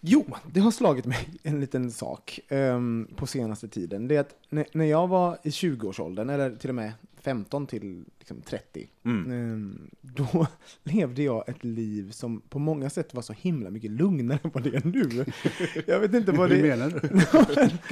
Jo, 0.00 0.24
det 0.52 0.60
har 0.60 0.70
slagit 0.70 1.06
mig 1.06 1.28
en 1.42 1.60
liten 1.60 1.90
sak 1.90 2.40
um, 2.48 3.08
på 3.16 3.26
senaste 3.26 3.68
tiden. 3.68 4.08
Det 4.08 4.16
är 4.16 4.20
att 4.20 4.34
när, 4.48 4.66
när 4.72 4.84
jag 4.84 5.08
var 5.08 5.38
i 5.42 5.48
20-årsåldern, 5.48 6.30
eller 6.30 6.56
till 6.56 6.68
och 6.68 6.74
med 6.74 6.92
15 7.22 7.66
till 7.66 8.04
liksom 8.18 8.40
30, 8.40 8.88
ehm, 9.04 9.90
då 10.00 10.46
levde 10.82 11.22
jag 11.22 11.48
ett 11.48 11.64
liv 11.64 12.10
som 12.10 12.40
på 12.40 12.58
många 12.58 12.90
sätt 12.90 13.14
var 13.14 13.22
så 13.22 13.32
himla 13.32 13.70
mycket 13.70 13.90
lugnare 13.90 14.38
än 14.42 14.50
vad 14.54 14.62
det 14.62 14.76
är 14.76 14.82
nu. 14.84 15.24
Jag 15.86 16.00
vet 16.00 16.14
inte 16.14 16.32
vad 16.32 16.50
det 16.50 16.56
Hur 16.56 16.62
menar 16.62 16.90
du? 16.90 17.08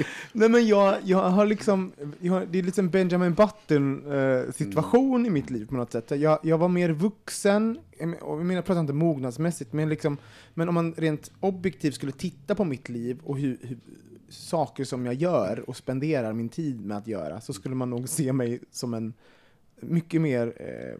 Nej 0.33 0.49
men 0.49 0.67
jag, 0.67 0.95
jag 1.03 1.29
har 1.29 1.45
liksom, 1.45 1.91
jag 2.19 2.47
det 2.47 2.59
är 2.59 2.63
liksom 2.63 2.89
Benjamin 2.89 3.33
Button 3.33 4.11
eh, 4.11 4.51
situation 4.51 5.25
i 5.25 5.29
mitt 5.29 5.49
liv 5.49 5.67
på 5.67 5.75
något 5.75 5.91
sätt. 5.91 6.11
Jag, 6.11 6.39
jag 6.43 6.57
var 6.57 6.69
mer 6.69 6.89
vuxen, 6.89 7.79
och 8.21 8.39
jag 8.39 8.45
menar, 8.45 8.55
jag 8.55 8.65
pratar 8.65 8.81
inte 8.81 8.93
mognadsmässigt, 8.93 9.73
men, 9.73 9.89
liksom, 9.89 10.17
men 10.53 10.69
om 10.69 10.75
man 10.75 10.93
rent 10.97 11.31
objektivt 11.39 11.95
skulle 11.95 12.11
titta 12.11 12.55
på 12.55 12.65
mitt 12.65 12.89
liv 12.89 13.19
och 13.23 13.37
hur, 13.37 13.57
hur, 13.61 13.77
saker 14.29 14.83
som 14.83 15.05
jag 15.05 15.15
gör 15.15 15.69
och 15.69 15.77
spenderar 15.77 16.33
min 16.33 16.49
tid 16.49 16.85
med 16.85 16.97
att 16.97 17.07
göra, 17.07 17.41
så 17.41 17.53
skulle 17.53 17.75
man 17.75 17.89
nog 17.89 18.09
se 18.09 18.33
mig 18.33 18.59
som 18.71 18.93
en 18.93 19.13
mycket 19.81 20.21
mer 20.21 20.53
eh, 20.59 20.99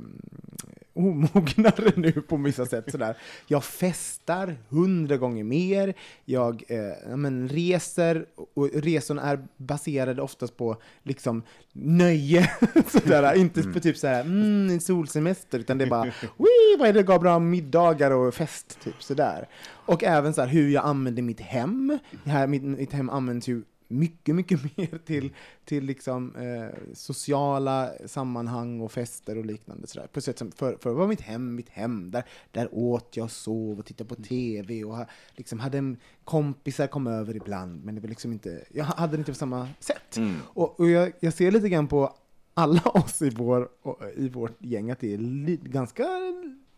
omognare 1.00 1.92
nu 1.96 2.12
på 2.12 2.38
vissa 2.38 2.66
sätt. 2.66 2.92
Sådär. 2.92 3.18
Jag 3.48 3.64
festar 3.64 4.56
hundra 4.70 5.18
gånger 5.18 5.44
mer, 5.44 5.94
jag 6.26 6.64
eh, 6.68 7.18
men 7.18 7.50
reser, 7.50 8.26
och 8.54 8.70
resorna 8.74 9.22
är 9.22 9.48
baserade 9.58 10.22
oftast 10.22 10.58
på 10.58 10.82
liksom 11.04 11.44
nöje. 11.74 12.52
sådär. 12.88 13.36
Inte 13.36 13.64
på 13.64 13.80
typ 13.80 13.98
såhär, 13.98 14.22
mm, 14.22 14.70
en 14.70 14.82
solsemester, 14.82 15.60
utan 15.60 15.78
det 15.78 15.86
är 15.86 15.90
bara, 15.90 16.04
Wii, 16.38 16.78
vad 16.80 16.90
är 16.90 16.94
det, 16.94 17.04
gav 17.04 17.22
bra 17.22 17.40
middagar 17.40 18.12
och 18.12 18.34
fest, 18.34 18.80
typ 18.84 19.04
sådär. 19.04 19.48
Och 19.68 20.04
även 20.04 20.34
så 20.34 20.42
här, 20.42 20.48
hur 20.48 20.70
jag 20.70 20.86
använder 20.86 21.22
mitt 21.22 21.40
hem. 21.40 22.00
Här, 22.26 22.48
mitt, 22.48 22.64
mitt 22.64 22.94
hem 22.94 23.10
används 23.10 23.48
ju 23.48 23.62
mycket, 23.90 24.36
mycket 24.36 24.64
mer 24.78 24.98
till, 25.06 25.34
till 25.66 25.84
liksom, 25.84 26.36
eh, 26.36 26.94
sociala 26.94 27.92
sammanhang 28.06 28.82
och 28.82 28.92
fester 28.92 29.38
och 29.38 29.46
liknande. 29.46 29.88
Sådär. 29.88 30.08
På 30.08 30.22
sätt 30.22 30.38
som 30.38 30.52
för, 30.52 30.78
för 30.82 30.94
var 30.94 31.08
mitt 31.08 31.22
hem 31.22 31.56
mitt 31.56 31.70
hem. 31.70 32.12
Där, 32.12 32.24
där 32.52 32.70
åt 32.72 33.18
jag 33.18 33.24
och 33.24 33.32
sov 33.32 33.80
och 33.80 33.86
tittade 33.86 34.08
på 34.08 34.16
TV 34.16 34.84
och 34.84 34.96
ha, 34.96 35.06
liksom 35.36 35.60
hade 35.60 35.78
en, 35.78 35.98
kompisar 36.24 36.88
kom 36.88 37.08
över 37.08 37.36
ibland, 37.36 37.84
men 37.84 37.96
det 37.96 38.02
var 38.02 38.10
liksom 38.10 38.32
inte, 38.32 38.66
jag 38.72 38.84
hade 38.84 39.18
det 39.18 39.20
inte 39.20 39.32
på 39.32 39.38
samma 39.38 39.68
sätt. 39.80 40.18
Och, 40.44 40.80
och 40.80 40.90
jag, 40.90 41.12
jag 41.20 41.34
ser 41.34 41.52
lite 41.52 41.70
grann 41.70 41.88
på 41.88 42.16
alla 42.54 42.82
oss 42.82 43.22
i, 43.22 43.30
vår, 43.30 43.70
i 44.16 44.30
vårt 44.30 44.64
gäng 44.64 44.92
att 44.92 45.00
det 45.00 45.14
är 45.14 45.18
li, 45.18 45.60
ganska 45.64 46.08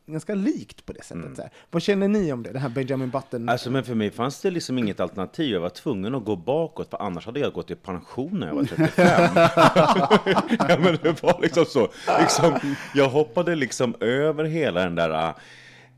ganska 0.06 0.36
likt 0.36 0.86
på 0.86 0.94
det 0.94 1.04
sättet. 1.04 1.36
Så 1.36 1.42
här. 1.42 1.52
Vad 1.72 1.82
känner 1.82 2.08
ni 2.08 2.34
om 2.34 2.44
det? 2.44 2.52
Det 2.52 2.60
här 2.60 2.70
Benjamin 2.70 3.10
Button? 3.10 3.50
Alltså, 3.50 3.72
men 3.72 3.84
för 3.84 3.96
mig 3.96 4.12
fanns 4.12 4.42
det 4.42 4.52
liksom 4.52 4.78
inget 4.78 5.00
alternativ. 5.00 5.52
Jag 5.52 5.60
var 5.60 5.70
tvungen 5.70 6.16
att 6.16 6.26
gå 6.26 6.36
bakåt, 6.36 6.90
för 6.90 7.02
annars 7.02 7.26
hade 7.26 7.40
jag 7.40 7.54
gått 7.54 7.72
i 7.72 7.76
pension 7.76 8.40
när 8.40 8.48
jag 8.48 8.56
var 8.56 8.64
35. 8.64 8.88
ja, 10.70 10.78
men 10.80 10.98
det 11.02 11.24
var 11.24 11.42
liksom 11.42 11.66
så. 11.66 11.90
Liksom, 12.20 12.60
jag 12.96 13.10
hoppade 13.10 13.56
liksom 13.56 13.96
över 14.00 14.44
hela 14.44 14.84
den 14.84 14.96
där 14.96 15.34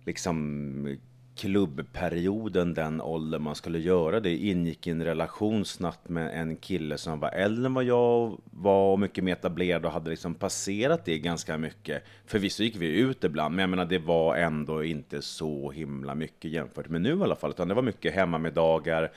liksom 0.05 0.97
klubbperioden, 1.35 2.73
den 2.73 3.01
ålder 3.01 3.39
man 3.39 3.55
skulle 3.55 3.79
göra 3.79 4.19
det, 4.19 4.37
ingick 4.37 4.87
i 4.87 4.91
en 4.91 5.03
relation 5.03 5.65
snabbt 5.65 6.09
med 6.09 6.41
en 6.41 6.55
kille 6.55 6.97
som 6.97 7.19
var 7.19 7.29
äldre 7.29 7.65
än 7.65 7.73
vad 7.73 7.83
jag 7.83 8.37
var 8.51 8.91
och 8.91 8.99
mycket 8.99 9.23
mer 9.23 9.33
etablerad 9.33 9.85
och 9.85 9.91
hade 9.91 10.09
liksom 10.09 10.35
passerat 10.35 11.05
det 11.05 11.19
ganska 11.19 11.57
mycket. 11.57 12.03
Förvisso 12.25 12.63
gick 12.63 12.75
vi 12.75 12.99
ut 12.99 13.23
ibland, 13.23 13.55
men 13.55 13.63
jag 13.63 13.69
menar 13.69 13.85
det 13.85 13.99
var 13.99 14.35
ändå 14.35 14.83
inte 14.83 15.21
så 15.21 15.71
himla 15.71 16.15
mycket 16.15 16.51
jämfört 16.51 16.89
med 16.89 17.01
nu 17.01 17.17
i 17.17 17.23
alla 17.23 17.35
fall, 17.35 17.49
utan 17.49 17.67
det 17.67 17.73
var 17.73 17.81
mycket 17.81 18.13
hemmamiddagar, 18.13 19.11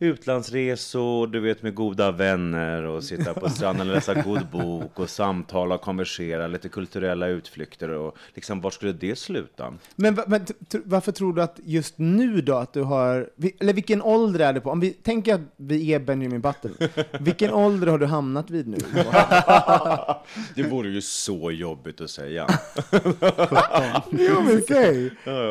utlandsresor, 0.00 1.26
du 1.26 1.40
vet 1.40 1.62
med 1.62 1.74
goda 1.74 2.10
vänner 2.10 2.82
och 2.82 3.04
sitta 3.04 3.34
på 3.34 3.48
stranden 3.50 3.88
och 3.88 3.94
läsa 3.94 4.14
god 4.14 4.46
bok 4.52 4.98
och 5.00 5.10
samtala 5.10 5.74
och 5.74 5.80
konversera, 5.80 6.46
lite 6.46 6.68
kulturella 6.68 7.26
utflykter 7.26 7.88
och 7.90 8.16
liksom 8.34 8.60
vart 8.60 8.74
skulle 8.74 8.92
det 8.92 9.18
sluta? 9.18 9.74
Men, 9.96 10.18
men 10.26 10.46
varför 10.84 11.12
tror 11.12 11.32
du 11.32 11.42
att 11.42 11.60
just 11.64 11.94
nu 11.98 12.40
då 12.40 12.54
att 12.56 12.72
du 12.72 12.82
har, 12.82 13.30
eller 13.60 13.72
vilken 13.72 14.02
ålder 14.02 14.40
är 14.40 14.52
det 14.52 14.60
på? 14.60 14.70
Om 14.70 14.80
vi 14.80 14.90
tänker 14.90 15.34
att 15.34 15.40
vi 15.56 15.94
är 15.94 15.98
Benjamin 15.98 16.40
Button, 16.40 16.74
vilken 17.20 17.52
ålder 17.52 17.86
har 17.86 17.98
du 17.98 18.06
hamnat 18.06 18.50
vid 18.50 18.68
nu? 18.68 18.76
Det 20.54 20.62
vore 20.62 20.88
ju 20.88 21.00
så 21.00 21.50
jobbigt 21.50 22.00
att 22.00 22.10
säga. 22.10 22.46
jo 24.10 24.40
men 24.42 24.62
säg! 24.68 25.10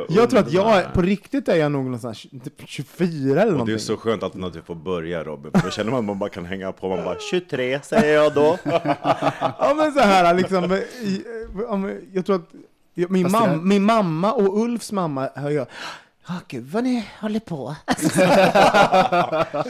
Jag 0.10 0.30
tror 0.30 0.40
att 0.40 0.52
jag, 0.52 0.94
på 0.94 1.02
riktigt 1.02 1.48
är 1.48 1.56
jag 1.56 1.72
nog 1.72 1.84
någonstans 1.84 2.22
typ 2.44 2.62
24 2.66 3.42
eller 3.42 3.42
Och 3.42 3.46
det 3.46 3.48
är 3.48 3.52
någonting. 3.52 3.80
så 3.80 3.98
skönt 3.98 4.24
att 4.24 4.36
när 4.38 4.50
du 4.50 4.62
får 4.62 4.76
börja 4.76 5.24
Robin, 5.24 5.52
för 5.52 5.62
då 5.62 5.70
känner 5.70 5.92
man 5.92 6.00
att 6.00 6.06
man 6.06 6.20
bara 6.20 6.30
kan 6.30 6.46
hänga 6.46 6.72
på, 6.72 6.90
man 6.90 7.06
bara 7.06 7.20
23 7.32 7.80
säger 7.82 8.16
jag 8.16 8.34
då. 8.34 8.58
Ja 9.60 9.74
men 9.78 9.92
så 9.92 10.00
här 10.00 10.34
liksom, 10.34 10.82
jag 12.14 12.26
tror 12.26 12.36
att 12.36 12.54
min, 13.10 13.32
mam, 13.32 13.68
min 13.68 13.84
mamma 13.84 14.34
och 14.34 14.60
Ulfs 14.60 14.92
mamma 14.92 15.30
hör 15.36 15.50
jag, 15.50 15.68
Ja, 16.28 16.34
gud 16.48 16.66
vad 16.66 16.84
ni 16.84 17.08
håller 17.22 17.40
på. 17.40 17.76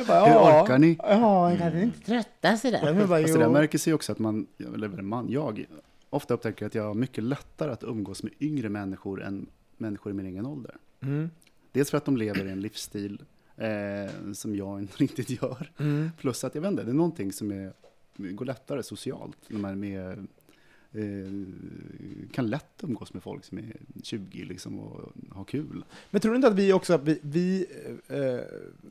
bara, 0.08 0.26
Hur 0.26 0.34
ja, 0.34 0.64
orkar 0.64 0.78
ni? 0.78 0.98
Ja, 1.00 1.50
jag 1.50 1.60
kan 1.60 1.82
inte 1.82 2.00
trötta 2.00 2.58
sig 2.58 2.72
där. 2.72 2.86
Jag 2.86 3.08
bara, 3.08 3.20
Alltså 3.20 3.38
det 3.40 3.50
märker 3.50 3.78
sig 3.78 3.94
också 3.94 4.12
att 4.12 4.20
man, 4.20 4.48
eller 4.76 4.88
man, 4.88 5.30
jag, 5.30 5.66
ofta 6.10 6.34
upptäcker 6.34 6.66
att 6.66 6.76
jag 6.76 6.84
har 6.84 6.94
mycket 6.94 7.24
lättare 7.24 7.72
att 7.72 7.84
umgås 7.84 8.24
med 8.24 8.34
yngre 8.40 8.70
människor 8.70 9.24
än 9.24 9.46
människor 9.78 10.12
i 10.12 10.16
min 10.16 10.26
egen 10.26 10.46
ålder. 10.46 10.76
Mm. 11.02 11.30
Dels 11.72 11.90
för 11.90 11.98
att 11.98 12.06
de 12.06 12.18
lever 12.18 12.46
i 12.46 12.52
en 12.52 12.62
livsstil 12.62 13.22
eh, 13.58 14.32
som 14.34 14.56
jag 14.56 14.80
inte 14.82 14.98
riktigt 14.98 15.30
gör. 15.30 15.72
Mm. 15.78 16.12
Plus 16.18 16.44
att 16.44 16.56
jag 16.56 16.62
vet 16.62 16.72
inte, 16.72 16.84
det 16.84 16.92
är 16.92 16.94
någonting 16.94 17.34
som 17.34 17.52
är, 17.52 17.74
går 18.18 18.46
lättare 18.46 18.84
socialt 18.84 19.38
när 19.48 19.60
man 19.60 19.72
är 19.72 19.76
med 19.76 20.28
kan 22.32 22.50
lätt 22.50 22.84
umgås 22.84 23.14
med 23.14 23.24
folk 23.24 23.46
som 23.46 23.58
är 23.58 23.76
20 24.04 24.44
liksom, 24.44 24.80
och 24.80 25.12
har 25.30 25.44
kul. 25.44 25.86
Men 26.12 26.22
tror 26.22 26.32
du 26.32 26.36
inte 26.36 26.48
att 26.48 26.56
vi 26.56 26.74
också, 26.74 26.98
vi, 26.98 27.20
vi, 27.22 27.66
eh, 28.08 28.40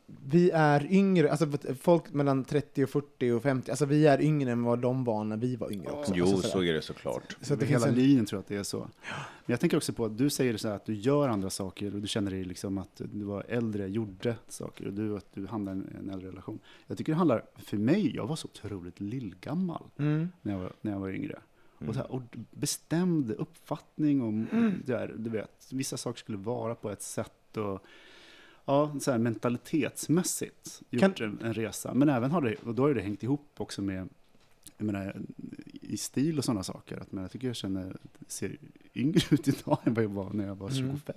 vi 0.06 0.50
är 0.50 0.92
yngre, 0.92 1.30
alltså 1.30 1.46
folk 1.80 2.12
mellan 2.12 2.44
30 2.44 2.84
och 2.84 2.90
40 2.90 3.30
och 3.30 3.42
50, 3.42 3.70
alltså 3.70 3.86
vi 3.86 4.06
är 4.06 4.20
yngre 4.20 4.52
än 4.52 4.62
vad 4.62 4.78
de 4.78 5.04
var 5.04 5.24
när 5.24 5.36
vi 5.36 5.56
var 5.56 5.72
yngre 5.72 5.90
också. 5.90 6.12
Jo, 6.16 6.26
alltså, 6.26 6.48
så 6.48 6.62
är 6.62 6.72
det 6.72 6.82
såklart. 6.82 7.36
Så 7.40 7.54
att 7.54 7.62
Över 7.62 7.66
det 7.66 7.72
hela 7.72 7.88
en, 7.88 7.94
linjen 7.94 8.26
tror 8.26 8.36
jag 8.36 8.42
att 8.42 8.48
det 8.48 8.56
är 8.56 8.62
så. 8.62 8.78
Men 8.78 9.52
jag 9.52 9.60
tänker 9.60 9.76
också 9.76 9.92
på 9.92 10.04
att 10.04 10.18
du 10.18 10.30
säger 10.30 10.56
så 10.56 10.68
här 10.68 10.76
att 10.76 10.86
du 10.86 10.94
gör 10.94 11.28
andra 11.28 11.50
saker 11.50 11.94
och 11.94 12.00
du 12.00 12.08
känner 12.08 12.30
dig 12.30 12.44
liksom 12.44 12.78
att 12.78 13.00
du 13.12 13.24
var 13.24 13.44
äldre, 13.48 13.86
gjorde 13.86 14.36
saker 14.48 14.86
och 14.86 14.92
du 14.92 15.16
att 15.16 15.34
du 15.34 15.46
hamnar 15.46 15.72
i 15.72 15.76
en, 15.76 15.96
en 15.98 16.10
äldre 16.10 16.28
relation. 16.28 16.58
Jag 16.86 16.98
tycker 16.98 17.12
det 17.12 17.18
handlar, 17.18 17.42
för 17.56 17.76
mig, 17.76 18.16
jag 18.16 18.26
var 18.26 18.36
så 18.36 18.48
otroligt 18.48 19.00
lillgammal 19.00 19.82
mm. 19.98 20.28
när 20.42 20.52
jag 20.52 20.60
var, 20.60 20.72
när 20.80 20.92
jag 20.92 21.00
var 21.00 21.10
yngre. 21.10 21.38
Mm. 21.78 21.88
Och, 21.88 21.94
så 21.94 22.00
här, 22.00 22.10
och 22.10 22.22
bestämd 22.50 23.30
uppfattning 23.30 24.22
om, 24.22 24.46
där, 24.84 25.14
du 25.18 25.30
vet, 25.30 25.72
vissa 25.72 25.96
saker 25.96 26.18
skulle 26.18 26.38
vara 26.38 26.74
på 26.74 26.90
ett 26.90 27.02
sätt 27.02 27.56
och 27.56 27.82
ja, 28.64 28.96
så 29.00 29.10
här 29.10 29.18
mentalitetsmässigt 29.18 30.82
gjort 30.90 31.20
en, 31.20 31.38
en 31.42 31.54
resa. 31.54 31.94
Men 31.94 32.08
även 32.08 32.30
har 32.30 32.40
det, 32.40 32.54
och 32.54 32.74
då 32.74 32.82
har 32.82 32.94
det 32.94 33.00
hängt 33.02 33.22
ihop 33.22 33.48
också 33.56 33.82
med, 33.82 34.08
jag 34.76 34.84
menar, 34.86 35.16
i 35.72 35.96
stil 35.96 36.38
och 36.38 36.44
sådana 36.44 36.62
saker. 36.62 36.96
Att, 36.96 37.12
men 37.12 37.22
jag 37.22 37.30
tycker 37.30 37.46
jag 37.46 37.56
känner, 37.56 37.96
ser 38.28 38.56
yngre 38.94 39.20
ut 39.30 39.48
idag 39.48 39.78
än 39.84 39.94
vad 39.94 40.04
jag 40.04 40.08
var 40.08 40.32
när 40.32 40.46
jag 40.46 40.56
var 40.56 40.70
25. 40.70 41.16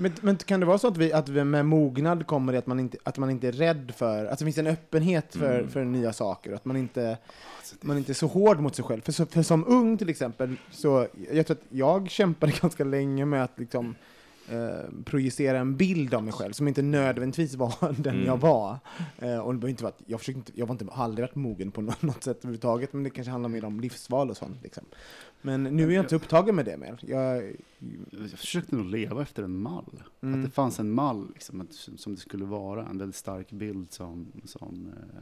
Men, 0.00 0.12
men 0.20 0.36
kan 0.36 0.60
det 0.60 0.66
vara 0.66 0.78
så 0.78 0.88
att, 0.88 0.96
vi, 0.96 1.12
att 1.12 1.28
vi 1.28 1.44
med 1.44 1.66
mognad 1.66 2.26
kommer 2.26 2.52
det 2.52 2.58
att 2.58 2.66
man 2.66 2.80
inte, 2.80 2.98
att 3.02 3.18
man 3.18 3.30
inte 3.30 3.48
är 3.48 3.52
rädd 3.52 3.92
för, 3.96 4.24
att 4.24 4.38
det 4.38 4.44
finns 4.44 4.58
en 4.58 4.66
öppenhet 4.66 5.36
för, 5.36 5.66
för 5.66 5.84
nya 5.84 6.12
saker, 6.12 6.52
att 6.52 6.64
man 6.64 6.76
inte, 6.76 7.18
man 7.80 7.98
inte 7.98 8.12
är 8.12 8.14
så 8.14 8.26
hård 8.26 8.60
mot 8.60 8.74
sig 8.74 8.84
själv. 8.84 9.00
För, 9.00 9.12
så, 9.12 9.26
för 9.26 9.42
som 9.42 9.64
ung 9.68 9.98
till 9.98 10.08
exempel, 10.08 10.56
så 10.70 11.06
jag 11.32 11.46
tror 11.46 11.56
att 11.56 11.64
jag 11.68 12.10
kämpade 12.10 12.52
ganska 12.60 12.84
länge 12.84 13.24
med 13.24 13.44
att 13.44 13.58
liksom, 13.58 13.94
eh, 14.50 15.02
projicera 15.04 15.58
en 15.58 15.76
bild 15.76 16.14
av 16.14 16.22
mig 16.24 16.32
själv 16.32 16.52
som 16.52 16.68
inte 16.68 16.82
nödvändigtvis 16.82 17.54
var 17.54 17.74
den 18.02 18.14
Mm. 18.14 18.26
jag 18.26 18.40
var. 18.40 18.78
Eh, 19.18 19.38
och 19.38 19.54
det 19.54 19.70
inte 19.70 19.84
vara 19.84 19.94
jag, 20.06 20.20
försökte 20.20 20.38
inte, 20.38 20.52
jag 20.54 20.66
var 20.66 20.74
inte, 20.74 20.86
har 20.90 21.04
aldrig 21.04 21.22
varit 21.22 21.34
mogen 21.34 21.70
på 21.70 21.80
något, 21.80 22.02
något 22.02 22.24
sätt 22.24 22.38
överhuvudtaget, 22.38 22.92
men 22.92 23.02
det 23.02 23.10
kanske 23.10 23.30
handlar 23.30 23.48
mer 23.48 23.64
om 23.64 23.80
livsval 23.80 24.30
och 24.30 24.36
sånt. 24.36 24.62
Liksom. 24.62 24.84
Men 25.42 25.62
nu 25.62 25.90
är 25.90 25.94
jag 25.94 26.04
inte 26.04 26.16
upptagen 26.16 26.56
med 26.56 26.64
det 26.64 26.76
mer. 26.76 26.98
Jag, 27.02 27.56
Jag 28.10 28.30
försökte 28.30 28.76
nog 28.76 28.86
leva 28.86 29.22
efter 29.22 29.42
en 29.42 29.58
mall. 29.58 30.02
Mm. 30.20 30.34
Att 30.34 30.46
det 30.46 30.50
fanns 30.50 30.80
en 30.80 30.90
mall 30.90 31.28
liksom, 31.34 31.60
att, 31.60 31.72
som 31.72 32.14
det 32.14 32.20
skulle 32.20 32.44
vara, 32.44 32.86
en 32.86 32.98
väldigt 32.98 33.16
stark 33.16 33.50
bild 33.50 33.92
som, 33.92 34.32
som 34.44 34.92
eh, 34.96 35.20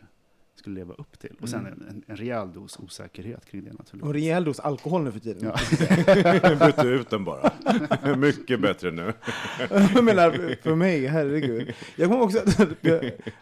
skulle 0.58 0.74
leva 0.74 0.94
upp 0.94 1.18
till. 1.18 1.36
Och 1.40 1.48
sen 1.48 1.60
Mm. 1.60 1.72
en, 1.72 1.88
en, 1.88 2.02
en 2.06 2.16
rejäl 2.16 2.52
dos 2.52 2.78
osäkerhet 2.78 3.46
kring 3.46 3.64
det 3.64 3.70
och 3.70 3.78
naturligtvis. 3.78 4.12
rejäl 4.12 4.44
dos 4.44 4.60
alkohol 4.60 5.02
nu 5.02 5.12
för 5.12 5.18
tiden. 5.20 5.52
Ja. 5.54 6.66
Bytte 6.66 6.86
ut 6.88 7.10
den 7.10 7.24
bara. 7.24 7.50
Mycket 8.16 8.60
bättre 8.60 8.90
nu. 8.90 9.12
jag 9.94 10.04
menar, 10.04 10.56
för 10.62 10.74
mig, 10.74 11.06
herregud. 11.06 11.72
Jag 11.96 12.10
kommer 12.10 12.22
också 12.22 12.38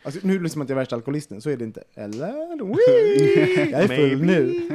alltså, 0.02 0.20
nu 0.22 0.34
är 0.34 0.38
det 0.38 0.48
som 0.48 0.62
att 0.62 0.68
jag 0.68 0.76
är 0.76 0.80
värsta 0.80 0.96
alkoholisten, 0.96 1.40
så 1.40 1.50
är 1.50 1.56
det 1.56 1.64
inte. 1.64 1.84
Eller? 1.94 2.64
Wee! 2.64 3.70
Jag 3.70 3.80
är 3.82 3.88
full 3.88 4.22
nu. 4.22 4.70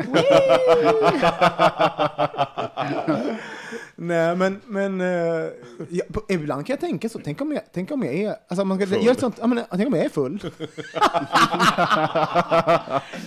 Nej, 3.95 4.35
men, 4.35 4.61
men 4.65 5.01
uh, 5.01 5.49
ja, 5.89 6.03
på, 6.13 6.21
ibland 6.27 6.65
kan 6.65 6.73
jag 6.73 6.79
tänka 6.79 7.09
så. 7.09 7.19
Tänk 7.23 7.41
om 7.41 7.51
jag, 7.51 7.61
tänk 7.73 7.91
om 7.91 8.03
jag 8.03 8.13
är... 8.13 8.35
Alltså, 8.47 8.65
man 8.65 8.87
ska 8.87 9.11
ett 9.11 9.19
sånt, 9.19 9.35
ja, 9.39 9.47
men, 9.47 9.63
tänk 9.71 9.87
om 9.87 9.93
jag 9.93 10.05
är 10.05 10.09
full. 10.09 10.39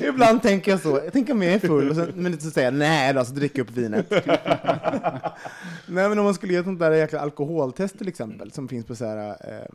ibland 0.09 0.43
tänker 0.43 0.71
jag 0.71 0.81
så. 0.81 1.01
Tänk 1.13 1.31
om 1.31 1.43
jag 1.43 1.55
är 1.55 1.59
full, 1.59 1.91
och 1.91 1.97
sen, 1.97 2.13
men 2.15 2.41
så 2.41 2.51
säger 2.51 2.67
jag 2.67 2.75
nej 2.75 3.15
då, 3.15 3.25
så 3.25 3.33
dricker 3.33 3.59
jag 3.59 3.71
upp 3.71 3.77
vinet. 3.77 4.11
Nej 5.87 6.09
men 6.09 6.19
om 6.19 6.25
man 6.25 6.35
skulle 6.35 6.53
göra 6.53 6.65
sånt 6.65 6.81
där 6.81 6.91
jäkla 6.91 7.21
alkoholtest 7.21 7.99
till 7.99 8.09
exempel, 8.09 8.53
som 8.53 8.69
finns 8.69 8.87
på 8.87 8.95
så 8.95 9.05
här, 9.05 9.29
eh, 9.29 9.67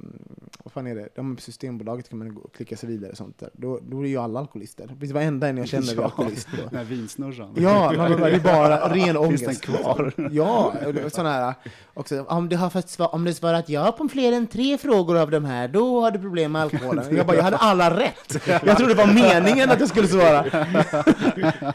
vad 0.63 0.71
fan 0.71 0.87
är 0.87 0.95
det, 0.95 1.09
de 1.15 1.37
Systembolaget 1.37 2.09
kan 2.09 2.19
man 2.19 2.35
gå 2.35 2.41
och 2.41 2.53
klicka 2.53 2.77
sig 2.77 2.89
vidare 2.89 3.11
och 3.11 3.17
sånt 3.17 3.39
där. 3.39 3.49
Då, 3.53 3.79
då 3.89 4.01
är 4.01 4.07
ju 4.07 4.17
alla 4.17 4.39
alkoholister. 4.39 4.87
Det 4.87 4.99
finns 4.99 5.11
varenda 5.11 5.47
en 5.47 5.57
jag 5.57 5.67
känner 5.67 5.93
är 5.99 6.03
alkoholist. 6.03 6.47
Då. 6.51 6.63
Den 6.69 6.77
här 6.77 6.83
vinsnurran. 6.83 7.53
Ja, 7.57 7.93
man, 7.97 8.11
det 8.11 8.29
är 8.29 8.39
bara 8.39 8.89
ren 8.89 9.03
Finns 9.03 9.17
ångest. 9.17 9.45
den 9.45 9.55
kvar? 9.55 10.13
Ja, 10.31 10.56
sådana 11.09 11.31
här 11.31 11.53
också, 11.93 12.23
om 12.23 12.49
du 12.49 12.55
har 12.55 12.69
fått 12.69 12.89
svar, 12.89 13.15
om 13.15 13.23
du 13.23 13.33
svarat 13.33 13.69
ja 13.69 13.91
på 13.91 14.09
fler 14.09 14.31
än 14.31 14.47
tre 14.47 14.77
frågor 14.77 15.17
av 15.17 15.31
de 15.31 15.45
här, 15.45 15.67
då 15.67 16.01
har 16.01 16.11
du 16.11 16.19
problem 16.19 16.51
med 16.51 16.61
alkoholen. 16.61 17.15
Jag 17.15 17.25
bara, 17.25 17.37
jag 17.37 17.43
hade 17.43 17.57
alla 17.57 17.99
rätt. 17.99 18.47
Jag 18.65 18.77
trodde 18.77 18.93
det 18.93 19.05
var 19.05 19.13
meningen 19.13 19.71
att 19.71 19.79
jag 19.79 19.89
skulle 19.89 20.07
svara. 20.07 20.45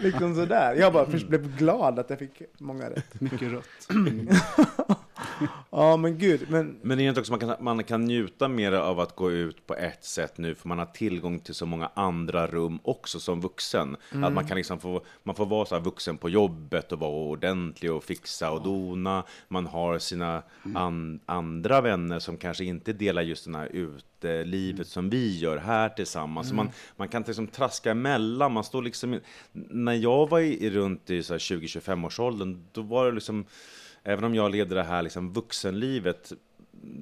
liksom 0.01 0.35
sådär. 0.35 0.75
Jag 0.75 0.93
bara 0.93 1.07
blev 1.07 1.57
glad 1.57 1.99
att 1.99 2.11
jag 2.11 2.19
fick 2.19 2.43
många 2.59 2.91
rätt. 2.91 3.21
Mycket 3.21 3.53
rött. 3.53 3.89
Ja, 5.71 5.97
men 5.97 6.19
gud. 6.19 6.51
Men, 6.51 6.79
Men 6.83 6.99
det 6.99 7.05
är 7.05 7.09
inte 7.09 7.21
också 7.21 7.33
man 7.33 7.41
kan, 7.41 7.55
man 7.61 7.85
kan 7.85 8.05
njuta 8.05 8.49
mer 8.49 8.73
av 8.73 9.01
att 9.01 9.17
gå 9.17 9.31
ut 9.31 9.67
på 9.67 9.75
ett 9.75 10.05
sätt 10.05 10.39
nu, 10.39 10.55
för 10.55 10.69
man 10.69 10.79
har 10.79 10.87
tillgång 10.87 11.41
till 11.41 11.55
så 11.55 11.67
många 11.67 11.91
andra 11.95 12.47
rum 12.47 12.79
också 12.83 13.21
som 13.21 13.41
vuxen. 13.41 13.97
Att 14.25 14.33
man 14.33 14.47
kan 14.47 14.57
liksom 14.57 14.81
få, 14.81 15.05
man 15.23 15.35
får 15.35 15.47
vara 15.47 15.67
så 15.67 15.75
här 15.75 15.83
vuxen 15.83 16.17
på 16.19 16.29
jobbet 16.29 16.93
och 16.93 16.99
vara 16.99 17.11
ordentlig 17.11 17.93
och 17.93 18.05
fixa 18.05 18.51
och 18.51 18.63
dona. 18.63 19.25
Man 19.49 19.67
har 19.67 19.99
sina 19.99 20.43
an, 20.75 21.21
andra 21.27 21.81
vänner 21.81 22.19
som 22.19 22.37
kanske 22.37 22.65
inte 22.65 22.93
delar 22.93 23.23
just 23.23 23.45
den 23.45 23.55
här 23.55 23.67
utelivet 23.73 24.89
som 24.89 25.11
vi 25.11 25.39
gör 25.39 25.57
här 25.57 25.89
tillsammans. 25.89 26.49
Så 26.49 26.55
man, 26.55 26.71
man 26.97 27.09
kan 27.09 27.23
liksom 27.23 27.47
traska 27.47 27.91
emellan. 27.91 28.53
Man 28.53 28.65
står 28.65 28.83
liksom, 28.83 29.21
när 29.53 29.95
jag 29.95 30.29
var 30.31 30.41
i, 30.41 30.71
runt 30.71 31.11
i 31.11 31.23
så 31.23 31.35
här 31.35 31.39
20-25 31.39 32.07
års 32.07 32.21
åldern, 32.21 32.65
då 32.73 32.83
var 32.83 33.07
det 33.07 33.13
liksom 33.13 33.45
Även 34.05 34.25
om 34.25 34.35
jag 34.35 34.51
leder 34.51 34.77
det 34.77 34.83
här 34.83 35.03
liksom 35.03 35.33
vuxenlivet 35.33 36.33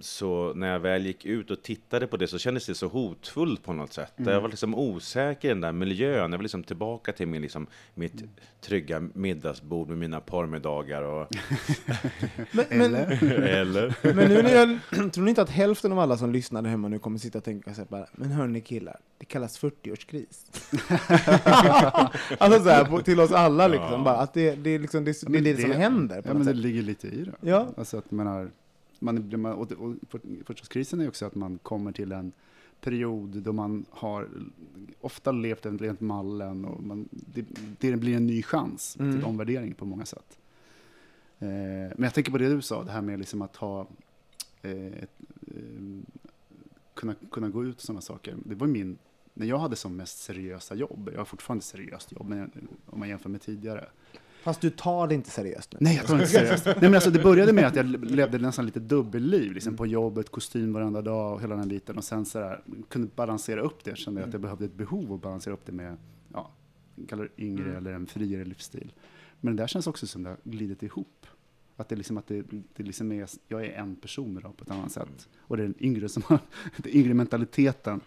så 0.01 0.55
när 0.55 0.73
jag 0.73 0.81
väl 0.81 1.07
gick 1.07 1.27
ut 1.27 1.51
och 1.51 1.63
tittade 1.63 2.07
på 2.07 2.17
det 2.17 2.27
så 2.27 2.39
kändes 2.39 2.67
det 2.67 2.75
så 2.75 2.87
hotfullt 2.89 3.63
på 3.63 3.73
något 3.73 3.93
sätt. 3.93 4.13
Jag 4.17 4.41
var 4.41 4.49
liksom 4.49 4.75
osäker 4.75 5.49
i 5.49 5.53
den 5.53 5.61
där 5.61 5.73
miljön. 5.73 6.31
Jag 6.33 6.39
var 6.39 6.43
liksom 6.43 6.63
tillbaka 6.63 7.13
till 7.13 7.29
min, 7.29 7.43
liksom, 7.43 7.67
mitt 7.95 8.25
trygga 8.61 9.01
middagsbord 9.15 9.89
med 9.89 9.99
mina 9.99 10.21
porrmiddagar 10.21 11.03
och... 11.03 11.29
men, 12.53 12.65
men, 12.71 12.95
Eller? 12.95 13.97
men 14.15 14.29
nu 14.29 14.43
när 14.43 14.55
jag, 14.55 14.79
tror 15.13 15.25
ni 15.25 15.29
inte 15.31 15.43
att 15.43 15.51
hälften 15.51 15.93
av 15.93 15.99
alla 15.99 16.17
som 16.17 16.33
lyssnar 16.33 16.63
hemma 16.63 16.89
nu 16.89 16.99
kommer 16.99 17.19
sitta 17.19 17.39
och 17.39 17.45
tänka 17.45 17.75
sig 17.75 17.85
bara, 17.89 18.07
men 18.13 18.31
hörni 18.31 18.61
killar, 18.61 18.97
det 19.19 19.25
kallas 19.25 19.61
40-årskris. 19.63 20.47
alltså 22.39 22.63
så 22.63 22.69
här, 22.69 22.85
på- 22.85 23.01
till 23.03 23.21
oss 23.21 23.33
alla 23.33 23.69
liksom, 23.69 24.05
bara 24.05 24.17
att 24.17 24.35
det, 24.35 24.55
det, 24.55 24.71
är 24.71 24.79
liksom, 24.79 25.05
det, 25.05 25.23
det 25.27 25.39
är 25.39 25.43
det, 25.43 25.61
som 25.63 25.71
händer 25.71 26.23
på 26.23 26.29
Ja, 26.29 26.33
något 26.33 26.39
men 26.39 26.47
det 26.47 26.53
sätt. 26.53 26.57
ligger 26.57 26.83
lite 26.83 27.07
i 27.09 27.25
det. 27.25 27.33
Ja. 27.51 27.69
Alltså 27.77 27.99
att 27.99 28.11
man 28.11 28.27
har, 28.27 28.51
man, 29.01 29.33
och, 29.45 29.73
och 29.73 29.95
är 31.01 31.09
också 31.09 31.27
att 31.27 31.35
man 31.35 31.59
kommer 31.59 31.93
till 31.93 32.13
en 32.13 32.33
period 32.81 33.29
då 33.43 33.53
man 33.53 33.85
har 33.91 34.29
ofta 35.01 35.33
levt 35.33 35.67
enligt 35.67 36.01
mallen 36.01 36.65
och 36.65 36.83
man, 36.83 37.09
det, 37.11 37.45
det 37.79 37.97
blir 37.97 38.17
en 38.17 38.27
ny 38.27 38.43
chans 38.43 38.97
Mm. 39.01 39.13
till 39.13 39.25
omvärdering 39.25 39.75
på 39.75 39.85
många 39.85 40.05
sätt. 40.05 40.39
Eh, 41.39 41.49
men 41.49 42.03
jag 42.03 42.15
tänker 42.15 42.33
på 42.33 42.39
det 42.39 42.49
du 42.49 42.63
sa, 42.63 42.85
det 42.85 42.93
här 42.93 43.03
med 43.03 43.19
liksom 43.19 43.43
att 43.43 43.57
ha 43.57 43.87
eh, 44.63 44.87
ett, 44.87 45.21
eh, 45.47 46.03
kunna, 46.95 47.15
kunna 47.31 47.49
gå 47.49 47.65
ut 47.65 47.77
och 47.77 47.83
sådana 47.83 48.01
saker. 48.01 48.37
Det 48.45 48.55
var 48.55 48.67
min, 48.67 48.99
när 49.35 49.47
jag 49.47 49.59
hade 49.59 49.77
som 49.77 49.97
mest 49.97 50.19
seriösa 50.19 50.75
jobb, 50.75 51.11
jag 51.13 51.21
har 51.21 51.25
fortfarande 51.25 51.65
seriöst 51.65 52.13
jobb, 52.13 52.29
men 52.29 52.69
om 52.87 52.99
man 52.99 53.09
jämför 53.09 53.29
med 53.29 53.41
tidigare, 53.41 53.89
Fast 54.43 54.61
du 54.61 54.71
tar 54.71 55.09
det 55.09 55.15
inte 55.15 55.31
seriöst 55.31 55.73
nu. 55.73 55.79
Nej, 55.81 55.97
jag 55.97 56.07
tar 56.07 56.17
det 56.17 56.23
inte 56.23 56.33
seriöst. 56.33 56.67
Nej, 56.67 56.77
men 56.81 56.95
alltså, 56.95 57.11
det 57.11 57.23
började 57.23 57.53
med 57.53 57.67
att 57.67 57.77
jag 57.77 57.87
levde 58.05 58.39
nästan 58.39 58.67
lite 58.67 58.81
dubbelliv, 58.81 59.53
liksom 59.53 59.77
på 59.77 59.87
jobbet, 59.87 60.31
kostym 60.31 60.73
varenda 60.73 61.03
dag 61.03 61.35
och 61.35 61.43
hela 61.43 61.57
den 61.57 61.69
biten. 61.69 61.97
Och 61.97 62.05
sen 62.05 62.25
så 62.25 62.39
där, 62.39 62.63
kunde 62.89 63.09
balansera 63.15 63.61
upp 63.61 63.85
det, 63.85 63.97
kände 63.97 64.21
jag 64.21 64.29
att 64.29 64.35
jag 64.35 64.43
behövde 64.43 64.65
ett 64.65 64.75
behov 64.75 65.13
att 65.13 65.21
balansera 65.21 65.55
upp 65.55 65.67
det 65.67 65.73
med, 65.73 65.97
ja, 66.33 66.51
kallar 67.09 67.29
det 67.37 67.43
yngre 67.45 67.77
eller 67.77 67.93
en 67.93 68.07
friare 68.07 68.45
livsstil. 68.45 68.93
Men 69.41 69.57
det 69.57 69.63
där 69.63 69.67
känns 69.67 69.87
också 69.87 70.07
som 70.07 70.23
det 70.23 70.29
har 70.29 70.37
glidit 70.45 70.83
ihop. 70.83 71.27
Att 71.77 71.89
det 71.89 71.97
liksom, 71.97 72.19
att 72.19 72.27
det, 72.27 72.45
det 72.77 72.83
liksom 72.83 73.13
är, 73.13 73.29
jag 73.49 73.65
är 73.65 73.73
en 73.73 73.97
person 73.97 74.39
idag 74.39 74.57
på 74.57 74.65
ett 74.65 74.71
annat 74.71 74.93
sätt. 74.93 75.29
Och 75.41 75.57
det 75.57 75.63
är 75.63 75.65
den 75.65 75.83
yngre, 75.85 76.09
som 76.09 76.23
har, 76.27 76.39
den 76.77 76.93
yngre 76.93 77.15
mentaliteten 77.15 78.01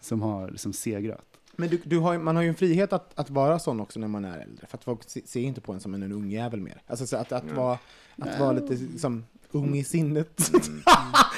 som 0.00 0.22
har 0.22 0.50
liksom 0.50 0.72
segrat. 0.72 1.29
Men 1.60 1.68
du, 1.68 1.80
du 1.84 1.98
har, 1.98 2.18
man 2.18 2.36
har 2.36 2.42
ju 2.42 2.48
en 2.48 2.54
frihet 2.54 2.92
att, 2.92 3.18
att 3.18 3.30
vara 3.30 3.58
sån 3.58 3.80
också 3.80 4.00
när 4.00 4.08
man 4.08 4.24
är 4.24 4.38
äldre, 4.38 4.66
för 4.66 4.78
att 4.78 4.84
folk 4.84 5.00
se- 5.06 5.26
ser 5.26 5.40
inte 5.40 5.60
på 5.60 5.72
en 5.72 5.80
som 5.80 5.94
en, 5.94 6.02
en 6.02 6.12
ung 6.12 6.30
jävel 6.30 6.60
mer. 6.60 6.82
Alltså 6.86 7.06
så 7.06 7.16
att, 7.16 7.32
att, 7.32 7.52
vara, 7.52 7.78
att 8.18 8.40
vara 8.40 8.52
lite 8.52 8.98
som 8.98 9.24
ung 9.50 9.76
i 9.76 9.84
sinnet. 9.84 10.36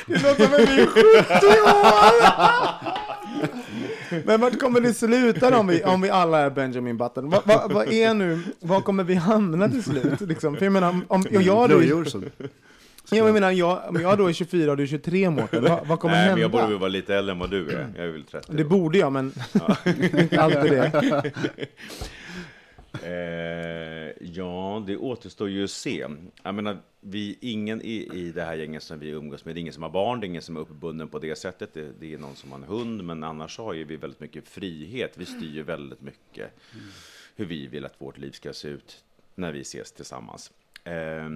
det 0.06 0.22
låter 0.22 0.44
som 0.44 0.54
att 0.54 0.60
vi 0.60 0.80
är 0.82 0.86
70 0.86 1.46
år! 1.46 3.02
Men 4.26 4.40
vart 4.40 4.58
kommer 4.58 4.80
det 4.80 4.94
sluta 4.94 5.58
om 5.58 5.66
vi, 5.66 5.84
om 5.84 6.00
vi 6.00 6.10
alla 6.10 6.38
är 6.38 6.50
Benjamin 6.50 6.96
Button? 6.96 7.30
Vad 7.30 7.46
va, 7.46 7.66
vad 7.70 7.92
är 7.92 8.14
nu, 8.14 8.40
var 8.60 8.80
kommer 8.80 9.04
vi 9.04 9.14
hamna 9.14 9.68
till 9.68 9.82
slut? 9.82 10.20
Liksom? 10.20 10.56
För 10.56 10.64
jag 10.66 10.72
menar, 10.72 10.88
om, 10.88 11.04
om 11.08 11.24
jag, 11.30 11.42
jag, 11.42 12.06
Så. 13.18 13.26
jag 13.26 13.34
menar, 13.34 13.50
jag, 13.50 13.82
om 13.88 14.00
jag 14.00 14.18
då 14.18 14.26
är 14.26 14.32
24 14.32 14.70
och 14.70 14.76
du 14.76 14.82
är 14.82 14.86
23 14.86 15.30
Mårten, 15.30 15.62
vad, 15.64 15.86
vad 15.86 16.00
kommer 16.00 16.14
Nej, 16.14 16.22
men 16.22 16.28
hända? 16.28 16.40
jag 16.40 16.50
borde 16.50 16.66
väl 16.66 16.78
vara 16.78 16.88
lite 16.88 17.14
äldre 17.14 17.32
än 17.32 17.38
vad 17.38 17.50
du 17.50 17.70
är. 17.70 17.92
Jag 17.96 18.06
är 18.06 18.10
väl 18.10 18.24
30. 18.24 18.52
Det 18.52 18.64
borde 18.64 18.98
jag, 18.98 19.12
men 19.12 19.32
inte 20.18 20.42
alltid 20.42 20.72
det. 20.72 21.32
Eh, 23.02 23.92
Ja, 24.24 24.84
det 24.86 24.96
återstår 24.96 25.48
ju 25.48 25.64
att 25.64 25.70
se. 25.70 26.06
Jag 26.42 26.54
menar, 26.54 26.78
vi, 27.00 27.38
ingen 27.40 27.82
i, 27.82 28.08
i 28.14 28.32
det 28.32 28.42
här 28.42 28.54
gänget 28.54 28.82
som 28.82 28.98
vi 28.98 29.08
umgås 29.08 29.44
med, 29.44 29.54
det 29.54 29.58
är 29.58 29.60
ingen 29.60 29.72
som 29.72 29.82
har 29.82 29.90
barn, 29.90 30.20
det 30.20 30.26
är 30.26 30.28
ingen 30.28 30.42
som 30.42 30.56
är 30.56 30.60
uppbunden 30.60 31.08
på 31.08 31.18
det 31.18 31.38
sättet. 31.38 31.74
Det, 31.74 31.92
det 32.00 32.14
är 32.14 32.18
någon 32.18 32.36
som 32.36 32.52
har 32.52 32.58
en 32.58 32.64
hund, 32.64 33.04
men 33.04 33.24
annars 33.24 33.58
har 33.58 33.72
ju 33.72 33.84
vi 33.84 33.96
väldigt 33.96 34.20
mycket 34.20 34.48
frihet. 34.48 35.12
Vi 35.16 35.24
styr 35.24 35.54
ju 35.54 35.62
väldigt 35.62 36.00
mycket 36.00 36.50
hur 37.36 37.44
vi 37.44 37.66
vill 37.66 37.84
att 37.84 38.00
vårt 38.00 38.18
liv 38.18 38.30
ska 38.30 38.52
se 38.52 38.68
ut 38.68 39.04
när 39.34 39.52
vi 39.52 39.60
ses 39.60 39.92
tillsammans. 39.92 40.52
Eh, 40.84 41.28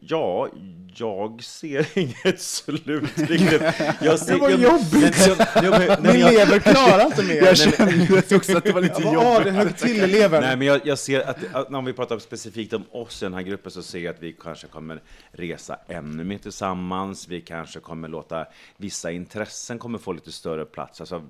ja, 0.00 0.48
jag 0.94 1.42
ser 1.44 1.98
inget 1.98 2.40
slut 2.40 3.18
riktigt. 3.18 3.62
Jag 4.00 4.18
ser, 4.18 4.32
Det 4.32 4.38
var 4.40 4.50
jag- 4.50 4.60
jobbigt. 4.60 5.26
Jag- 5.26 5.64
jag- 5.64 5.78
men 6.02 6.12
Min 6.12 6.20
jag- 6.20 6.32
lever 6.34 6.58
klarar 6.58 7.06
inte 7.06 7.22
mer. 7.24 7.34
Jag 7.46 7.58
kände 7.58 8.36
också 8.36 8.56
att 8.56 8.64
det 8.64 8.72
var 8.72 8.80
lite 8.80 9.02
Jag 9.02 9.14
jobbigt. 9.14 9.44
det 9.44 9.50
högg 9.50 9.76
till 9.76 9.96
i 10.04 10.06
levern. 10.06 10.40
Nej, 10.42 10.56
men 10.56 10.66
jag, 10.66 10.80
jag 10.84 10.98
ser 10.98 11.20
att, 11.28 11.36
att 11.54 11.70
när 11.70 11.82
vi 11.82 11.92
pratar 11.92 12.18
specifikt 12.18 12.72
om 12.72 12.84
oss 12.90 13.22
i 13.22 13.26
den 13.26 13.34
här 13.34 13.42
gruppen 13.42 13.70
så 13.72 13.82
ser 13.82 13.98
jag 13.98 14.14
att 14.14 14.22
vi 14.22 14.32
kanske 14.32 14.66
kommer 14.66 15.02
resa 15.32 15.76
ännu 15.88 16.24
mer 16.24 16.38
tillsammans. 16.38 17.28
Vi 17.28 17.40
kanske 17.40 17.80
kommer 17.80 18.08
låta 18.08 18.46
vissa 18.76 19.10
intressen 19.10 19.78
kommer 19.78 19.98
få 19.98 20.12
lite 20.12 20.32
större 20.32 20.64
plats. 20.64 21.00
Alltså, 21.00 21.22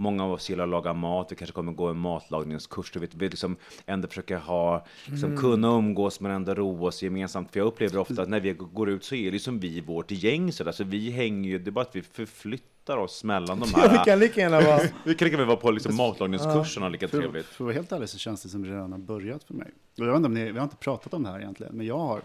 många 0.00 0.24
av 0.24 0.32
oss 0.32 0.50
gillar 0.50 0.64
att 0.64 0.70
laga 0.70 0.92
mat. 0.92 1.32
Vi 1.32 1.36
kanske 1.36 1.54
kommer 1.54 1.72
gå 1.72 1.86
en 1.86 1.98
matlagningskurs. 1.98 2.96
Vi 2.96 3.28
liksom 3.28 3.56
ändå 3.86 4.08
försöker 4.08 4.36
ha, 4.36 4.86
liksom, 5.06 5.36
kunna 5.36 5.68
umgås 5.68 6.20
men 6.20 6.32
ändå 6.32 6.54
roa 6.54 6.88
oss 6.88 7.02
gemensamt. 7.02 7.52
För 7.52 7.60
jag 7.60 7.66
upplever 7.66 7.98
ofta 7.98 8.22
att 8.22 8.28
när 8.28 8.40
vi 8.40 8.52
går 8.52 8.88
ut 8.90 9.04
så 9.04 9.14
är 9.14 9.32
det 9.32 9.38
som 9.38 9.58
vi 9.60 9.80
vårt 9.80 10.10
gäng. 10.10 10.52
Så 10.52 10.64
där. 10.64 10.72
Så 10.72 10.84
vi 10.84 11.10
hänger 11.10 11.50
ju, 11.50 11.58
det 11.58 11.70
är 11.70 11.72
bara 11.72 11.84
att 11.84 11.96
vi 11.96 12.02
förflyttar 12.02 12.96
oss 12.96 13.24
mellan 13.24 13.60
de 13.60 13.68
Ja, 13.76 13.82
vi 13.82 13.96
här. 13.96 14.04
kan 14.04 14.18
lika 14.18 14.40
gärna 14.40 14.60
vara... 14.60 14.80
Vi 15.04 15.14
kan 15.14 15.26
lika 15.26 15.36
väl 15.36 15.46
vara 15.46 15.56
på 15.56 15.70
liksom 15.70 15.96
matlagningskursen 15.96 16.82
och 16.82 16.90
lika 16.90 17.08
För, 17.08 17.18
trevligt. 17.18 17.46
för 17.46 17.54
att 17.64 17.66
vara 17.66 17.74
helt 17.74 17.92
ärlig 17.92 18.08
så 18.08 18.18
känns 18.18 18.42
det 18.42 18.48
som 18.48 18.62
det 18.62 18.68
redan 18.70 18.92
har 18.92 18.98
börjat 18.98 19.44
för 19.44 19.54
mig. 19.54 19.70
Och 19.98 20.06
jag 20.06 20.10
vet 20.10 20.16
inte 20.16 20.26
om 20.26 20.34
ni, 20.34 20.52
vi 20.52 20.58
har 20.58 20.64
inte 20.64 20.76
pratat 20.76 21.14
om 21.14 21.22
det 21.22 21.28
här 21.30 21.38
egentligen, 21.40 21.76
men 21.76 21.86
jag 21.86 21.98
har 21.98 22.20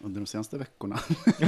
under 0.00 0.20
de 0.20 0.26
senaste 0.26 0.58
veckorna, 0.58 0.98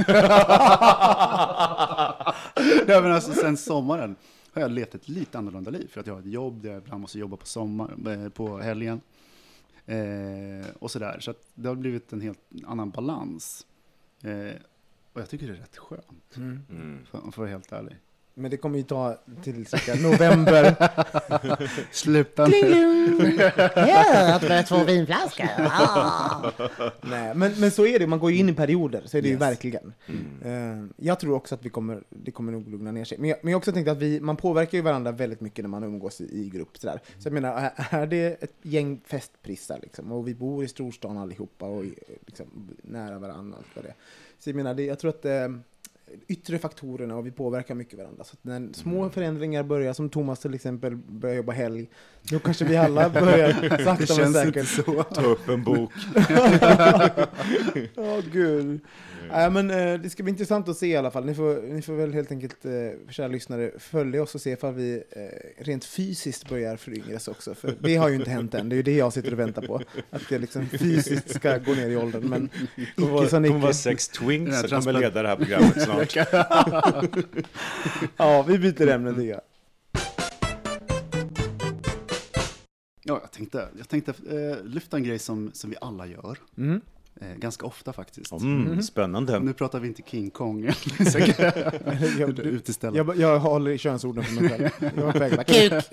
ja, 2.87 3.01
men 3.01 3.11
alltså 3.11 3.33
sen 3.33 3.57
sommaren, 3.57 4.15
har 4.53 4.61
jag 4.61 4.71
levt 4.71 4.95
ett 4.95 5.09
lite 5.09 5.37
annorlunda 5.37 5.71
liv. 5.71 5.87
För 5.87 5.99
att 6.01 6.07
jag 6.07 6.13
har 6.13 6.19
ett 6.21 6.25
jobb 6.27 6.61
där 6.61 6.69
jag 6.71 6.81
ibland 6.83 7.01
måste 7.01 7.19
jobba 7.19 7.37
på, 7.37 7.45
sommar, 7.45 8.07
eh, 8.09 8.29
på 8.29 8.57
helgen. 8.57 9.01
Eh, 9.85 10.67
och 10.79 10.91
sådär. 10.91 11.19
Så 11.19 11.31
att 11.31 11.47
det 11.55 11.67
har 11.67 11.75
blivit 11.75 12.13
en 12.13 12.21
helt 12.21 12.39
annan 12.65 12.89
balans. 12.89 13.67
Eh, 14.23 14.55
och 15.13 15.21
jag 15.21 15.29
tycker 15.29 15.47
det 15.47 15.53
är 15.53 15.57
rätt 15.57 15.77
skönt, 15.77 16.37
Mm. 16.37 17.05
för, 17.05 17.19
för 17.19 17.27
att 17.27 17.37
vara 17.37 17.47
helt 17.49 17.71
ärlig. 17.71 17.95
Men 18.39 18.51
det 18.51 18.57
kommer 18.57 18.77
ju 18.77 18.83
ta 18.83 19.17
till 19.43 19.65
cirka 19.65 19.95
november. 20.09 20.75
Sluta 21.91 22.47
Ja, 23.75 24.35
att 24.35 24.41
med 24.41 24.67
två 24.67 24.83
vinflaskor. 24.83 25.45
Ah. 25.57 26.51
Nej, 27.01 27.35
men, 27.35 27.53
men 27.59 27.71
så 27.71 27.85
är 27.85 27.99
det, 27.99 28.07
man 28.07 28.19
går 28.19 28.31
ju 28.31 28.37
in 28.37 28.49
i 28.49 28.53
perioder, 28.53 29.01
så 29.05 29.17
är 29.17 29.21
det 29.21 29.27
ju 29.27 29.33
Yes. 29.33 29.41
verkligen. 29.41 29.93
Eh, 30.43 30.85
jag 30.97 31.19
tror 31.19 31.35
också 31.35 31.55
att 31.55 31.65
vi 31.65 31.69
kommer, 31.69 32.03
det 32.09 32.31
kommer 32.31 32.51
nog 32.51 32.69
lugna 32.69 32.91
ner 32.91 33.05
sig. 33.05 33.17
Men 33.17 33.29
jag, 33.29 33.39
men 33.41 33.51
jag 33.51 33.57
också 33.57 33.71
tänkt 33.71 33.87
att 33.87 33.97
vi, 33.97 34.19
man 34.19 34.35
påverkar 34.37 34.77
ju 34.77 34.81
varandra 34.81 35.11
väldigt 35.11 35.41
mycket 35.41 35.63
när 35.63 35.69
man 35.69 35.83
umgås 35.83 36.21
i, 36.21 36.23
i 36.45 36.49
grupp. 36.49 36.77
Sådär. 36.77 36.99
Så 37.19 37.27
jag 37.27 37.33
menar, 37.33 37.53
är- 37.89 38.01
är 38.01 38.07
det 38.07 38.43
ett 38.43 38.53
gäng 38.61 39.01
festprissar 39.05 39.79
liksom, 39.81 40.11
och 40.11 40.27
vi 40.27 40.35
bor 40.35 40.63
i 40.63 40.67
storstan 40.67 41.17
allihopa 41.17 41.65
och 41.65 41.85
i- 41.85 41.95
liksom, 42.25 42.69
nära 42.83 43.19
varandra. 43.19 43.57
och 43.57 43.63
Allt 43.63 43.75
vad 43.75 43.85
det. 43.85 43.93
Så 44.39 44.49
jag 44.49 44.55
menar, 44.55 44.73
det, 44.73 44.83
jag 44.83 44.99
tror 44.99 45.09
att 45.09 45.25
eh, 45.25 45.47
yttre 46.27 46.59
faktorerna 46.59 47.15
och 47.15 47.25
vi 47.25 47.31
påverkar 47.31 47.75
mycket 47.75 47.99
varandra. 47.99 48.23
Så 48.23 48.33
att 48.33 48.43
när 48.43 48.73
små 48.73 49.09
förändringar 49.09 49.63
börjar, 49.63 49.93
som 49.93 50.09
Thomas 50.09 50.39
till 50.39 50.53
exempel 50.53 50.95
börjar 50.95 51.35
jobba 51.35 51.51
helg, 51.51 51.89
då 52.23 52.39
kanske 52.43 52.65
vi 52.65 52.77
alla 52.77 53.09
börjar 53.09 53.51
sakta 53.83 53.95
men 53.97 54.07
känns 54.07 54.35
säkert. 54.35 54.55
inte 54.55 54.65
så. 54.65 55.03
Ta 55.03 55.21
upp 55.21 55.49
en 55.49 55.63
bok. 55.63 55.91
Åh 57.95 58.19
gud. 58.31 58.79
Nej, 59.31 59.49
men, 59.51 59.71
eh, 59.71 59.99
det 59.99 60.09
ska 60.09 60.23
bli 60.23 60.29
intressant 60.29 60.69
att 60.69 60.77
se 60.77 60.87
i 60.87 60.95
alla 60.95 61.11
fall. 61.11 61.25
Ni 61.25 61.35
får, 61.35 61.73
ni 61.73 61.81
får 61.81 61.93
väl 61.93 62.13
helt 62.13 62.31
enkelt, 62.31 62.65
eh, 62.65 62.71
kära 63.09 63.27
lyssnare, 63.27 63.71
följa 63.79 64.23
oss 64.23 64.35
och 64.35 64.41
se 64.41 64.51
ifall 64.51 64.73
vi 64.73 65.03
eh, 65.11 65.63
rent 65.63 65.85
fysiskt 65.85 66.49
börjar 66.49 66.77
föryngras 66.77 67.27
också. 67.27 67.55
För 67.55 67.75
det 67.79 67.95
har 67.95 68.09
ju 68.09 68.15
inte 68.15 68.29
hänt 68.29 68.53
än. 68.53 68.69
Det 68.69 68.73
är 68.73 68.77
ju 68.77 68.83
det 68.83 68.95
jag 68.95 69.13
sitter 69.13 69.33
och 69.33 69.39
väntar 69.39 69.61
på. 69.61 69.81
Att 70.09 70.21
det 70.29 70.37
liksom 70.39 70.67
fysiskt 70.69 71.35
ska 71.35 71.57
gå 71.57 71.71
ner 71.73 71.89
i 71.89 71.95
åldern. 71.95 72.29
Men 72.29 72.49
Det 72.75 72.81
icke 72.81 73.29
som 73.29 73.43
kommer 73.43 73.49
vara 73.49 73.71
icke. 73.71 73.73
sex 73.73 74.07
twinks 74.07 74.59
som 74.59 74.81
kommer 74.81 74.99
leda 74.99 75.21
det 75.21 75.29
här 75.29 75.35
programmet 75.35 75.81
snart. 75.83 75.98
Ja, 78.17 78.43
vi 78.47 78.59
byter 78.59 78.87
ämne 78.87 79.13
tycker 79.13 79.29
jag. 79.29 79.41
Ja, 83.03 83.19
jag 83.21 83.31
tänkte, 83.31 83.67
jag 83.77 83.89
tänkte 83.89 84.11
eh, 84.11 84.63
lyfta 84.63 84.97
en 84.97 85.03
grej 85.03 85.19
som, 85.19 85.51
som 85.53 85.69
vi 85.69 85.75
alla 85.81 86.07
gör. 86.07 86.37
Mm. 86.57 86.81
Eh, 87.21 87.35
ganska 87.35 87.65
ofta 87.65 87.93
faktiskt. 87.93 88.31
Mm, 88.31 88.83
spännande. 88.83 89.39
Nu 89.39 89.53
pratar 89.53 89.79
vi 89.79 89.87
inte 89.87 90.01
King 90.05 90.29
Kong, 90.29 90.65
uteställare. 92.37 92.97
jag, 92.97 93.17
jag 93.17 93.39
håller 93.39 93.77
könsorden 93.77 94.23
för 94.23 94.41
mig 94.41 94.49
själv. 94.49 94.69
Jag 94.95 95.03
var 95.03 95.11
på 95.11 95.19
väg. 95.19 95.47
Kuk. 95.47 95.83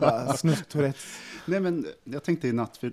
Bara 0.00 0.36
Snusk 0.36 0.68
Tourettes. 0.68 1.18
Nej, 1.44 1.60
men 1.60 1.86
jag 2.04 2.24
tänkte 2.24 2.48
i 2.48 2.52
natt, 2.52 2.76
för 2.76 2.92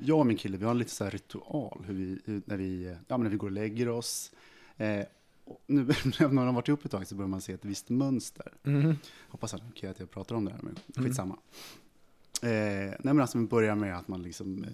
jag 0.00 0.18
och 0.18 0.26
min 0.26 0.36
kille, 0.36 0.56
vi 0.56 0.64
har 0.64 0.70
en 0.70 0.78
lite 0.78 0.90
så 0.90 1.04
här 1.04 1.10
ritual 1.10 1.84
hur 1.86 1.94
vi, 1.94 2.18
hur, 2.24 2.42
när, 2.44 2.56
vi, 2.56 2.96
ja, 3.08 3.16
när 3.16 3.30
vi 3.30 3.36
går 3.36 3.46
och 3.46 3.52
lägger 3.52 3.88
oss. 3.88 4.30
Eh, 4.76 5.00
nu 5.66 5.84
när 6.20 6.28
man 6.28 6.46
har 6.46 6.52
varit 6.52 6.68
ihop 6.68 6.84
ett 6.84 6.90
tag 6.90 7.06
så 7.06 7.14
börjar 7.14 7.28
man 7.28 7.40
se 7.40 7.52
ett 7.52 7.64
visst 7.64 7.88
mönster. 7.88 8.52
Mm. 8.64 8.94
Hoppas 9.28 9.54
att 9.54 9.60
det 9.60 9.66
är 9.66 9.70
okej 9.70 9.90
att 9.90 10.00
jag 10.00 10.10
pratar 10.10 10.34
om 10.34 10.44
det 10.44 10.50
här, 10.50 10.60
men 10.62 11.04
skitsamma. 11.04 11.38
Eh, 12.42 12.48
nej, 12.48 12.98
men 13.00 13.20
alltså 13.20 13.38
man 13.38 13.46
börjar 13.46 13.74
med 13.74 13.98
att 13.98 14.08
man 14.08 14.22
liksom 14.22 14.64
eh, 14.64 14.70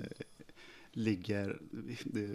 ligger, 0.93 1.61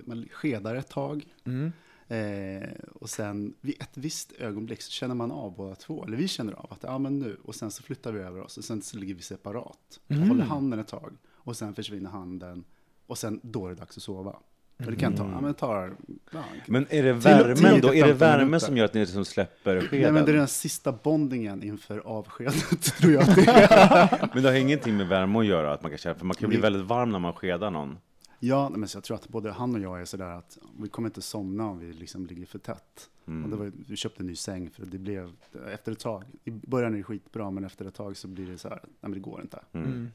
man 0.06 0.28
skedar 0.32 0.76
ett 0.76 0.90
tag. 0.90 1.26
Mm. 1.44 1.72
Eh, 2.08 2.70
och 2.94 3.10
sen 3.10 3.54
vid 3.62 3.82
ett 3.82 3.98
visst 3.98 4.32
ögonblick 4.32 4.82
så 4.82 4.92
känner 4.92 5.16
man 5.16 5.32
av 5.32 5.56
båda 5.56 5.76
två, 5.76 6.06
eller 6.06 6.18
vi 6.18 6.28
känner 6.28 6.54
av 6.54 6.74
att 6.74 6.84
ja 6.84 6.98
men 6.98 7.20
nu, 7.20 7.38
och 7.44 7.56
sen 7.56 7.72
så 7.72 7.84
flyttar 7.84 8.12
vi 8.12 8.20
över 8.20 8.42
oss 8.42 8.58
och 8.58 8.64
sen 8.64 8.82
så 8.82 8.98
ligger 8.98 9.16
vi 9.16 9.22
separat. 9.22 10.00
Och 10.08 10.16
håller 10.16 10.44
handen 10.44 10.80
ett 10.80 10.88
tag 10.88 11.14
och 11.28 11.58
sen 11.58 11.74
försvinner 11.74 12.10
handen 12.10 12.64
och 13.06 13.18
sen 13.18 13.40
då 13.44 13.66
är 13.66 13.70
det 13.70 13.76
dags 13.76 13.98
att 13.98 14.04
sova. 14.04 14.40
Och 14.86 14.92
det 14.92 14.96
kan 14.96 15.16
ta, 15.16 15.30
ja 15.32 15.42
men 15.42 15.54
tar, 15.54 15.94
ja, 16.32 16.44
Men 16.68 16.86
är 16.90 17.04
det 17.04 17.14
värmen 17.14 17.82
då? 17.82 17.88
Är 17.94 17.94
det 17.94 18.02
15 18.02 18.18
värmen 18.18 18.46
minuter. 18.46 18.66
som 18.66 18.78
gör 18.78 18.86
att 18.86 18.94
ni 18.94 19.00
liksom 19.00 19.26
släpper 19.26 19.76
Nej, 19.76 19.88
skeden? 19.88 20.14
men 20.14 20.26
det 20.26 20.32
är 20.32 20.36
den 20.36 20.48
sista 20.48 20.92
bondingen 20.92 21.64
inför 21.64 21.98
avskedet, 22.00 22.82
tror 23.00 23.14
jag 23.14 23.26
det. 23.36 24.30
Men 24.34 24.44
det 24.44 24.50
har 24.50 24.56
ingenting 24.56 24.98
med 24.98 25.08
värme 25.08 25.40
att 25.40 25.46
göra, 25.46 25.74
att 25.74 25.82
man 25.82 25.92
kan 25.92 25.98
känna, 25.98 26.16
för 26.16 26.26
man 26.26 26.36
kan 26.36 26.50
bli 26.50 26.58
Vi- 26.58 26.62
väldigt 26.62 26.86
varm 26.86 27.10
när 27.10 27.20
man 27.20 27.34
skedar 27.34 27.72
någon. 27.72 27.98
Ja, 28.40 28.70
men 28.70 28.88
så 28.90 28.98
jag 28.98 29.04
tror 29.04 29.16
att 29.18 29.28
både 29.28 29.52
han 29.52 29.76
och 29.76 29.82
jag 29.82 30.02
är 30.02 30.06
sådär 30.06 30.30
att 30.30 30.58
vi 30.80 30.90
kommer 30.90 31.10
inte 31.10 31.22
somna 31.22 31.66
om 31.68 31.80
vi 31.80 31.94
liksom 31.94 32.26
ligger 32.26 32.46
för 32.46 32.60
tätt. 32.60 33.10
Och 33.26 33.50
det 33.50 33.56
var, 33.56 33.72
vi 33.88 33.96
köpte 33.96 34.24
en 34.24 34.28
ny 34.28 34.36
säng 34.36 34.70
för 34.70 34.86
det 34.86 34.98
blev, 34.98 35.32
efter 35.74 35.92
ett 35.92 36.00
tag, 36.00 36.24
i 36.44 36.52
början 36.52 36.94
är 36.94 36.98
det 36.98 37.04
skitbra, 37.04 37.52
men 37.52 37.66
efter 37.66 37.86
ett 37.86 37.94
tag 37.96 38.18
så 38.18 38.28
blir 38.28 38.48
det 38.48 38.58
så 38.58 38.68
här, 38.70 38.80
nej 38.84 38.90
men 39.02 39.12
det 39.12 39.20
går 39.20 39.42
inte. 39.42 39.60
Mm. 39.74 40.12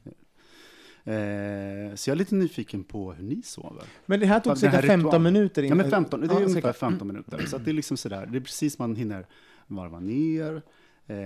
Eh, 1.07 1.95
så 1.95 2.09
jag 2.09 2.15
är 2.15 2.15
lite 2.15 2.35
nyfiken 2.35 2.83
på 2.83 3.13
hur 3.13 3.23
ni 3.23 3.41
sover. 3.41 3.83
Men 4.05 4.19
det 4.19 4.25
här 4.25 4.39
tog 4.39 4.57
cirka 4.57 4.71
här 4.75 4.81
15 4.81 4.97
ritualen. 4.97 5.23
minuter. 5.33 5.63
Ja, 5.63 5.75
men 5.75 5.89
15, 5.89 6.19
det 6.19 6.25
är 6.25 6.29
Ja, 6.29 6.35
ungefär 6.35 6.53
cirka. 6.53 6.73
15 6.73 7.07
minuter. 7.07 7.45
Så 7.45 7.55
att 7.55 7.65
det 7.65 7.71
är 7.71 7.73
liksom 7.73 7.97
sådär, 7.97 8.25
det 8.25 8.37
är 8.37 8.41
precis 8.41 8.79
man 8.79 8.95
hinner 8.95 9.25
varva 9.67 9.99
ner, 9.99 10.61
eh, 11.07 11.17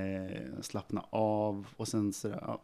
slappna 0.62 1.06
av 1.10 1.68
och 1.78 1.88
sen 1.88 2.14
sådär, 2.14 2.40
ja, 2.42 2.62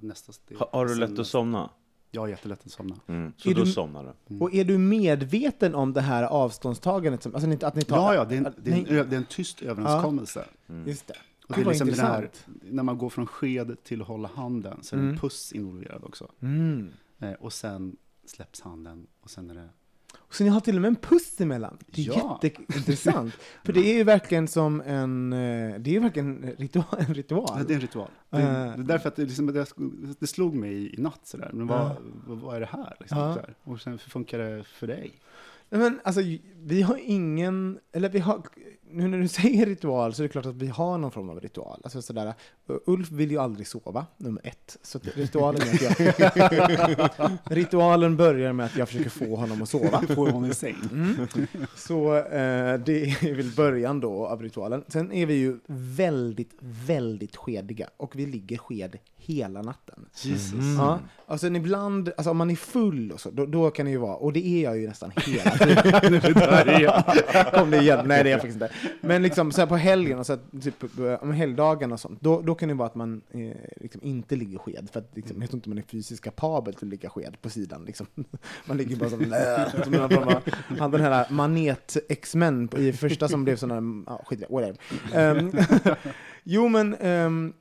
nästa 0.00 0.32
steg. 0.32 0.58
Har, 0.58 0.68
har 0.72 0.86
du 0.86 0.94
lätt 0.94 1.18
att 1.18 1.26
somna? 1.26 1.70
Jag 2.12 2.20
har 2.20 2.28
jättelätt 2.28 2.60
att 2.66 2.70
somna. 2.72 2.96
Mm. 3.06 3.32
Så 3.36 3.50
Är 3.50 3.54
då 3.54 3.64
du- 3.64 3.70
somnar 3.72 4.14
du? 4.28 4.38
Och 4.38 4.54
är 4.54 4.64
du 4.64 4.78
medveten 4.78 5.74
om 5.74 5.92
det 5.92 6.00
här 6.00 6.22
avståndstagandet? 6.24 7.22
Som, 7.22 7.34
alltså 7.34 7.66
att 7.66 7.74
ni 7.76 7.82
tar, 7.82 7.96
Ja, 7.96 8.14
ja, 8.14 8.24
det 8.24 8.34
är 8.34 8.38
en, 8.38 8.54
det 8.62 8.70
är 8.70 8.76
en, 8.76 8.84
det 9.10 9.16
är 9.16 9.18
en 9.18 9.24
tyst 9.24 9.62
överenskommelse. 9.62 10.44
Just 10.86 11.06
det. 11.06 11.14
Och 11.50 11.56
det 11.56 11.62
är 11.62 11.64
liksom 11.66 11.86
den 11.88 11.98
här, 11.98 12.22
intressant. 12.22 12.46
när 12.62 12.82
man 12.82 12.98
går 12.98 13.08
från 13.10 13.26
sked 13.26 13.76
till 13.84 14.00
hålla 14.00 14.28
handen 14.34 14.78
så 14.82 14.94
är 14.96 14.98
det 14.98 15.02
Mm. 15.02 15.14
en 15.14 15.20
puss 15.20 15.52
involverad 15.52 16.04
också. 16.04 16.30
Mm. 16.40 16.88
Eh, 17.18 17.32
och 17.32 17.52
sen 17.52 17.96
släpps 18.26 18.60
handen 18.60 19.06
och 19.20 19.30
sen 19.30 19.50
är 19.50 19.54
det... 19.54 19.68
Så 20.30 20.44
ni 20.44 20.50
har 20.50 20.60
till 20.60 20.76
och 20.76 20.82
med 20.82 20.88
en 20.88 20.96
puss 20.96 21.40
emellan? 21.40 21.78
Det 21.86 22.02
är 22.02 22.06
Ja. 22.06 22.40
jätteintressant. 22.42 23.34
För 23.64 23.72
det 23.72 23.80
är 23.80 23.94
ju 23.94 24.04
verkligen 24.04 24.48
som 24.48 24.80
en, 24.80 25.32
eh, 25.32 25.38
det 25.78 25.90
är 25.90 25.92
ju 25.94 25.98
verkligen 26.00 26.44
en 26.44 26.52
ritual. 26.58 26.86
En 26.98 27.14
ritual. 27.14 27.54
Ja, 27.58 27.64
det 27.66 27.72
är 27.72 27.74
en 27.74 27.80
ritual. 27.80 28.10
Det, 28.30 28.36
Eh. 28.36 28.42
det 28.44 28.50
är 28.50 28.76
därför 28.76 29.08
att 29.08 29.16
det, 29.16 29.22
liksom, 29.24 29.66
det, 30.20 30.26
slog 30.26 30.54
mig 30.54 30.72
i, 30.72 30.94
i 30.94 31.00
natt 31.02 31.20
sådär. 31.26 31.50
Men 31.54 31.66
vad, 31.66 31.80
Ja. 31.80 31.96
vad, 32.26 32.38
vad 32.38 32.56
är 32.56 32.60
det 32.60 32.66
här? 32.66 32.96
Liksom, 33.00 33.18
Ja. 33.18 33.34
sådär. 33.34 33.54
Och 33.62 33.80
sen 33.80 33.92
hur 33.92 33.98
funkar 33.98 34.38
det 34.38 34.64
för 34.64 34.86
dig? 34.86 35.12
Men 35.70 36.00
alltså, 36.04 36.20
vi 36.56 36.82
har 36.82 36.98
ingen, 37.02 37.78
eller 37.92 38.08
vi 38.08 38.18
har, 38.18 38.42
nu 38.92 39.08
när 39.08 39.18
du 39.18 39.28
säger 39.40 39.66
ritual 39.66 40.14
så 40.14 40.22
är 40.22 40.24
det 40.24 40.32
klart 40.32 40.46
att 40.46 40.56
vi 40.56 40.66
har 40.66 40.98
någon 40.98 41.10
form 41.10 41.30
av 41.30 41.40
ritual. 41.40 41.80
Alltså 41.84 42.02
sådär, 42.02 42.26
uh, 42.70 42.76
Ulf 42.86 43.10
vill 43.10 43.30
ju 43.30 43.38
aldrig 43.38 43.66
sova, 43.66 44.06
nummer 44.16 44.42
ett. 44.44 44.76
Så 44.82 44.98
ritualen 45.14 45.62
jag... 45.80 46.14
ritualen 47.44 48.16
börjar 48.16 48.52
med 48.52 48.66
att 48.66 48.76
jag 48.76 48.88
försöker 48.88 49.10
få 49.10 49.36
honom 49.36 49.62
att 49.62 49.68
sova. 49.68 50.02
Får 50.14 50.26
honom 50.26 50.50
i 50.50 50.54
säng. 50.54 50.76
Mm. 50.92 51.26
Så 51.76 52.16
eh, 52.16 52.78
det 52.78 53.02
är 53.02 53.34
väl 53.34 53.50
början 53.56 54.00
då 54.00 54.26
av 54.26 54.42
ritualen. 54.42 54.84
Sen 54.88 55.12
är 55.12 55.26
vi 55.26 55.34
ju 55.34 55.58
väldigt, 55.66 56.50
väldigt 56.60 57.36
skediga 57.36 57.88
och 57.96 58.16
vi 58.16 58.26
ligger 58.26 58.58
sked 58.58 58.98
hela 59.16 59.62
natten. 59.62 60.06
Jesus. 60.14 60.64
Ja, 60.78 60.98
och 61.26 61.40
sen 61.40 61.56
ibland, 61.56 62.12
alltså 62.16 62.30
om 62.30 62.36
man 62.36 62.50
är 62.50 62.56
full 62.56 63.12
och 63.12 63.20
så, 63.20 63.30
då, 63.30 63.46
då 63.46 63.70
kan 63.70 63.86
det 63.86 63.92
ju 63.92 63.98
vara, 63.98 64.16
och 64.16 64.32
det 64.32 64.46
är 64.46 64.62
jag 64.62 64.78
ju 64.78 64.88
nästan 64.88 65.12
hela 65.16 65.50
tiden. 65.50 66.20
Kom 67.54 67.70
det 67.70 67.78
igen? 67.78 68.04
Nej, 68.06 68.24
det 68.24 68.30
är 68.30 68.32
jag 68.32 68.40
faktiskt 68.40 68.62
inte. 68.62 68.70
Men 69.00 69.22
liksom 69.22 69.52
så 69.52 69.60
här 69.60 69.66
på 69.66 69.76
helgen, 69.76 70.24
så 70.24 70.32
här, 70.32 70.60
typ 70.60 70.84
om 71.20 71.32
helgdagarna 71.32 71.94
och 71.94 72.00
sånt, 72.00 72.20
då, 72.20 72.40
då 72.40 72.54
kan 72.54 72.68
det 72.68 72.74
vara 72.74 72.88
att 72.88 72.94
man 72.94 73.22
eh, 73.30 73.56
liksom 73.76 74.02
inte 74.02 74.36
ligger 74.36 74.58
sked, 74.58 74.88
för 74.92 75.00
att 75.00 75.10
liksom, 75.14 75.40
jag 75.40 75.50
tror 75.50 75.58
inte 75.58 75.68
man 75.68 75.78
är 75.78 75.82
fysiskt 75.82 76.24
kapabel 76.24 76.74
till 76.74 76.86
att 76.86 76.90
ligga 76.90 77.10
sked 77.10 77.36
på 77.42 77.50
sidan. 77.50 77.84
Liksom. 77.84 78.06
Man 78.64 78.76
ligger 78.76 78.96
bara 78.96 79.10
som, 79.10 79.18
som 79.84 79.92
någon 79.92 80.10
form 80.10 80.28
av, 80.28 80.42
han 80.78 80.90
den 80.90 81.00
här 81.00 81.26
Manet 81.30 81.96
X-Men 82.08 82.68
i 82.76 82.92
första 82.92 83.28
som 83.28 83.44
blev 83.44 83.56
sån 83.56 83.70
här, 83.70 84.04
ja 84.06 84.22
skit 84.26 84.38
i 84.38 84.42
det, 84.42 84.48
whatever. 84.50 84.76
Um, 85.14 85.52
Jo, 86.44 86.68
men, 86.68 86.94
ehm, 86.94 87.52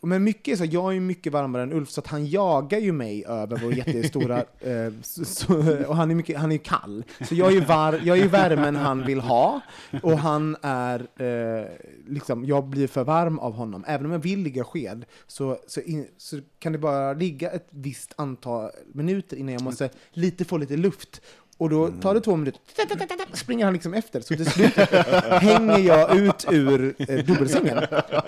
men 0.00 0.24
mycket 0.24 0.52
är 0.52 0.56
så, 0.56 0.64
jag 0.64 0.88
är 0.88 0.92
ju 0.92 1.00
mycket 1.00 1.32
varmare 1.32 1.62
än 1.62 1.72
Ulf, 1.72 1.90
så 1.90 2.00
att 2.00 2.06
han 2.06 2.26
jagar 2.26 2.78
ju 2.78 2.92
mig 2.92 3.24
över 3.24 3.56
vår 3.62 3.74
jättestora... 3.74 4.38
eh, 4.60 4.92
så, 5.02 5.24
så, 5.24 5.54
och 5.86 5.96
han 5.96 6.10
är, 6.10 6.14
mycket, 6.14 6.38
han 6.38 6.50
är 6.50 6.54
ju 6.54 6.62
kall. 6.62 7.04
Så 7.28 7.34
jag 7.34 7.48
är 7.48 7.52
ju, 7.52 7.60
var, 7.60 8.00
jag 8.04 8.18
är 8.18 8.22
ju 8.22 8.28
värmen 8.28 8.76
han 8.76 9.06
vill 9.06 9.20
ha, 9.20 9.60
och 10.02 10.18
han 10.18 10.56
är... 10.62 11.00
Eh, 11.00 11.66
liksom, 12.08 12.44
jag 12.44 12.64
blir 12.64 12.86
för 12.86 13.04
varm 13.04 13.38
av 13.38 13.52
honom. 13.52 13.84
Även 13.86 14.06
om 14.06 14.12
jag 14.12 14.18
vill 14.18 14.42
ligga 14.42 14.64
sked, 14.64 15.04
så, 15.26 15.58
så, 15.66 15.80
in, 15.80 16.06
så 16.16 16.40
kan 16.58 16.72
det 16.72 16.78
bara 16.78 17.12
ligga 17.12 17.50
ett 17.50 17.68
visst 17.70 18.14
antal 18.16 18.70
minuter 18.92 19.36
innan 19.36 19.52
jag 19.52 19.62
måste 19.62 19.90
lite 20.12 20.44
få 20.44 20.56
lite 20.56 20.76
luft. 20.76 21.22
Och 21.60 21.70
då 21.70 21.88
tar 21.88 22.14
det 22.14 22.20
två 22.20 22.36
minuter, 22.36 22.60
springer 23.36 23.64
han 23.64 23.74
liksom 23.74 23.94
efter. 23.94 24.20
Så 24.20 24.34
till 24.34 24.46
slut 24.50 24.76
hänger 25.30 25.78
jag 25.78 26.16
ut 26.16 26.46
ur 26.50 26.94
eh, 26.98 27.24
dubbelsängen. 27.24 27.78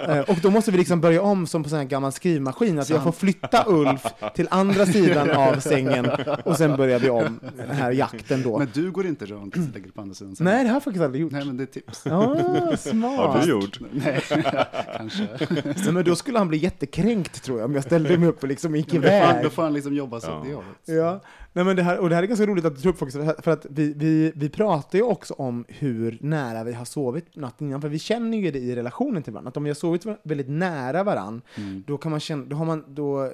Eh, 0.09 0.19
och 0.19 0.37
då 0.43 0.51
måste 0.51 0.71
vi 0.71 0.79
liksom 0.79 1.01
börja 1.01 1.23
om 1.23 1.47
som 1.47 1.63
på 1.63 1.69
sån 1.69 1.79
här 1.79 1.85
gammal 1.85 2.13
skrivmaskin, 2.13 2.79
att 2.79 2.91
jag 2.91 3.03
får 3.03 3.13
flytta 3.13 3.65
Ulf 3.67 4.03
till 4.35 4.49
andra 4.51 4.87
sidan 4.87 5.31
av 5.31 5.61
sängen 5.61 6.11
och 6.45 6.57
sen 6.57 6.77
börjar 6.77 6.99
vi 6.99 7.11
om 7.11 7.41
den 7.57 7.71
här 7.71 7.91
jakten 7.93 8.43
då. 8.43 8.59
Men 8.59 8.69
du 8.75 8.91
går 8.91 9.07
inte 9.07 9.27
runt 9.27 9.57
och 9.57 9.63
lägger 9.75 9.91
på 9.91 10.01
andra 10.01 10.15
sidan 10.15 10.37
sängen? 10.37 10.53
Nej, 10.55 10.63
det 10.65 10.69
har 10.69 10.77
jag 10.77 10.83
faktiskt 10.83 11.05
aldrig 11.05 11.23
gjort. 11.23 11.33
Nej, 11.33 11.45
men 11.45 11.57
det 11.57 11.63
är 11.63 11.67
tips. 11.67 12.07
Ah, 12.07 12.77
smart. 12.77 13.19
Har 13.19 13.41
du 13.43 13.51
gjort? 13.51 13.79
Nej, 13.93 14.21
kanske. 14.97 15.27
Nej, 15.65 15.93
men 15.93 16.05
då 16.05 16.17
skulle 16.17 16.39
han 16.39 16.49
bli 16.49 16.59
jättekränkt 16.59 17.43
tror 17.43 17.59
jag, 17.59 17.65
om 17.65 17.75
jag 17.75 17.85
ställde 17.85 18.19
mig 18.19 18.29
upp 18.29 18.43
och 18.43 18.49
liksom 18.49 18.77
gick 18.77 18.87
Då 18.93 19.01
får, 19.01 19.09
han, 19.09 19.31
iväg. 19.31 19.45
då 19.45 19.51
får 19.51 19.63
han 19.63 19.73
liksom 19.73 19.95
jobba 19.95 20.21
så 20.21 20.27
Ja. 20.31 20.43
det 20.47 20.55
hållet. 20.55 20.69
Ja, 20.85 21.21
Nej, 21.55 21.65
men 21.65 21.77
det, 21.77 21.83
här, 21.83 21.99
och 21.99 22.09
det 22.09 22.15
här 22.15 22.23
är 22.23 22.27
ganska 22.27 22.47
roligt 22.47 22.65
att 22.65 22.77
du 22.77 22.83
tar 22.83 22.91
upp 22.91 22.99
faktiskt, 22.99 23.43
för 23.45 23.51
att 23.51 23.67
vi, 23.71 23.93
vi, 23.97 24.33
vi 24.35 24.49
pratar 24.49 24.99
ju 24.99 25.03
också 25.05 25.35
om 25.35 25.65
hur 25.69 26.19
nära 26.21 26.65
vi 26.65 26.73
har 26.73 26.85
sovit 26.85 27.37
natten 27.37 27.67
innan, 27.69 27.81
för 27.81 27.89
vi 27.89 27.99
känner 27.99 28.39
ju 28.39 28.51
det 28.51 28.59
i 28.59 28.77
relationen 28.77 29.23
till 29.23 29.33
varandra, 29.33 29.49
att 29.49 29.57
om 29.57 29.65
vi 29.65 29.71
har 29.71 29.75
sovit 29.75 30.07
väldigt 30.23 30.49
nära 30.49 31.03
varandra, 31.03 31.43
Mm. 31.57 31.85
då 31.87 31.99
kan 31.99 32.11
man 32.11 32.21
känna, 32.21 32.45
då 32.45 32.57
har 32.57 32.65
man, 32.65 32.85
då, 32.89 33.33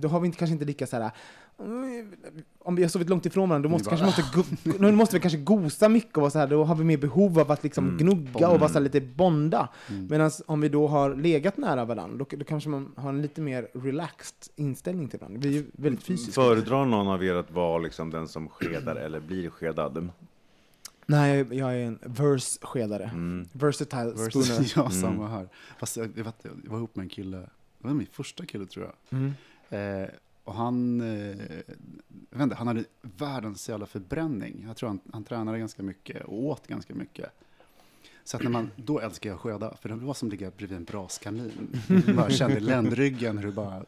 då 0.00 0.08
har 0.08 0.20
vi 0.20 0.26
inte, 0.26 0.38
kanske 0.38 0.52
inte 0.52 0.64
lika 0.64 0.86
så 0.86 0.96
här. 0.96 1.10
"Mm, 1.60 2.12
Om 2.58 2.74
vi 2.76 2.82
har 2.82 2.88
sovit 2.88 3.08
långt 3.08 3.26
ifrån 3.26 3.48
varandra, 3.48 3.68
då 3.68 3.72
måste, 3.72 3.90
bara, 3.90 3.98
kanske 3.98 4.22
måste, 4.22 4.70
go, 4.70 4.78
då 4.78 4.92
måste 4.92 5.16
vi 5.16 5.20
kanske 5.20 5.38
gosa 5.38 5.88
mycket 5.88 6.16
och 6.16 6.20
vara 6.20 6.30
så 6.30 6.38
här, 6.38 6.46
då 6.46 6.64
har 6.64 6.74
vi 6.74 6.84
mer 6.84 6.96
behov 6.96 7.38
av 7.38 7.52
att 7.52 7.62
liksom 7.62 7.96
gnugga 7.98 8.48
och 8.48 8.60
vara 8.60 8.68
så 8.68 8.74
här 8.74 8.80
lite 8.80 9.00
bonda. 9.00 9.68
Mm. 9.88 10.06
Medan 10.10 10.30
om 10.46 10.60
vi 10.60 10.68
då 10.68 10.86
har 10.88 11.14
legat 11.14 11.56
nära 11.56 11.84
varandra, 11.84 12.24
då, 12.30 12.36
då 12.36 12.44
kanske 12.44 12.68
man 12.70 12.92
har 12.96 13.08
en 13.08 13.22
lite 13.22 13.40
mer 13.40 13.68
relaxed 13.72 14.52
inställning 14.56 15.08
till 15.08 15.18
varandra. 15.18 15.40
Vi 15.40 15.48
är 15.48 15.52
ju 15.52 15.66
väldigt 15.72 16.02
fysiska. 16.02 16.32
Föredrar 16.32 16.84
någon 16.84 17.08
av 17.08 17.24
er 17.24 17.34
att 17.34 17.50
vara 17.50 17.78
liksom 17.78 18.10
den 18.10 18.28
som 18.28 18.48
skedar 18.48 18.96
eller 18.96 19.20
blir 19.20 19.50
skedad? 19.50 20.10
Nej, 21.06 21.46
jag, 21.50 21.74
är 21.74 21.84
en 21.86 21.98
verse-skedare. 22.02 23.04
Mm. 23.04 23.48
Versatile 23.52 24.16
spooner. 24.16 24.72
Ja, 24.76 24.90
samma 24.90 25.28
här. 25.28 25.48
Fast 25.78 25.96
jag, 25.96 26.10
jag, 26.14 26.24
vet, 26.24 26.34
jag 26.42 26.70
var 26.70 26.78
ihop 26.78 26.96
med 26.96 27.02
en 27.02 27.08
kille, 27.08 27.36
det 27.36 27.48
var 27.78 27.94
min 27.94 28.06
första 28.12 28.46
kille 28.46 28.66
tror 28.66 28.84
jag. 28.86 29.18
Mm. 29.18 29.32
Eh, 29.70 30.08
och 30.48 30.54
han, 30.54 31.00
eh, 31.00 31.36
vet 32.30 32.42
inte, 32.42 32.56
han 32.56 32.66
hade 32.66 32.84
världens 33.02 33.68
jävla 33.68 33.86
förbränning. 33.86 34.64
Jag 34.66 34.76
tror 34.76 34.88
han, 34.88 35.00
han 35.12 35.24
tränade 35.24 35.58
ganska 35.58 35.82
mycket 35.82 36.24
och 36.24 36.44
åt 36.44 36.66
ganska 36.66 36.94
mycket. 36.94 37.30
Så 38.28 38.36
att 38.36 38.42
när 38.42 38.50
man, 38.50 38.70
då 38.76 39.00
älskar 39.00 39.30
jag 39.30 39.34
att 39.34 39.40
skeda, 39.40 39.74
för 39.80 39.88
det 39.88 39.94
var 39.94 40.14
som 40.14 40.28
att 40.28 40.32
ligga 40.32 40.50
bredvid 40.56 40.76
en 40.78 40.84
braskamin. 40.84 41.52
Jag 42.06 42.16
bara 42.16 42.30
kände 42.30 42.60
ländryggen 42.60 43.38
hur 43.38 43.46
det 43.46 43.52
bara 43.52 43.82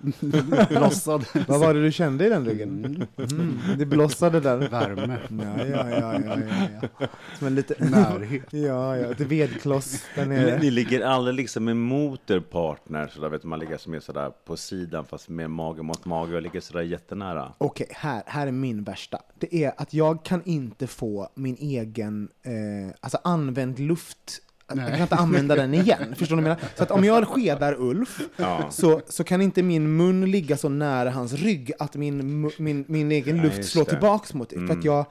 blossade. 0.80 1.24
Vad 1.48 1.60
var 1.60 1.74
det 1.74 1.82
du 1.82 1.92
kände 1.92 2.26
i 2.26 2.28
den 2.28 2.44
ryggen? 2.46 3.06
Mm, 3.16 3.58
det 3.78 3.86
blossade 3.86 4.40
där. 4.40 4.56
Värme, 4.56 5.18
Ja, 5.28 5.66
ja, 5.66 5.90
ja, 5.90 6.20
ja, 6.26 6.36
ja, 6.48 6.88
ja. 6.98 7.06
Som 7.38 7.46
en 7.46 7.54
liten... 7.54 7.90
närhet. 7.90 8.52
Ja, 8.52 8.96
ja, 8.96 9.10
ett 9.10 9.20
vedkloss 9.20 10.02
där 10.14 10.26
Ni, 10.26 10.34
nere. 10.36 10.58
ni 10.58 10.70
ligger 10.70 11.00
aldrig 11.00 11.34
liksom 11.36 11.68
emot 11.68 12.30
er 12.30 12.40
partner, 12.40 13.10
så 13.14 13.20
där 13.20 13.28
vet 13.28 13.44
man 13.44 13.58
ligger 13.58 13.78
som 13.78 13.94
är 13.94 14.00
sådär 14.00 14.30
på 14.46 14.56
sidan 14.56 15.04
fast 15.04 15.28
med 15.28 15.50
mage 15.50 15.82
mot 15.82 16.04
mage 16.04 16.36
och 16.36 16.42
ligger 16.42 16.60
sådär 16.60 16.82
jättenära. 16.82 17.52
Okej, 17.58 17.86
här, 17.90 18.22
här 18.26 18.46
är 18.46 18.52
min 18.52 18.84
värsta. 18.84 19.18
Det 19.38 19.54
är 19.64 19.72
att 19.76 19.94
jag 19.94 20.24
kan 20.24 20.42
inte 20.44 20.86
få 20.86 21.28
min 21.34 21.56
egen, 21.60 22.28
eh, 22.42 22.94
alltså 23.00 23.18
använd 23.24 23.78
luft, 23.78 24.29
jag 24.78 24.84
Nej. 24.84 24.92
kan 24.92 25.02
inte 25.02 25.16
använda 25.16 25.54
den 25.56 25.74
igen. 25.74 26.14
Förstår 26.16 26.36
du 26.36 26.42
vad 26.42 26.50
jag 26.50 26.56
menar? 26.58 26.70
Så 26.76 26.82
att 26.82 26.90
om 26.90 27.04
jag 27.04 27.28
skedar 27.28 27.74
Ulf, 27.80 28.20
Ja. 28.36 28.66
så, 28.70 29.00
så 29.08 29.24
kan 29.24 29.42
inte 29.42 29.62
min 29.62 29.96
mun 29.96 30.30
ligga 30.30 30.56
så 30.56 30.68
nära 30.68 31.10
hans 31.10 31.32
rygg 31.32 31.72
att 31.78 31.94
min, 31.96 32.40
min, 32.58 32.84
min 32.88 33.12
egen 33.12 33.36
Nej, 33.36 33.44
luft 33.46 33.68
slår 33.70 33.84
det. 33.84 33.90
tillbaks 33.90 34.34
mot 34.34 34.50
det. 34.50 34.56
För 34.56 34.64
att 34.64 34.70
Mm. 34.70 34.86
jag, 34.86 35.06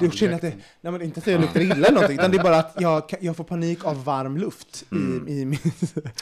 då 0.00 0.10
känner 0.10 0.32
jag 0.32 0.36
att 0.36 0.42
det, 0.42 0.52
nej 0.80 0.92
men 0.92 1.02
inte 1.02 1.20
att 1.20 1.26
jag 1.26 1.40
luktar 1.40 1.60
illa 1.60 1.74
eller 1.74 1.90
någonting, 1.92 2.18
utan 2.18 2.30
det 2.30 2.36
är 2.38 2.42
bara 2.42 2.58
att 2.58 2.76
jag, 2.80 3.02
jag 3.20 3.36
får 3.36 3.44
panik 3.44 3.84
av 3.84 4.04
varm 4.04 4.36
luft 4.36 4.84
Mm. 4.92 5.28
i, 5.28 5.40
i 5.40 5.44
min... 5.44 5.58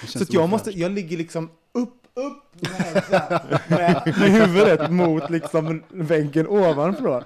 Så 0.07 0.23
att 0.23 0.33
jag 0.33 0.49
måste, 0.49 0.71
jag 0.71 0.93
ligger 0.93 1.17
liksom 1.17 1.51
upp, 1.75 2.02
upp 2.15 2.61
med, 2.63 3.05
så 3.05 3.17
här, 3.17 3.61
med, 3.69 4.15
med 4.19 4.31
huvudet 4.33 4.91
mot 4.91 5.31
liksom 5.31 5.83
väggen 5.89 6.47
ovanför. 6.47 7.25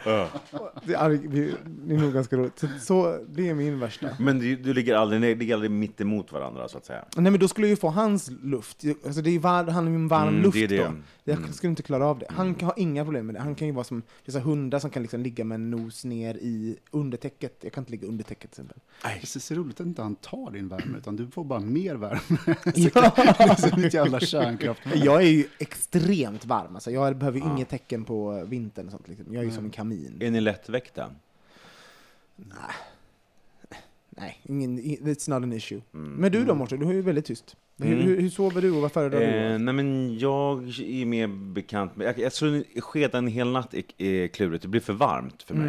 Det 0.84 0.94
är, 0.94 1.10
det 1.86 1.94
är 1.94 1.98
nog 1.98 2.12
ganska 2.12 2.36
roligt. 2.36 2.58
Så, 2.58 2.66
så 2.80 3.18
det 3.28 3.48
är 3.48 3.54
min 3.54 3.80
värsta. 3.80 4.08
Men 4.18 4.38
du, 4.38 4.56
du 4.56 4.74
ligger 4.74 4.94
aldrig, 4.94 5.20
ni 5.20 5.34
ligger 5.34 5.54
aldrig 5.54 5.70
mitt 5.70 6.00
emot 6.00 6.32
varandra 6.32 6.68
så 6.68 6.78
att 6.78 6.86
säga. 6.86 7.04
Nej 7.16 7.30
men 7.30 7.40
då 7.40 7.48
skulle 7.48 7.66
jag 7.66 7.70
ju 7.70 7.76
få 7.76 7.88
hans 7.88 8.30
luft. 8.42 8.82
Alltså 9.06 9.20
det 9.22 9.30
är 9.30 9.38
var, 9.38 9.64
han 9.64 9.86
är 9.86 9.90
ju 9.90 9.94
en 9.96 10.08
varm 10.08 10.28
Mm, 10.28 10.42
luft 10.42 10.54
det 10.54 10.64
är 10.64 10.68
det. 10.68 10.76
då. 10.84 10.92
Jag 11.24 11.54
skulle 11.54 11.70
inte 11.70 11.82
klara 11.82 12.06
av 12.06 12.18
det. 12.18 12.26
Han 12.30 12.54
kan, 12.54 12.66
har 12.66 12.74
inga 12.76 13.04
problem 13.04 13.26
med 13.26 13.34
det. 13.34 13.40
Han 13.40 13.54
kan 13.54 13.66
ju 13.68 13.72
vara 13.74 13.84
som 13.84 14.02
dessa 14.24 14.40
hundar 14.40 14.78
som 14.78 14.90
kan 14.90 15.02
liksom 15.02 15.20
ligga 15.20 15.44
med 15.44 15.54
en 15.54 15.70
nos 15.70 16.04
ner 16.04 16.34
i 16.34 16.76
undertäcket. 16.90 17.58
Jag 17.60 17.72
kan 17.72 17.82
inte 17.82 17.90
ligga 17.90 18.08
under 18.08 18.24
täcket 18.24 18.40
till 18.52 18.62
exempel. 18.62 18.78
Det 19.02 19.36
är 19.36 19.40
så 19.40 19.54
roligt 19.54 19.80
att 19.80 19.86
inte 19.86 20.02
han 20.02 20.14
tar 20.16 20.50
din 20.50 20.68
värme, 20.68 20.98
utan 20.98 21.16
du 21.16 21.26
får 21.30 21.44
bara 21.44 21.60
mer 21.60 21.94
värme. 21.94 22.20
Ja. 22.74 23.12
Det 23.16 23.40
är 23.40 23.56
som 23.56 23.82
ett 23.84 24.75
jävla 24.84 24.90
kärnkraftverk. 24.90 25.04
Jag 25.06 25.22
är 25.22 25.26
ju 25.30 25.44
extremt 25.58 26.44
varm. 26.44 26.74
Alltså 26.74 26.90
jag 26.90 27.16
behöver 27.16 27.38
inget 27.38 27.68
tecken 27.68 28.04
på 28.04 28.44
vintern. 28.44 28.86
Och 28.86 28.92
sånt, 28.92 29.08
liksom. 29.08 29.26
Jag 29.34 29.40
är 29.42 29.46
ju 29.46 29.52
som 29.52 29.64
en 29.64 29.70
kamin. 29.70 30.16
Är 30.20 30.30
ni 30.30 30.40
lättväckta? 30.40 31.10
Nej, 34.18 34.40
ingen, 34.44 34.78
it's 34.80 35.30
not 35.30 35.42
an 35.42 35.52
issue. 35.52 35.80
Mm. 35.94 36.12
Men 36.12 36.32
du 36.32 36.44
då 36.44 36.54
Mårten, 36.54 36.80
du 36.80 36.88
är 36.88 36.92
ju 36.92 37.02
väldigt 37.02 37.24
tyst. 37.24 37.56
Hur, 37.78 37.92
Mm. 37.92 38.06
hur, 38.06 38.20
hur 38.20 38.30
sover 38.30 38.62
du 38.62 38.70
och 38.72 38.82
vad 38.82 38.92
föredrar 38.92 39.20
Eh, 39.20 39.52
du? 39.52 39.58
nej 39.58 39.74
men 39.74 40.18
jag 40.18 40.62
är 40.80 41.04
mer 41.06 41.26
bekant 41.26 41.96
med, 41.96 42.06
jag, 42.06 42.18
jag 42.18 42.32
tror 42.32 42.80
skeda 42.80 43.18
en 43.18 43.26
hel 43.26 43.52
natt 43.52 43.74
är, 43.74 43.82
är 44.02 44.28
klurigt, 44.28 44.62
det 44.62 44.68
blir 44.68 44.80
för 44.80 44.92
varmt 44.92 45.42
för 45.42 45.54
mig. 45.54 45.68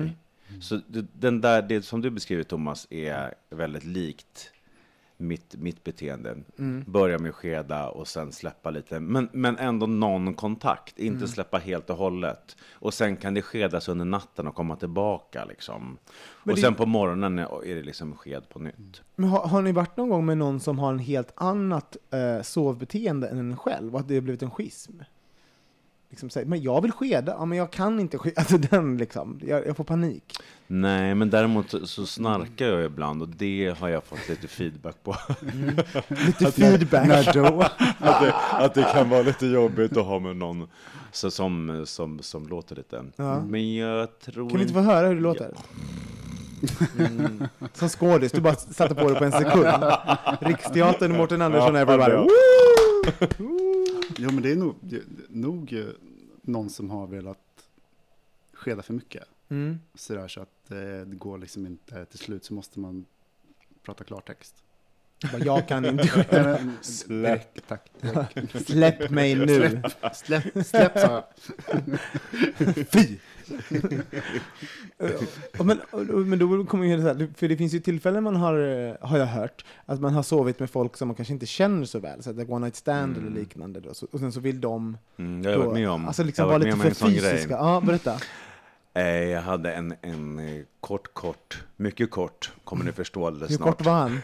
Mm. 0.49 0.61
Så 0.61 0.79
det, 0.87 1.05
den 1.13 1.41
där, 1.41 1.61
det 1.61 1.81
som 1.81 2.01
du 2.01 2.09
beskriver 2.09 2.43
Thomas 2.43 2.87
är 2.89 3.33
väldigt 3.49 3.83
likt 3.83 4.51
mitt, 5.17 5.55
mitt 5.55 5.83
beteende. 5.83 6.37
Mm. 6.59 6.83
Börja 6.87 7.19
med 7.19 7.29
att 7.29 7.35
skeda 7.35 7.89
och 7.89 8.07
sen 8.07 8.31
släppa 8.31 8.69
lite, 8.69 8.99
men, 8.99 9.29
men 9.33 9.57
ändå 9.57 9.85
någon 9.87 10.33
kontakt, 10.33 10.99
inte 10.99 11.15
Mm. 11.17 11.27
släppa 11.27 11.57
helt 11.57 11.89
och 11.89 11.97
hållet. 11.97 12.57
Och 12.73 12.93
sen 12.93 13.17
kan 13.17 13.33
det 13.33 13.41
skedas 13.41 13.87
under 13.89 14.05
natten 14.05 14.47
och 14.47 14.55
komma 14.55 14.75
tillbaka 14.75 15.45
liksom. 15.45 15.97
Men 16.43 16.51
och 16.51 16.55
det- 16.55 16.61
sen 16.61 16.75
på 16.75 16.85
morgonen 16.85 17.39
är 17.39 17.65
är 17.65 17.75
det 17.75 17.83
liksom 17.83 18.15
sked 18.17 18.49
på 18.49 18.59
nytt. 18.59 19.01
Men 19.15 19.29
har, 19.29 19.47
har 19.47 19.61
ni 19.61 19.71
varit 19.71 19.97
någon 19.97 20.09
gång 20.09 20.25
med 20.25 20.37
någon 20.37 20.59
som 20.59 20.79
har 20.79 20.89
en 20.89 20.99
helt 20.99 21.31
annat 21.35 21.97
eh, 22.11 22.41
sovbeteende 22.43 23.27
än 23.27 23.37
en 23.37 23.57
själv 23.57 23.93
och 23.93 23.99
att 23.99 24.07
det 24.07 24.13
har 24.13 24.21
blivit 24.21 24.43
en 24.43 24.51
schism? 24.51 24.93
Liksom 26.09 26.29
säger, 26.29 26.47
men 26.47 26.61
jag 26.61 26.81
vill 26.81 26.91
skeda, 26.91 27.31
ja 27.31 27.45
men 27.45 27.57
jag 27.57 27.71
kan 27.71 27.99
inte 27.99 28.17
skeda. 28.17 28.41
Alltså 28.41 28.57
den 28.71 28.97
liksom, 28.97 29.39
jag, 29.43 29.67
jag 29.67 29.77
får 29.77 29.83
panik. 29.83 30.23
Nej, 30.67 31.15
men 31.15 31.29
däremot 31.29 31.89
så- 31.89 32.05
snarkar 32.05 32.65
jag 32.65 32.85
ibland 32.85 33.21
och 33.21 33.27
det 33.29 33.75
har 33.79 33.89
jag 33.89 34.03
fått 34.03 34.29
lite 34.29 34.47
feedback 34.47 35.03
på. 35.03 35.15
Lite 36.09 36.51
feedback. 36.51 37.07
När 37.07 37.33
då? 37.33 37.61
att, 37.99 38.21
det, 38.21 38.33
att 38.51 38.73
det 38.73 38.83
kan 38.93 39.09
vara 39.09 39.21
lite 39.21 39.45
jobbigt 39.45 39.97
att 39.97 40.05
ha 40.05 40.19
med 40.19 40.35
någon 40.37 40.67
så, 41.11 41.31
som, 41.31 41.83
som, 41.85 42.19
som 42.19 42.47
låter 42.47 42.75
lite. 42.75 43.03
Ja. 43.15 43.39
Men 43.41 43.75
jag 43.75 44.19
tror 44.19 44.49
Kan 44.49 44.57
vi 44.57 44.61
inte 44.63 44.73
få 44.73 44.81
höra 44.81 45.07
hur 45.07 45.15
det 45.15 45.21
låter? 45.21 45.51
Som 47.73 47.89
skådis, 47.89 48.31
du 48.31 48.41
bara 48.41 48.55
satte 48.55 48.95
på 48.95 49.09
det 49.09 49.15
på 49.15 49.23
en 49.25 49.31
sekund. 49.31 49.67
Riksteatern, 50.41 51.17
Mårten 51.17 51.41
Andersson, 51.41 51.75
Ja, 51.75 51.81
everybody. 51.81 52.27
Jo, 54.19 54.31
men 54.31 54.43
det 54.43 54.51
är 54.51 54.55
nog, 54.55 54.75
det 54.81 55.03
nog 55.29 55.73
eh, 55.73 55.87
någon 56.41 56.69
som 56.69 56.89
har 56.89 57.07
velat 57.07 57.69
skeda 58.53 58.81
för 58.81 58.93
mycket. 58.93 59.23
Mm. 59.49 59.79
Sådär 59.93 60.27
så 60.27 60.41
att 60.41 60.71
eh, 60.71 60.77
det 60.77 61.15
går 61.15 61.37
liksom 61.37 61.65
inte, 61.65 62.05
till 62.05 62.19
slut 62.19 62.43
så 62.43 62.53
måste 62.53 62.79
man 62.79 63.05
prata 63.83 64.03
klartext. 64.03 64.63
Bara, 65.31 65.43
Jag 65.45 65.67
kan 65.67 65.85
inte 65.85 66.07
själv. 66.07 66.71
Släpp. 66.81 67.67
Tack. 67.67 67.91
Släpp 68.65 69.09
mig 69.09 69.35
nu. 69.35 69.81
Släpp, 70.13 70.43
släpp 70.65 70.99
sa 70.99 70.99
jag. 70.99 71.23
Fy! 72.93 73.17
Men, 75.59 75.81
men 76.29 76.39
då 76.39 76.65
kommer 76.65 76.85
ju 76.85 77.01
så 77.01 77.07
här, 77.07 77.27
för 77.37 77.47
det 77.47 77.57
finns 77.57 77.73
ju 77.73 77.79
tillfällen 77.79 78.23
man 78.23 78.35
har, 78.35 78.53
har 79.07 79.17
jag 79.17 79.25
hört, 79.25 79.65
att 79.85 79.99
man 80.01 80.13
har 80.13 80.23
sovit 80.23 80.59
med 80.59 80.69
folk 80.69 80.97
som 80.97 81.07
man 81.07 81.15
kanske 81.15 81.33
inte 81.33 81.45
känner 81.45 81.85
så 81.85 81.99
väl, 81.99 82.23
så 82.23 82.29
att 82.29 82.35
det 82.37 82.41
är 82.43 82.51
one 82.51 82.65
night 82.65 82.75
stand 82.75 83.17
eller 83.17 83.29
liknande 83.29 83.79
då, 83.79 83.93
så, 83.93 84.07
och 84.11 84.19
sen 84.19 84.31
så 84.31 84.39
vill 84.39 84.61
de 84.61 84.97
Mm, 85.19 85.45
har 85.45 85.51
jag 85.51 85.59
då, 85.59 85.65
varit 85.65 85.73
med 85.73 85.89
om. 85.89 86.07
alltså 86.07 86.21
jag 86.21 86.25
liksom 86.25 86.43
har 86.43 86.49
vara 86.49 86.59
varit 86.59 86.65
lite 86.65 86.77
med 86.77 86.87
om 86.87 86.95
för 86.95 87.05
en 87.05 87.11
sån 87.13 87.21
grej. 87.21 87.31
fysiska. 87.31 87.53
Ja, 87.53 87.81
berätta. 87.85 88.19
Eh, 88.97 89.23
Jag 89.29 89.41
hade 89.41 89.73
en, 89.73 89.93
en 90.01 90.39
eh, 90.39 90.63
kort, 90.79 91.13
kort, 91.13 91.63
mycket 91.75 92.11
kort, 92.11 92.51
kommer 92.63 92.85
ni 92.85 92.91
förstå 92.91 93.27
alldeles 93.27 93.51
Hur 93.51 93.55
snart. 93.55 93.77
kort 93.77 93.85
var 93.85 93.93
han? 93.93 94.21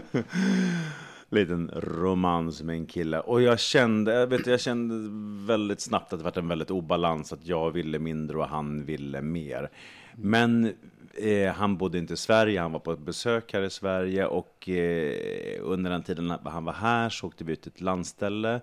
liten 1.28 1.70
romans 1.76 2.62
med 2.62 2.76
en 2.76 2.86
kille. 2.86 3.20
Och 3.20 3.42
jag 3.42 3.60
kände, 3.60 4.26
vet, 4.26 4.46
jag 4.46 4.60
kände 4.60 4.94
väldigt 5.52 5.80
snabbt 5.80 6.12
att 6.12 6.18
det 6.18 6.24
var 6.24 6.38
en 6.38 6.48
väldigt 6.48 6.70
obalans, 6.70 7.32
att 7.32 7.46
jag 7.46 7.70
ville 7.70 7.98
mindre 7.98 8.36
och 8.38 8.48
han 8.48 8.84
ville 8.84 9.22
mer. 9.22 9.70
Men 10.14 10.72
eh, 11.14 11.52
han 11.54 11.76
bodde 11.76 11.98
inte 11.98 12.14
i 12.14 12.16
Sverige, 12.16 12.60
han 12.60 12.72
var 12.72 12.80
på 12.80 12.92
ett 12.92 12.98
besök 12.98 13.52
här 13.52 13.62
i 13.62 13.70
Sverige 13.70 14.26
och 14.26 14.68
eh, 14.68 15.58
under 15.62 15.90
den 15.90 16.02
tiden 16.02 16.32
han 16.44 16.64
var 16.64 16.72
här 16.72 17.08
så 17.08 17.26
åkte 17.26 17.44
vi 17.44 17.52
ut 17.52 17.62
till 17.62 17.72
ett 17.74 17.80
landställe 17.80 18.60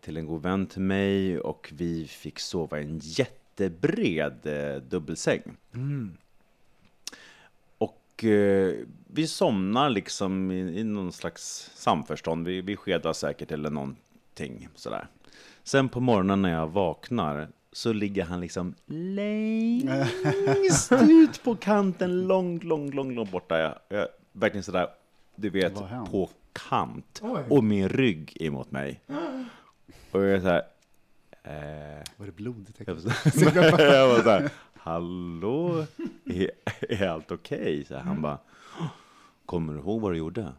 till 0.00 0.16
en 0.16 0.26
god 0.26 0.42
vän 0.42 0.66
till 0.66 0.82
mig 0.82 1.40
och 1.40 1.72
vi 1.76 2.06
fick 2.06 2.38
sova 2.38 2.80
i 2.80 2.82
en 2.82 3.00
jättebred 3.02 4.46
eh, 4.46 4.82
dubbelsäng. 4.82 5.42
Och 7.78 8.24
eh, 8.24 8.74
vi 9.06 9.26
somnar 9.26 9.90
liksom 9.90 10.50
i, 10.50 10.80
i 10.80 10.84
någon 10.84 11.12
slags 11.12 11.70
samförstånd. 11.74 12.46
Vi, 12.46 12.60
vi 12.60 12.76
skedar 12.76 13.12
säkert 13.12 13.52
eller 13.52 13.70
någonting 13.70 14.68
sådär. 14.74 15.06
Sen 15.62 15.88
på 15.88 16.00
morgonen 16.00 16.42
när 16.42 16.52
jag 16.52 16.68
vaknar 16.68 17.48
så 17.72 17.92
ligger 17.92 18.24
han 18.24 18.40
liksom 18.40 18.74
längst 18.86 20.92
ut 20.92 21.42
på 21.44 21.56
kanten, 21.56 22.26
långt, 22.26 22.64
långt, 22.64 22.94
långt, 22.94 23.14
långt 23.14 23.30
borta. 23.30 23.58
Jag, 23.58 23.74
jag, 23.88 24.08
verkligen 24.32 24.62
sådär, 24.62 24.88
du 25.36 25.50
vet, 25.50 25.74
på 26.10 26.30
kant. 26.52 27.22
Och 27.48 27.64
min 27.64 27.88
rygg 27.88 28.36
emot 28.40 28.70
mig. 28.70 29.00
Och 30.10 30.20
jag 30.22 30.30
är 30.30 30.40
såhär, 30.40 30.62
eh, 31.42 32.04
Var 32.16 32.26
det 32.26 32.32
blodigt? 32.32 32.80
jag 32.86 32.94
var 32.94 33.02
jag 33.94 34.08
var 34.08 34.22
så 34.22 34.30
här, 34.30 34.50
hallå, 34.74 35.86
är, 36.24 36.50
är 36.88 37.08
allt 37.08 37.32
okej? 37.32 37.84
Så 37.88 37.94
här, 37.94 38.02
Han 38.02 38.22
bara, 38.22 38.38
kommer 39.46 39.72
du 39.72 39.78
ihåg 39.78 40.00
vad 40.00 40.12
du 40.12 40.16
gjorde? 40.18 40.52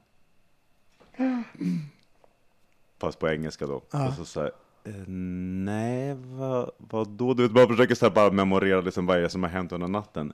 Fast 2.99 3.19
på 3.19 3.29
engelska 3.29 3.67
då. 3.67 3.75
Och 3.75 4.13
så, 4.17 4.25
så 4.25 4.41
här, 4.41 4.51
"Eh, 4.83 5.07
nej, 5.07 6.13
vad, 6.13 6.71
vad 6.77 7.09
då? 7.09 7.33
Du 7.33 7.43
vet, 7.43 7.51
bara 7.51 7.67
försöker 7.67 7.95
så 7.95 8.05
här, 8.05 8.13
bara 8.13 8.31
memorera 8.31 8.81
liksom 8.81 9.05
vad 9.05 9.17
är 9.17 9.21
det 9.21 9.29
som 9.29 9.43
har 9.43 9.49
hänt 9.49 9.71
under 9.71 9.87
natten. 9.87 10.33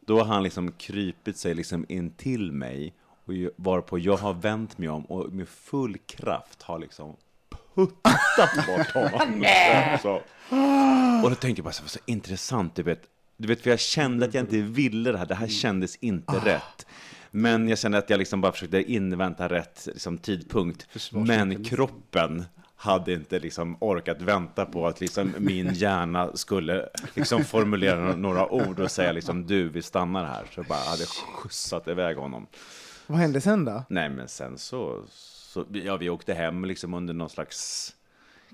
Då 0.00 0.18
har 0.18 0.24
han 0.24 0.42
liksom 0.42 0.72
krypit 0.72 1.36
sig 1.36 1.54
liksom 1.54 1.86
in 1.88 2.10
till 2.10 2.52
mig, 2.52 2.94
och 3.24 3.34
varpå 3.56 3.98
jag 3.98 4.16
har 4.16 4.34
vänt 4.34 4.78
mig 4.78 4.88
om 4.88 5.04
och 5.04 5.32
med 5.32 5.48
full 5.48 5.98
kraft 5.98 6.62
har 6.62 6.78
liksom 6.78 7.16
puttat 7.74 8.66
bort 8.66 8.90
honom. 8.90 9.44
så. 10.02 10.14
Och 11.24 11.30
då 11.30 11.36
tänkte 11.36 11.60
jag 11.60 11.64
bara 11.64 11.72
så, 11.72 11.88
så 11.88 11.98
intressant, 12.06 12.76
du 12.76 12.82
vet. 12.82 13.02
Du 13.36 13.48
vet, 13.48 13.60
för 13.60 13.70
jag 13.70 13.80
kände 13.80 14.26
att 14.26 14.34
jag 14.34 14.42
inte 14.42 14.56
ville 14.56 15.12
det 15.12 15.18
här. 15.18 15.26
Det 15.26 15.34
här 15.34 15.48
kändes 15.48 15.96
inte 15.96 16.32
rätt. 16.32 16.86
Men 17.30 17.68
jag 17.68 17.78
kände 17.78 17.98
att 17.98 18.10
jag 18.10 18.18
liksom 18.18 18.40
bara 18.40 18.52
försökte 18.52 18.82
invänta 18.82 19.48
rätt 19.48 19.86
liksom, 19.86 20.18
tidpunkt. 20.18 20.86
Men 21.12 21.64
kroppen 21.64 22.44
hade 22.76 23.12
inte 23.12 23.38
liksom 23.38 23.76
orkat 23.80 24.22
vänta 24.22 24.66
på 24.66 24.86
att 24.86 25.00
liksom 25.00 25.34
min 25.38 25.74
hjärna 25.74 26.36
skulle 26.36 26.88
liksom 27.14 27.44
formulera 27.44 28.16
några 28.16 28.48
ord 28.48 28.80
och 28.80 28.90
säga 28.90 29.12
liksom 29.12 29.46
du, 29.46 29.68
vi 29.68 29.82
stannar 29.82 30.24
här. 30.24 30.44
Så 30.54 30.60
jag 30.60 30.66
bara 30.66 30.78
hade 30.78 31.04
skjutsat 31.06 31.88
iväg 31.88 32.16
honom. 32.16 32.46
Vad 33.06 33.18
hände 33.18 33.40
sen 33.40 33.64
då? 33.64 33.84
Nej, 33.88 34.10
men 34.10 34.28
sen 34.28 34.58
så, 34.58 35.02
så 35.10 35.64
ja, 35.72 35.96
vi 35.96 36.10
åkte 36.10 36.34
hem 36.34 36.64
liksom 36.64 36.94
under 36.94 37.14
någon 37.14 37.30
slags, 37.30 37.92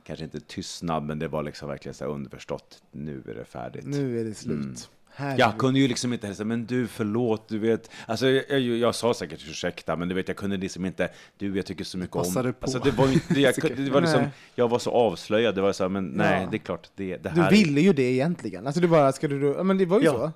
kanske 0.04 0.24
inte 0.24 0.40
tystnad, 0.40 1.02
men 1.02 1.18
det 1.18 1.28
var 1.28 1.42
liksom 1.42 1.68
verkligen 1.68 1.94
så 1.94 2.04
här 2.04 2.10
underförstått, 2.12 2.82
nu 2.92 3.22
är 3.28 3.34
det 3.34 3.44
färdigt. 3.44 3.84
Nu 3.86 4.20
är 4.20 4.24
det 4.24 4.34
slut. 4.34 4.58
Mm. 4.60 4.74
Herregud. 5.14 5.40
Jag 5.40 5.58
kunde 5.58 5.80
ju 5.80 5.88
liksom 5.88 6.12
inte 6.12 6.26
hälsa, 6.26 6.44
men 6.44 6.66
du 6.66 6.86
förlåt, 6.86 7.48
du 7.48 7.58
vet. 7.58 7.90
Alltså 8.06 8.28
jag, 8.28 8.44
jag, 8.50 8.60
jag 8.60 8.94
sa 8.94 9.14
säkert 9.14 9.40
ursäkta, 9.48 9.96
men 9.96 10.08
du 10.08 10.14
vet, 10.14 10.28
jag 10.28 10.36
kunde 10.36 10.56
liksom 10.56 10.84
inte, 10.84 11.08
du 11.38 11.56
jag 11.56 11.66
tycker 11.66 11.84
så 11.84 11.98
mycket 11.98 12.16
om. 12.16 12.22
Passade 12.22 12.52
på. 12.52 12.58
Alltså 12.64 12.78
det 12.78 12.90
var 12.90 13.12
inte, 13.12 13.40
jag, 13.40 13.54
det 13.76 13.90
var 13.90 14.00
liksom, 14.00 14.24
jag 14.54 14.68
var 14.68 14.78
så 14.78 14.90
avslöjad, 14.90 15.54
det 15.54 15.60
var 15.60 15.72
så 15.72 15.84
här, 15.84 15.88
men 15.88 16.04
nej, 16.04 16.42
Ja. 16.42 16.48
det 16.50 16.56
är 16.56 16.58
klart, 16.58 16.88
det, 16.96 17.16
det 17.16 17.32
Du 17.34 17.40
här, 17.40 17.50
ville 17.50 17.80
ju 17.80 17.92
det 17.92 18.02
egentligen. 18.02 18.66
Alltså 18.66 18.80
du 18.80 18.88
bara, 18.88 19.12
ska 19.12 19.28
du, 19.28 19.46
ja 19.56 19.62
men 19.62 19.78
det 19.78 19.86
var 19.86 19.98
ju 20.00 20.04
Ja. 20.04 20.12
så. 20.12 20.32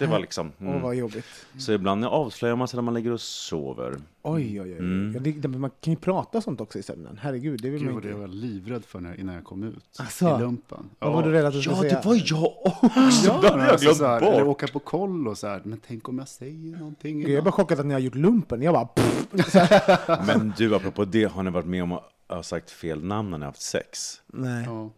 Det 0.00 0.06
var 0.06 0.18
liksom, 0.18 0.52
Åh 0.60 0.66
mm. 0.68 0.82
vad 0.82 0.94
jobbigt. 0.94 1.24
Så 1.58 1.72
ibland 1.72 2.04
avslöjar 2.04 2.56
man 2.56 2.68
sig 2.68 2.76
när 2.76 2.82
man 2.82 2.94
ligger 2.94 3.10
och 3.12 3.20
sover. 3.20 3.96
Oj, 4.22 4.60
oj, 4.60 4.72
oj. 4.72 4.78
Mm. 4.78 5.12
Ja, 5.24 5.32
det, 5.48 5.48
man 5.48 5.70
kan 5.80 5.92
ju 5.92 5.96
prata 5.98 6.40
sånt 6.40 6.60
också 6.60 6.78
i 6.78 6.82
sömnen. 6.82 7.18
Herregud, 7.22 7.60
det 7.62 7.70
vill 7.70 7.80
Gud, 7.82 7.88
man 7.94 8.02
inte. 8.02 8.14
var 8.14 8.20
jag 8.20 8.34
livrädd 8.34 8.84
för 8.84 9.00
när, 9.00 9.20
innan 9.20 9.34
jag 9.34 9.44
kom 9.44 9.62
ut 9.62 9.96
Asså? 9.98 10.36
i 10.36 10.40
lumpen. 10.40 10.90
Vad 10.98 11.12
var 11.12 11.22
du 11.22 11.30
rädd 11.32 11.46
att 11.46 11.52
du 11.52 11.62
skulle 11.62 11.76
Ja, 11.76 11.82
säga? 11.82 12.00
det 12.00 12.06
var 12.08 12.14
jag 12.24 12.66
också! 12.66 13.26
Ja, 13.26 13.40
det 13.42 13.48
hade 13.48 13.62
jag 13.62 13.70
alltså 13.70 13.84
glömt 13.84 13.96
så 13.98 14.06
här, 14.06 14.22
Eller 14.22 14.44
bort. 14.44 14.62
åka 14.62 14.66
på 14.66 14.78
koll 14.78 15.28
och 15.28 15.38
så 15.38 15.46
här, 15.46 15.62
men 15.64 15.80
tänk 15.86 16.08
om 16.08 16.18
jag 16.18 16.28
säger 16.28 16.76
någonting. 16.76 17.20
Gud, 17.20 17.30
Jag 17.30 17.44
bara 17.44 17.52
chockad 17.52 17.80
att 17.80 17.86
ni 17.86 17.92
har 17.92 18.00
gjort 18.00 18.14
lumpen. 18.14 18.62
Jag 18.62 18.74
bara... 18.74 18.86
Pff. 18.86 19.26
Men 20.26 20.52
du, 20.56 20.74
apropå 20.74 21.04
det, 21.04 21.24
har 21.24 21.42
ni 21.42 21.50
varit 21.50 21.66
med 21.66 21.82
om 21.82 21.92
att 21.92 22.02
ha 22.28 22.42
sagt 22.42 22.70
fel 22.70 23.04
namn 23.04 23.30
när 23.30 23.38
ni 23.38 23.44
har 23.44 23.50
haft 23.50 23.62
sex? 23.62 24.22
Nej. 24.26 24.64
Ja. 24.66 24.90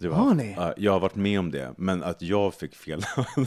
Du 0.00 0.10
Har 0.10 0.34
ni? 0.34 0.54
Ja, 0.56 0.74
jag 0.76 0.92
har 0.92 1.00
varit 1.00 1.14
med 1.14 1.38
om 1.38 1.50
det, 1.50 1.74
men 1.76 2.02
att 2.02 2.22
jag 2.22 2.54
fick 2.54 2.74
fel 2.76 3.04
namn. 3.16 3.46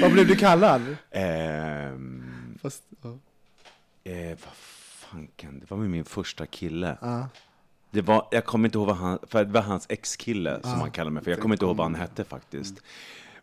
Vad 0.00 0.12
blev 0.12 0.26
du 0.26 0.36
kallad? 0.36 0.96
Ehm, 1.10 2.58
Fast, 2.62 2.82
ja. 3.02 3.08
eh, 4.04 4.28
vad 4.28 4.54
fanken, 5.10 5.58
det 5.60 5.70
var 5.70 5.78
med 5.78 5.90
min 5.90 6.04
första 6.04 6.46
kille. 6.46 6.96
Ja. 7.00 7.28
Det 7.90 8.00
var, 8.02 8.28
jag 8.30 8.44
kommer 8.44 8.68
inte 8.68 8.78
ihåg 8.78 8.86
vad 8.86 8.96
han, 8.96 9.18
för 9.22 9.44
det 9.44 9.52
var 9.52 9.60
hans 9.60 9.86
ex-kille 9.88 10.60
som 10.62 10.80
han 10.80 10.90
kallade 10.90 11.14
mig 11.14 11.24
för. 11.24 11.30
Jag 11.30 11.40
kommer 11.40 11.54
inte 11.54 11.64
ihåg 11.64 11.76
vad 11.76 11.86
han 11.86 11.94
hette 11.94 12.24
faktiskt. 12.24 12.74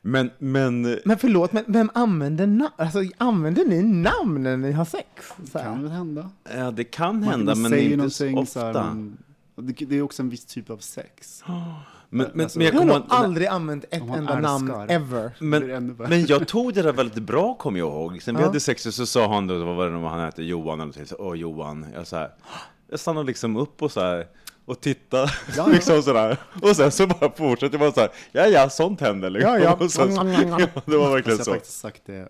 Men, 0.01 0.29
men, 0.37 0.81
Men 1.05 1.17
förlåt, 1.17 1.51
men 1.53 1.63
vem 1.67 1.89
använder 1.93 2.47
namn? 2.47 2.71
Alltså, 2.75 2.99
använder 3.17 3.65
ni 3.65 3.83
namn 3.83 4.43
när 4.43 4.57
ni 4.57 4.71
har 4.71 4.85
sex? 4.85 5.07
Så 5.51 5.57
här. 5.57 5.65
kan 5.65 5.83
väl 5.83 5.91
hända. 5.91 6.29
ja, 6.55 6.71
det 6.71 6.83
kan 6.83 7.15
Man- 7.19 7.23
hända, 7.29 7.55
man 7.55 7.61
men 7.61 7.71
säger 7.71 7.91
inte 7.93 8.09
så 8.09 8.37
ofta. 8.37 8.61
här, 8.61 8.73
men- 8.93 9.17
det, 9.55 9.85
det 9.85 9.97
är 9.97 10.01
också 10.01 10.21
en 10.23 10.29
viss 10.29 10.45
typ 10.45 10.69
av 10.69 10.77
sex. 10.77 11.43
men, 12.09 12.27
men, 12.33 12.41
Alltså, 12.45 12.59
men 12.59 12.65
jag 12.65 12.75
Jag 12.75 12.79
har 12.79 12.85
nog 12.85 13.03
aldrig 13.09 13.47
använt 13.47 13.83
ett 13.83 13.93
enda 13.93 14.17
älskar. 14.17 14.41
namn 14.41 14.71
ever. 14.89 15.31
Det 15.39 15.45
Men, 15.45 15.95
men 15.97 16.25
jag 16.25 16.47
tog 16.47 16.73
det 16.73 16.81
där 16.81 16.93
väldigt 16.93 17.23
bra, 17.23 17.53
kommer 17.53 17.79
jag 17.79 17.87
ihåg. 17.89 18.21
Sen 18.21 18.35
vi 18.35 18.41
Ja. 18.41 18.47
hade 18.47 18.59
sex 18.59 18.85
och 18.85 18.93
så 18.93 19.05
sa 19.05 19.33
han, 19.33 19.47
då, 19.47 19.65
vad 19.65 19.75
var 19.75 19.89
det 19.89 20.07
han 20.09 20.19
hette, 20.19 20.43
Johan 20.43 20.65
eller 20.67 20.75
någonting. 20.77 21.05
Så, 21.05 21.15
Åh, 21.19 21.35
Johan. 21.35 21.85
Jag, 21.93 22.07
så 22.07 22.15
här, 22.15 22.31
jag 22.89 22.99
stannade 22.99 23.27
liksom 23.27 23.55
upp 23.55 23.81
och 23.81 23.91
så 23.91 23.99
här, 24.01 24.27
och 24.69 24.81
tittade. 24.81 25.31
liksom 25.71 26.03
sådär. 26.03 26.37
Och 26.61 26.75
sen 26.75 26.91
så 26.91 27.07
bara 27.07 27.31
fortsatte 27.31 27.73
jag 27.73 27.79
bara 27.79 27.91
så 27.91 27.99
här, 28.01 28.09
ja 28.31 28.45
ja, 28.47 28.69
sånt 28.69 29.01
händer 29.01 29.29
liksom. 29.29 29.51
Ja, 29.51 29.59
ja. 29.79 29.89
Sen, 29.89 30.15
så, 30.15 30.23
det 30.85 30.97
var 30.97 31.11
verkligen 31.11 31.37
Fast 31.37 31.39
jag 31.39 31.45
så. 31.45 31.51
har 31.51 31.55
faktiskt 31.57 31.79
sagt 31.79 32.01
det 32.05 32.29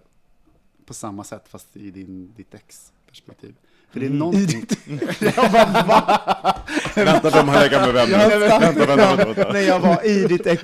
på 0.86 0.94
samma 0.94 1.24
sätt, 1.24 1.44
fast 1.50 1.78
i 1.78 1.92
din, 1.92 2.34
ditt 2.38 2.54
ex 2.54 2.92
perspektiv. 3.10 3.54
För 3.92 4.00
det 4.00 4.06
Mm. 4.06 4.16
är 4.16 4.20
någonting... 4.20 4.66
Vänta, 6.96 7.30
de 7.30 7.50
har 7.50 7.60
legat 7.62 7.82
med 7.82 7.94
vem? 7.94 8.10
Jag 8.12 8.40
Vänta, 8.40 8.60
vänta, 8.60 8.86
vänta, 8.96 9.26
vänta. 9.26 9.52
När 9.54 9.60
jag 9.60 9.80
var 9.80 10.06
i 10.06 10.24
ditt 10.28 10.46
ex. 10.48 10.64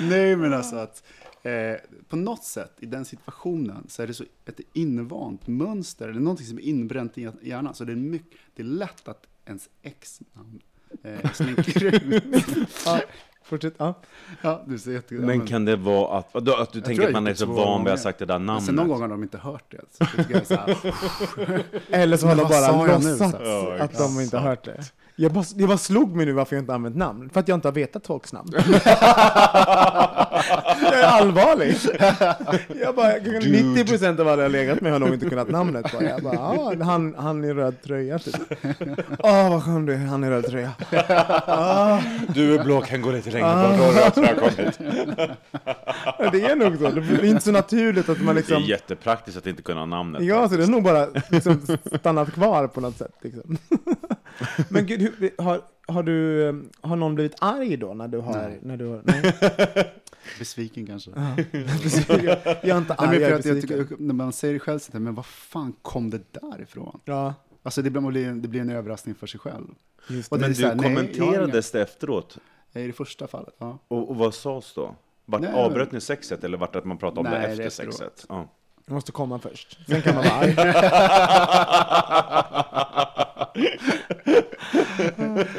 Nej, 0.00 0.36
men 0.36 0.54
alltså 0.54 0.76
att 0.76 1.02
eh, 1.42 1.76
på 2.08 2.16
något 2.16 2.44
sätt 2.44 2.72
i 2.78 2.86
den 2.86 3.04
situationen 3.04 3.84
så 3.88 4.02
är 4.02 4.06
det 4.06 4.14
så 4.14 4.24
ett 4.46 4.60
invant 4.72 5.46
mönster, 5.46 6.08
eller 6.08 6.20
någonting 6.20 6.46
som 6.46 6.58
är 6.58 6.62
inbränt 6.62 7.18
i 7.18 7.30
hjärnan. 7.42 7.74
Så 7.74 7.84
det 7.84 7.92
är, 7.92 7.96
mycket, 7.96 8.38
det 8.54 8.62
är 8.62 8.66
lätt 8.66 9.08
att 9.08 9.26
ens 9.46 9.68
ex-namn 9.82 10.60
eh, 11.02 11.32
slinker 11.32 11.84
ut. 11.84 12.24
Ja, 12.86 13.00
fortsätt. 13.44 13.74
Ja. 13.78 13.94
ja, 14.42 14.62
du 14.66 14.78
ser 14.78 14.92
jätte... 14.92 15.14
Men 15.14 15.46
kan 15.46 15.64
det 15.64 15.76
vara 15.76 16.18
att, 16.18 16.36
att 16.36 16.44
du 16.44 16.78
Jag 16.78 16.84
tänker 16.84 17.06
att 17.06 17.12
man 17.12 17.26
är 17.26 17.34
så 17.34 17.46
van 17.46 17.84
vid 17.84 17.92
att 17.92 17.98
ha 17.98 18.02
sagt 18.02 18.18
det 18.18 18.26
där 18.26 18.38
namnet? 18.38 18.64
Sen 18.64 18.74
någon 18.74 18.88
gång 18.88 19.00
har 19.00 19.08
de 19.08 19.22
inte 19.22 19.38
hört 19.38 19.70
det. 19.70 19.80
Så 19.90 20.04
det 20.28 20.44
så 20.44 20.54
här, 20.54 20.76
Eller 21.90 22.16
så 22.16 22.26
har 22.26 22.36
de 22.36 22.42
bara 22.42 22.98
låtsats? 22.98 23.36
Ja, 23.44 23.76
att 23.78 23.98
de 23.98 24.20
inte 24.20 24.38
har 24.38 24.48
hört 24.48 24.64
det. 24.64 24.84
Jag 25.16 25.32
bara, 25.32 25.44
det 25.54 25.66
bara 25.66 25.78
slog 25.78 26.16
mig 26.16 26.26
nu 26.26 26.32
varför 26.32 26.56
jag 26.56 26.62
inte 26.62 26.74
använt 26.74 26.96
namn. 26.96 27.30
För 27.30 27.40
att 27.40 27.48
jag 27.48 27.56
inte 27.56 27.68
har 27.68 27.72
vetat 27.72 28.06
folks 28.06 28.32
namn. 28.32 28.48
jag 30.82 31.00
är 31.00 31.06
allvarlig. 31.06 31.76
Jag 32.80 32.94
bara, 32.94 33.12
90% 33.12 34.20
av 34.20 34.28
alla 34.28 34.42
jag 34.42 34.52
legat 34.52 34.80
med 34.80 34.92
har 34.92 34.98
nog 34.98 35.14
inte 35.14 35.28
kunnat 35.28 35.50
namnet 35.50 35.92
på. 35.92 36.02
Jag 36.04 36.22
bara, 36.22 36.38
ah, 36.38 36.74
han, 36.84 37.14
han 37.18 37.44
i 37.44 37.52
röd 37.54 37.82
tröja 37.82 38.18
typ. 38.18 38.36
Åh, 39.18 39.50
vad 39.50 39.64
skön 39.64 39.86
du 39.86 39.92
är, 39.94 39.98
han 39.98 40.24
i 40.24 40.30
röd 40.30 40.46
tröja. 40.46 40.72
Ah, 41.46 41.98
Du 42.34 42.54
är 42.54 42.64
blå, 42.64 42.80
kan 42.80 43.02
gå 43.02 43.10
lite 43.10 43.30
längre 43.30 43.68
bort. 43.68 43.78
Då 43.78 43.84
har 43.84 44.28
jag 44.28 44.38
kommit. 44.38 44.78
det 46.32 46.44
är 46.44 46.56
nog 46.56 46.76
så. 46.78 46.88
Det 46.90 47.00
blir 47.00 47.24
inte 47.24 47.44
så 47.44 47.52
naturligt 47.52 48.08
att 48.08 48.20
man 48.20 48.26
Det 48.26 48.30
är 48.32 48.34
liksom... 48.34 48.62
jättepraktiskt 48.62 49.38
att 49.38 49.46
inte 49.46 49.62
kunna 49.62 49.86
namnet. 49.86 50.22
Ja, 50.22 50.48
så 50.48 50.56
det 50.56 50.62
är 50.62 50.66
nog 50.68 50.82
bara 50.82 51.06
liksom 51.30 51.66
stannat 51.98 52.32
kvar 52.32 52.66
på 52.66 52.80
något 52.80 52.96
sätt. 52.98 53.14
Liksom. 53.22 53.58
Men 54.68 54.86
gud, 54.86 55.01
hur, 55.02 55.42
har, 55.42 55.62
har, 55.86 56.02
du, 56.02 56.48
eh, 56.48 56.54
har 56.80 56.96
någon 56.96 57.14
blivit 57.14 57.34
arg 57.38 57.76
då 57.76 57.94
när 57.94 58.08
du 58.08 58.18
har... 58.18 58.32
Nej. 58.32 58.58
När 58.62 58.76
du 58.76 58.86
har 58.86 59.00
nej. 59.04 59.34
Besviken 60.38 60.86
kanske. 60.86 61.10
Precis. 61.82 62.08
jag, 62.08 62.18
jag 62.44 62.64
är 62.64 62.78
inte 62.78 62.96
Nej, 63.00 63.08
arg, 63.08 63.08
men 63.08 63.20
jag 63.20 63.22
för 63.22 63.34
är 63.34 63.38
att 63.38 63.44
jag 63.44 63.60
tycker, 63.60 63.96
när 63.98 64.14
man 64.14 64.32
säger 64.32 64.54
det 64.54 64.60
själv, 64.60 64.78
så 64.78 64.92
tänker 64.92 65.04
men 65.04 65.14
vad 65.14 65.26
fan 65.26 65.72
kom 65.82 66.10
det 66.10 66.20
därifrån? 66.32 67.00
Ja, 67.04 67.34
Alltså 67.64 67.82
det 67.82 67.90
blir, 67.90 68.32
det 68.32 68.48
blir 68.48 68.60
en 68.60 68.70
överraskning 68.70 69.14
för 69.14 69.26
sig 69.26 69.40
själv. 69.40 69.66
det. 70.08 70.14
det 70.14 70.30
Men 70.30 70.40
här, 70.42 70.48
du 70.48 70.64
nej, 70.64 70.68
har 70.68 70.82
kommenterades 70.82 71.70
det 71.70 71.82
efteråt. 71.82 72.38
I 72.72 72.86
det 72.86 72.92
första 72.92 73.26
fallet, 73.26 73.54
ja. 73.58 73.78
Och, 73.88 74.10
och 74.10 74.16
vad 74.16 74.34
sades 74.34 74.74
då? 74.74 74.94
Vart 75.24 75.40
Nej, 75.40 75.52
avbröt 75.54 75.92
ni 75.92 76.00
sexet 76.00 76.44
eller 76.44 76.58
vart 76.58 76.72
det 76.72 76.78
att 76.78 76.84
man 76.84 76.98
pratade 76.98 77.20
om 77.20 77.26
Nej, 77.26 77.40
det 77.50 77.54
det 77.56 77.64
efter 77.64 77.66
efteråt. 77.84 77.94
sexet? 77.94 78.26
Ja. 78.28 78.48
Jag 78.86 78.94
måste 78.94 79.12
komma 79.12 79.38
först. 79.38 79.78
Sen 79.88 80.02
kan 80.02 80.14
man 80.14 80.24
vara 80.24 80.34
arg. 80.34 80.54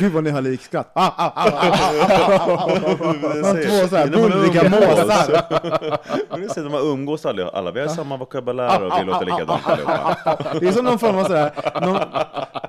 Gud 0.03 0.11
vad 0.11 0.23
ni 0.23 0.29
har 0.29 0.41
likskratt. 0.41 0.91
Ah, 0.93 1.05
ah, 1.05 1.13
ah, 1.17 1.31
ah, 1.35 1.51
ah, 1.55 1.79
ah, 2.01 2.47
ah, 2.47 2.69
ah. 3.43 3.53
Två 3.53 3.87
så 3.89 3.95
här 3.95 4.07
bullriga 4.07 4.63
måsar. 4.69 5.43
Men 6.29 6.41
det 6.41 6.45
är 6.45 6.53
så 6.53 6.61
när 6.61 6.69
man 6.69 6.81
umgås 6.81 7.25
alla, 7.25 7.49
alla. 7.49 7.71
Vi 7.71 7.79
har 7.79 7.87
samma 7.87 8.17
vokabulär 8.17 8.83
och 8.83 8.99
vi 8.99 9.05
låter 9.05 9.25
likadant 9.25 9.61
allihopa. 9.67 10.17
Det 10.59 10.67
är 10.67 10.71
som 10.71 10.85
någon 10.85 10.99
form 10.99 11.15
av 11.15 11.23
sådär, 11.23 11.51
någon 11.81 11.97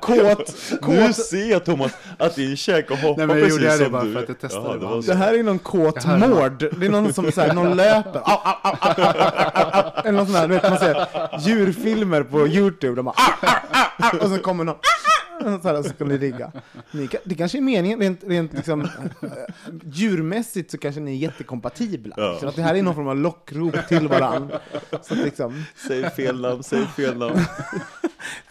kåt, 0.01 0.55
Nu 0.89 1.07
kåt. 1.07 1.17
ser 1.17 1.51
jag 1.51 1.65
Thomas 1.65 1.93
att 2.19 2.35
din 2.35 2.57
käke 2.57 2.95
hoppar 2.95 3.17
Nej, 3.17 3.27
men 3.27 3.39
jag 3.39 3.47
precis 3.47 3.63
gjorde 3.63 3.79
det 3.79 3.85
som 3.85 3.93
bara 3.93 4.05
du. 4.05 4.13
för 4.13 4.23
att 4.23 4.29
jag 4.29 4.41
testade 4.41 4.79
Jaha, 4.83 4.95
det 4.95 5.01
det. 5.01 5.07
Det 5.07 5.15
här 5.15 5.35
är 5.39 5.43
någon 5.43 5.59
kåt 5.59 6.07
mård. 6.07 6.59
Det 6.79 6.87
är 6.87 6.91
någon 6.91 7.13
som 7.13 7.33
så 7.33 7.41
här, 7.41 7.53
någon 7.53 7.77
löper. 7.77 8.21
Eller 10.05 10.13
någon 10.13 10.27
sån 10.27 10.35
här, 10.35 10.49
du 10.49 10.55
vet 10.55 10.71
man 10.71 10.79
ser 10.79 11.07
djurfilmer 11.41 12.23
på 12.23 12.47
Youtube. 12.49 12.97
De 12.97 13.05
bara, 13.05 13.15
och 14.21 14.29
så 14.29 14.39
kommer 14.39 14.65
någon 14.65 14.77
så 15.63 15.69
här, 15.69 15.83
så 15.83 15.89
ska 15.89 16.05
ni 16.05 16.19
ligga. 16.19 16.53
Ni, 16.91 17.09
det 17.25 17.35
kanske 17.35 17.59
är 17.59 17.63
meningen, 17.63 18.01
rent, 18.01 18.21
rent 18.27 18.53
liksom, 18.53 18.81
äh, 18.81 18.89
djurmässigt 19.85 20.71
så 20.71 20.79
kanske 20.79 21.01
ni 21.01 21.11
är 21.13 21.17
jättekompatibla. 21.17 22.15
Ja. 22.19 22.37
Så 22.41 22.49
att 22.49 22.57
det 22.57 22.63
här 22.63 22.75
är 22.75 22.83
någon 22.83 22.95
form 22.95 23.09
av 23.09 23.17
lockrop 23.17 23.89
till 23.89 24.09
varandra. 24.09 24.59
Så 25.03 25.15
att 25.15 25.21
liksom, 25.21 25.65
Säg 25.89 26.11
fel 26.11 26.41
namn, 26.41 26.63
säg 26.63 26.87
fel 26.87 27.19
namn. 27.19 27.41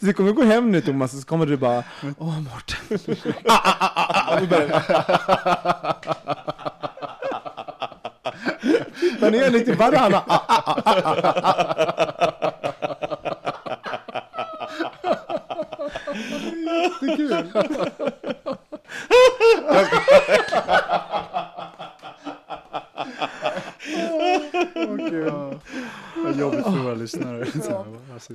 du 0.06 0.12
kommer 0.12 0.32
gå 0.32 0.42
hem 0.42 0.70
nu 0.70 0.80
Thomas 0.80 1.14
och 1.14 1.20
så 1.20 1.26
kommer 1.26 1.46
du 1.46 1.56
bara, 1.56 1.84
åh 2.18 2.40
Mårten. 2.40 2.98
Ah, 3.44 3.52
ah, 3.52 3.76
ah, 3.80 3.92
ah, 3.96 4.36
ah. 4.36 4.40
Börjar- 4.46 5.84
Tittar 9.00 9.30
ner 9.30 9.50
lite 9.50 9.72
varandra. 9.72 10.22
Ah, 10.26 10.40
ah, 10.48 10.82
ah, 10.84 10.94
ah, 16.14 16.20
ah, 16.20 17.90
ah. 18.46 18.64
Jättekul. 24.74 25.60
Vad 26.24 26.36
jobbigt 26.36 26.64
för 26.64 26.82
våra 26.84 26.94
lyssnare. 26.94 27.46
Alltså. 28.12 28.34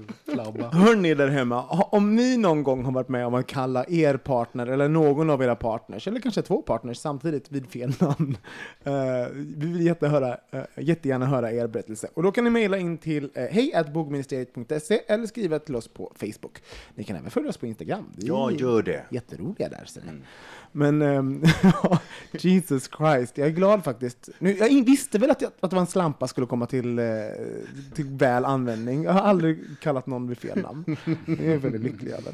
Hörni 0.72 1.14
där 1.14 1.28
hemma, 1.28 1.64
om 1.70 2.16
ni 2.16 2.38
någon 2.38 2.64
gång 2.64 2.86
har 2.86 2.92
varit 2.92 3.10
med 3.10 3.26
om 3.26 3.34
att 3.34 3.48
kalla 3.48 3.86
er 3.88 4.18
partner 4.18 4.68
eller 4.68 4.90
någon 4.90 5.30
av 5.30 5.44
era 5.44 5.56
partners, 5.56 6.08
eller 6.08 6.20
kanske 6.20 6.42
två 6.42 6.62
partners 6.62 6.98
samtidigt 6.98 7.52
vid 7.52 7.72
fel 7.72 7.94
namn. 8.00 8.38
eh, 8.84 8.94
vi 9.34 9.68
vill 9.68 9.86
jättehöra, 9.86 10.38
uh, 10.54 10.62
jättegärna 10.78 11.26
höra 11.26 11.52
er 11.52 11.68
berättelse. 11.68 12.08
Och 12.14 12.24
då 12.24 12.32
kan 12.32 12.44
ni 12.44 12.50
mejla 12.50 12.78
in 12.78 12.98
till 12.98 13.24
uh, 13.24 13.44
hejatbogministeriet.se 13.52 15.02
eller 15.08 15.28
skriva 15.28 15.60
till 15.60 15.76
oss 15.76 15.88
på 15.88 16.12
Facebook. 16.16 16.62
Ni 16.96 17.04
kan 17.04 17.16
även 17.16 17.32
följa 17.32 17.50
oss 17.50 17.58
på 17.58 17.68
Instagram. 17.68 18.06
Vi 18.16 18.28
Ja, 18.28 18.52
är 18.52 18.56
gör 18.56 18.82
det. 18.82 19.06
Jätteroliga 19.12 19.70
där. 19.70 19.86
ser 19.86 20.02
ni. 20.02 20.12
Men 20.72 21.02
ehm, 21.02 21.44
Jesus 22.32 22.90
Christ, 22.98 23.38
jag 23.38 23.48
är 23.48 23.52
glad 23.52 23.84
faktiskt. 23.84 24.30
Nu, 24.40 24.58
jag 24.58 24.86
visste 24.86 25.18
väl 25.20 25.32
att, 25.32 25.42
jag, 25.42 25.52
att 25.60 25.70
det 25.70 25.76
var 25.76 25.82
en 25.82 25.88
slampa 25.88 26.28
skulle 26.28 26.48
komma 26.48 26.66
till, 26.66 27.00
eh, 27.00 27.06
till 27.94 28.06
väl 28.06 28.46
användning. 28.46 29.04
Jag 29.04 29.12
har 29.12 29.22
aldrig 29.22 29.60
kallat 29.82 30.08
någon 30.08 30.28
vid 30.28 30.38
fel 30.38 30.62
namn. 30.62 30.98
Det 31.26 31.46
är 31.48 31.52
jag 31.52 31.60
väldigt 31.60 31.82
lycklig 31.82 32.12
över. 32.12 32.34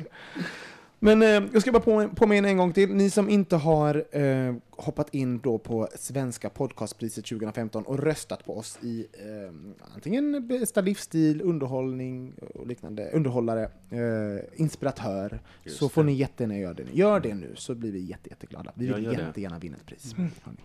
Men 1.00 1.22
eh, 1.22 1.44
jag 1.54 1.62
ska 1.62 1.72
bara 1.72 1.84
på, 1.84 2.10
påminna 2.16 2.48
en 2.48 2.58
gång 2.58 2.74
till. 2.74 2.96
Ni 2.96 3.10
som 3.10 3.30
inte 3.30 3.56
har 3.56 4.06
eh, 4.12 4.56
hoppat 4.78 5.14
in 5.14 5.40
då 5.40 5.58
på 5.58 5.88
Svenska 5.96 6.50
podcastpriset 6.50 7.26
2015 7.26 7.84
och 7.84 8.00
röstat 8.00 8.46
på 8.46 8.58
oss 8.58 8.78
i 8.82 9.08
eh, 9.14 9.54
antingen 9.96 10.48
bästa 10.48 10.82
livsstil, 10.82 11.42
underhållning 11.42 12.34
och 12.56 12.68
liknande, 12.68 13.10
underhållare, 13.14 13.64
eh, 13.90 14.44
inspiratör, 14.62 15.40
Just 15.64 15.78
så 15.78 15.90
får 15.90 16.04
det. 16.04 16.06
ni 16.10 16.14
jättegärna 16.14 16.58
göra 16.58 16.74
det. 16.74 16.84
Gör 16.94 17.20
det 17.20 17.34
nu 17.34 17.52
så 17.56 17.76
blir 17.76 17.92
vi 17.92 18.00
jätte, 18.00 18.30
jätteglada. 18.30 18.72
Vi 18.76 18.88
Ja, 18.88 18.96
vill 18.96 19.04
det. 19.04 19.12
jättegärna 19.14 19.60
vinna 19.60 19.78
ett 19.78 19.86
pris. 19.86 20.14
Hörni. 20.18 20.58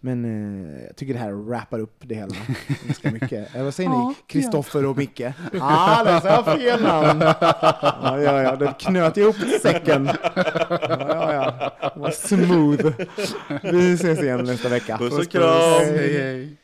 Men 0.00 0.24
eh, 0.24 0.84
jag 0.86 0.96
tycker 0.96 1.12
det 1.14 1.20
här 1.20 1.32
wrappar 1.32 1.78
upp 1.78 1.96
det 1.98 2.14
hela 2.14 2.34
ganska 2.86 3.10
mycket. 3.10 3.54
Eh, 3.54 3.64
vad 3.64 3.74
säger 3.74 3.90
ni? 3.90 4.14
Kristoffer 4.26 4.86
och 4.86 4.96
Micke? 4.96 5.20
Ah, 5.60 6.04
där 6.04 6.20
sa 6.20 6.28
jag 6.28 6.44
fel 6.44 6.82
namn! 6.82 7.20
Ja, 7.20 8.20
ja, 8.20 8.42
ja, 8.42 8.56
det 8.56 8.74
knöt 8.78 9.16
ihop 9.16 9.36
säcken. 9.62 10.06
Ja, 10.06 10.12
var 11.96 12.10
smooth. 12.10 12.92
Vi 13.62 13.92
ses 13.92 14.18
igen 14.18 14.44
nästa 14.44 14.68
vecka. 14.68 14.98
Puss 14.98 15.18
och 15.18 15.28
kram. 15.30 15.80
Hej, 15.80 16.18
hej. 16.18 16.56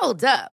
Hold 0.00 0.24
up. 0.24 0.59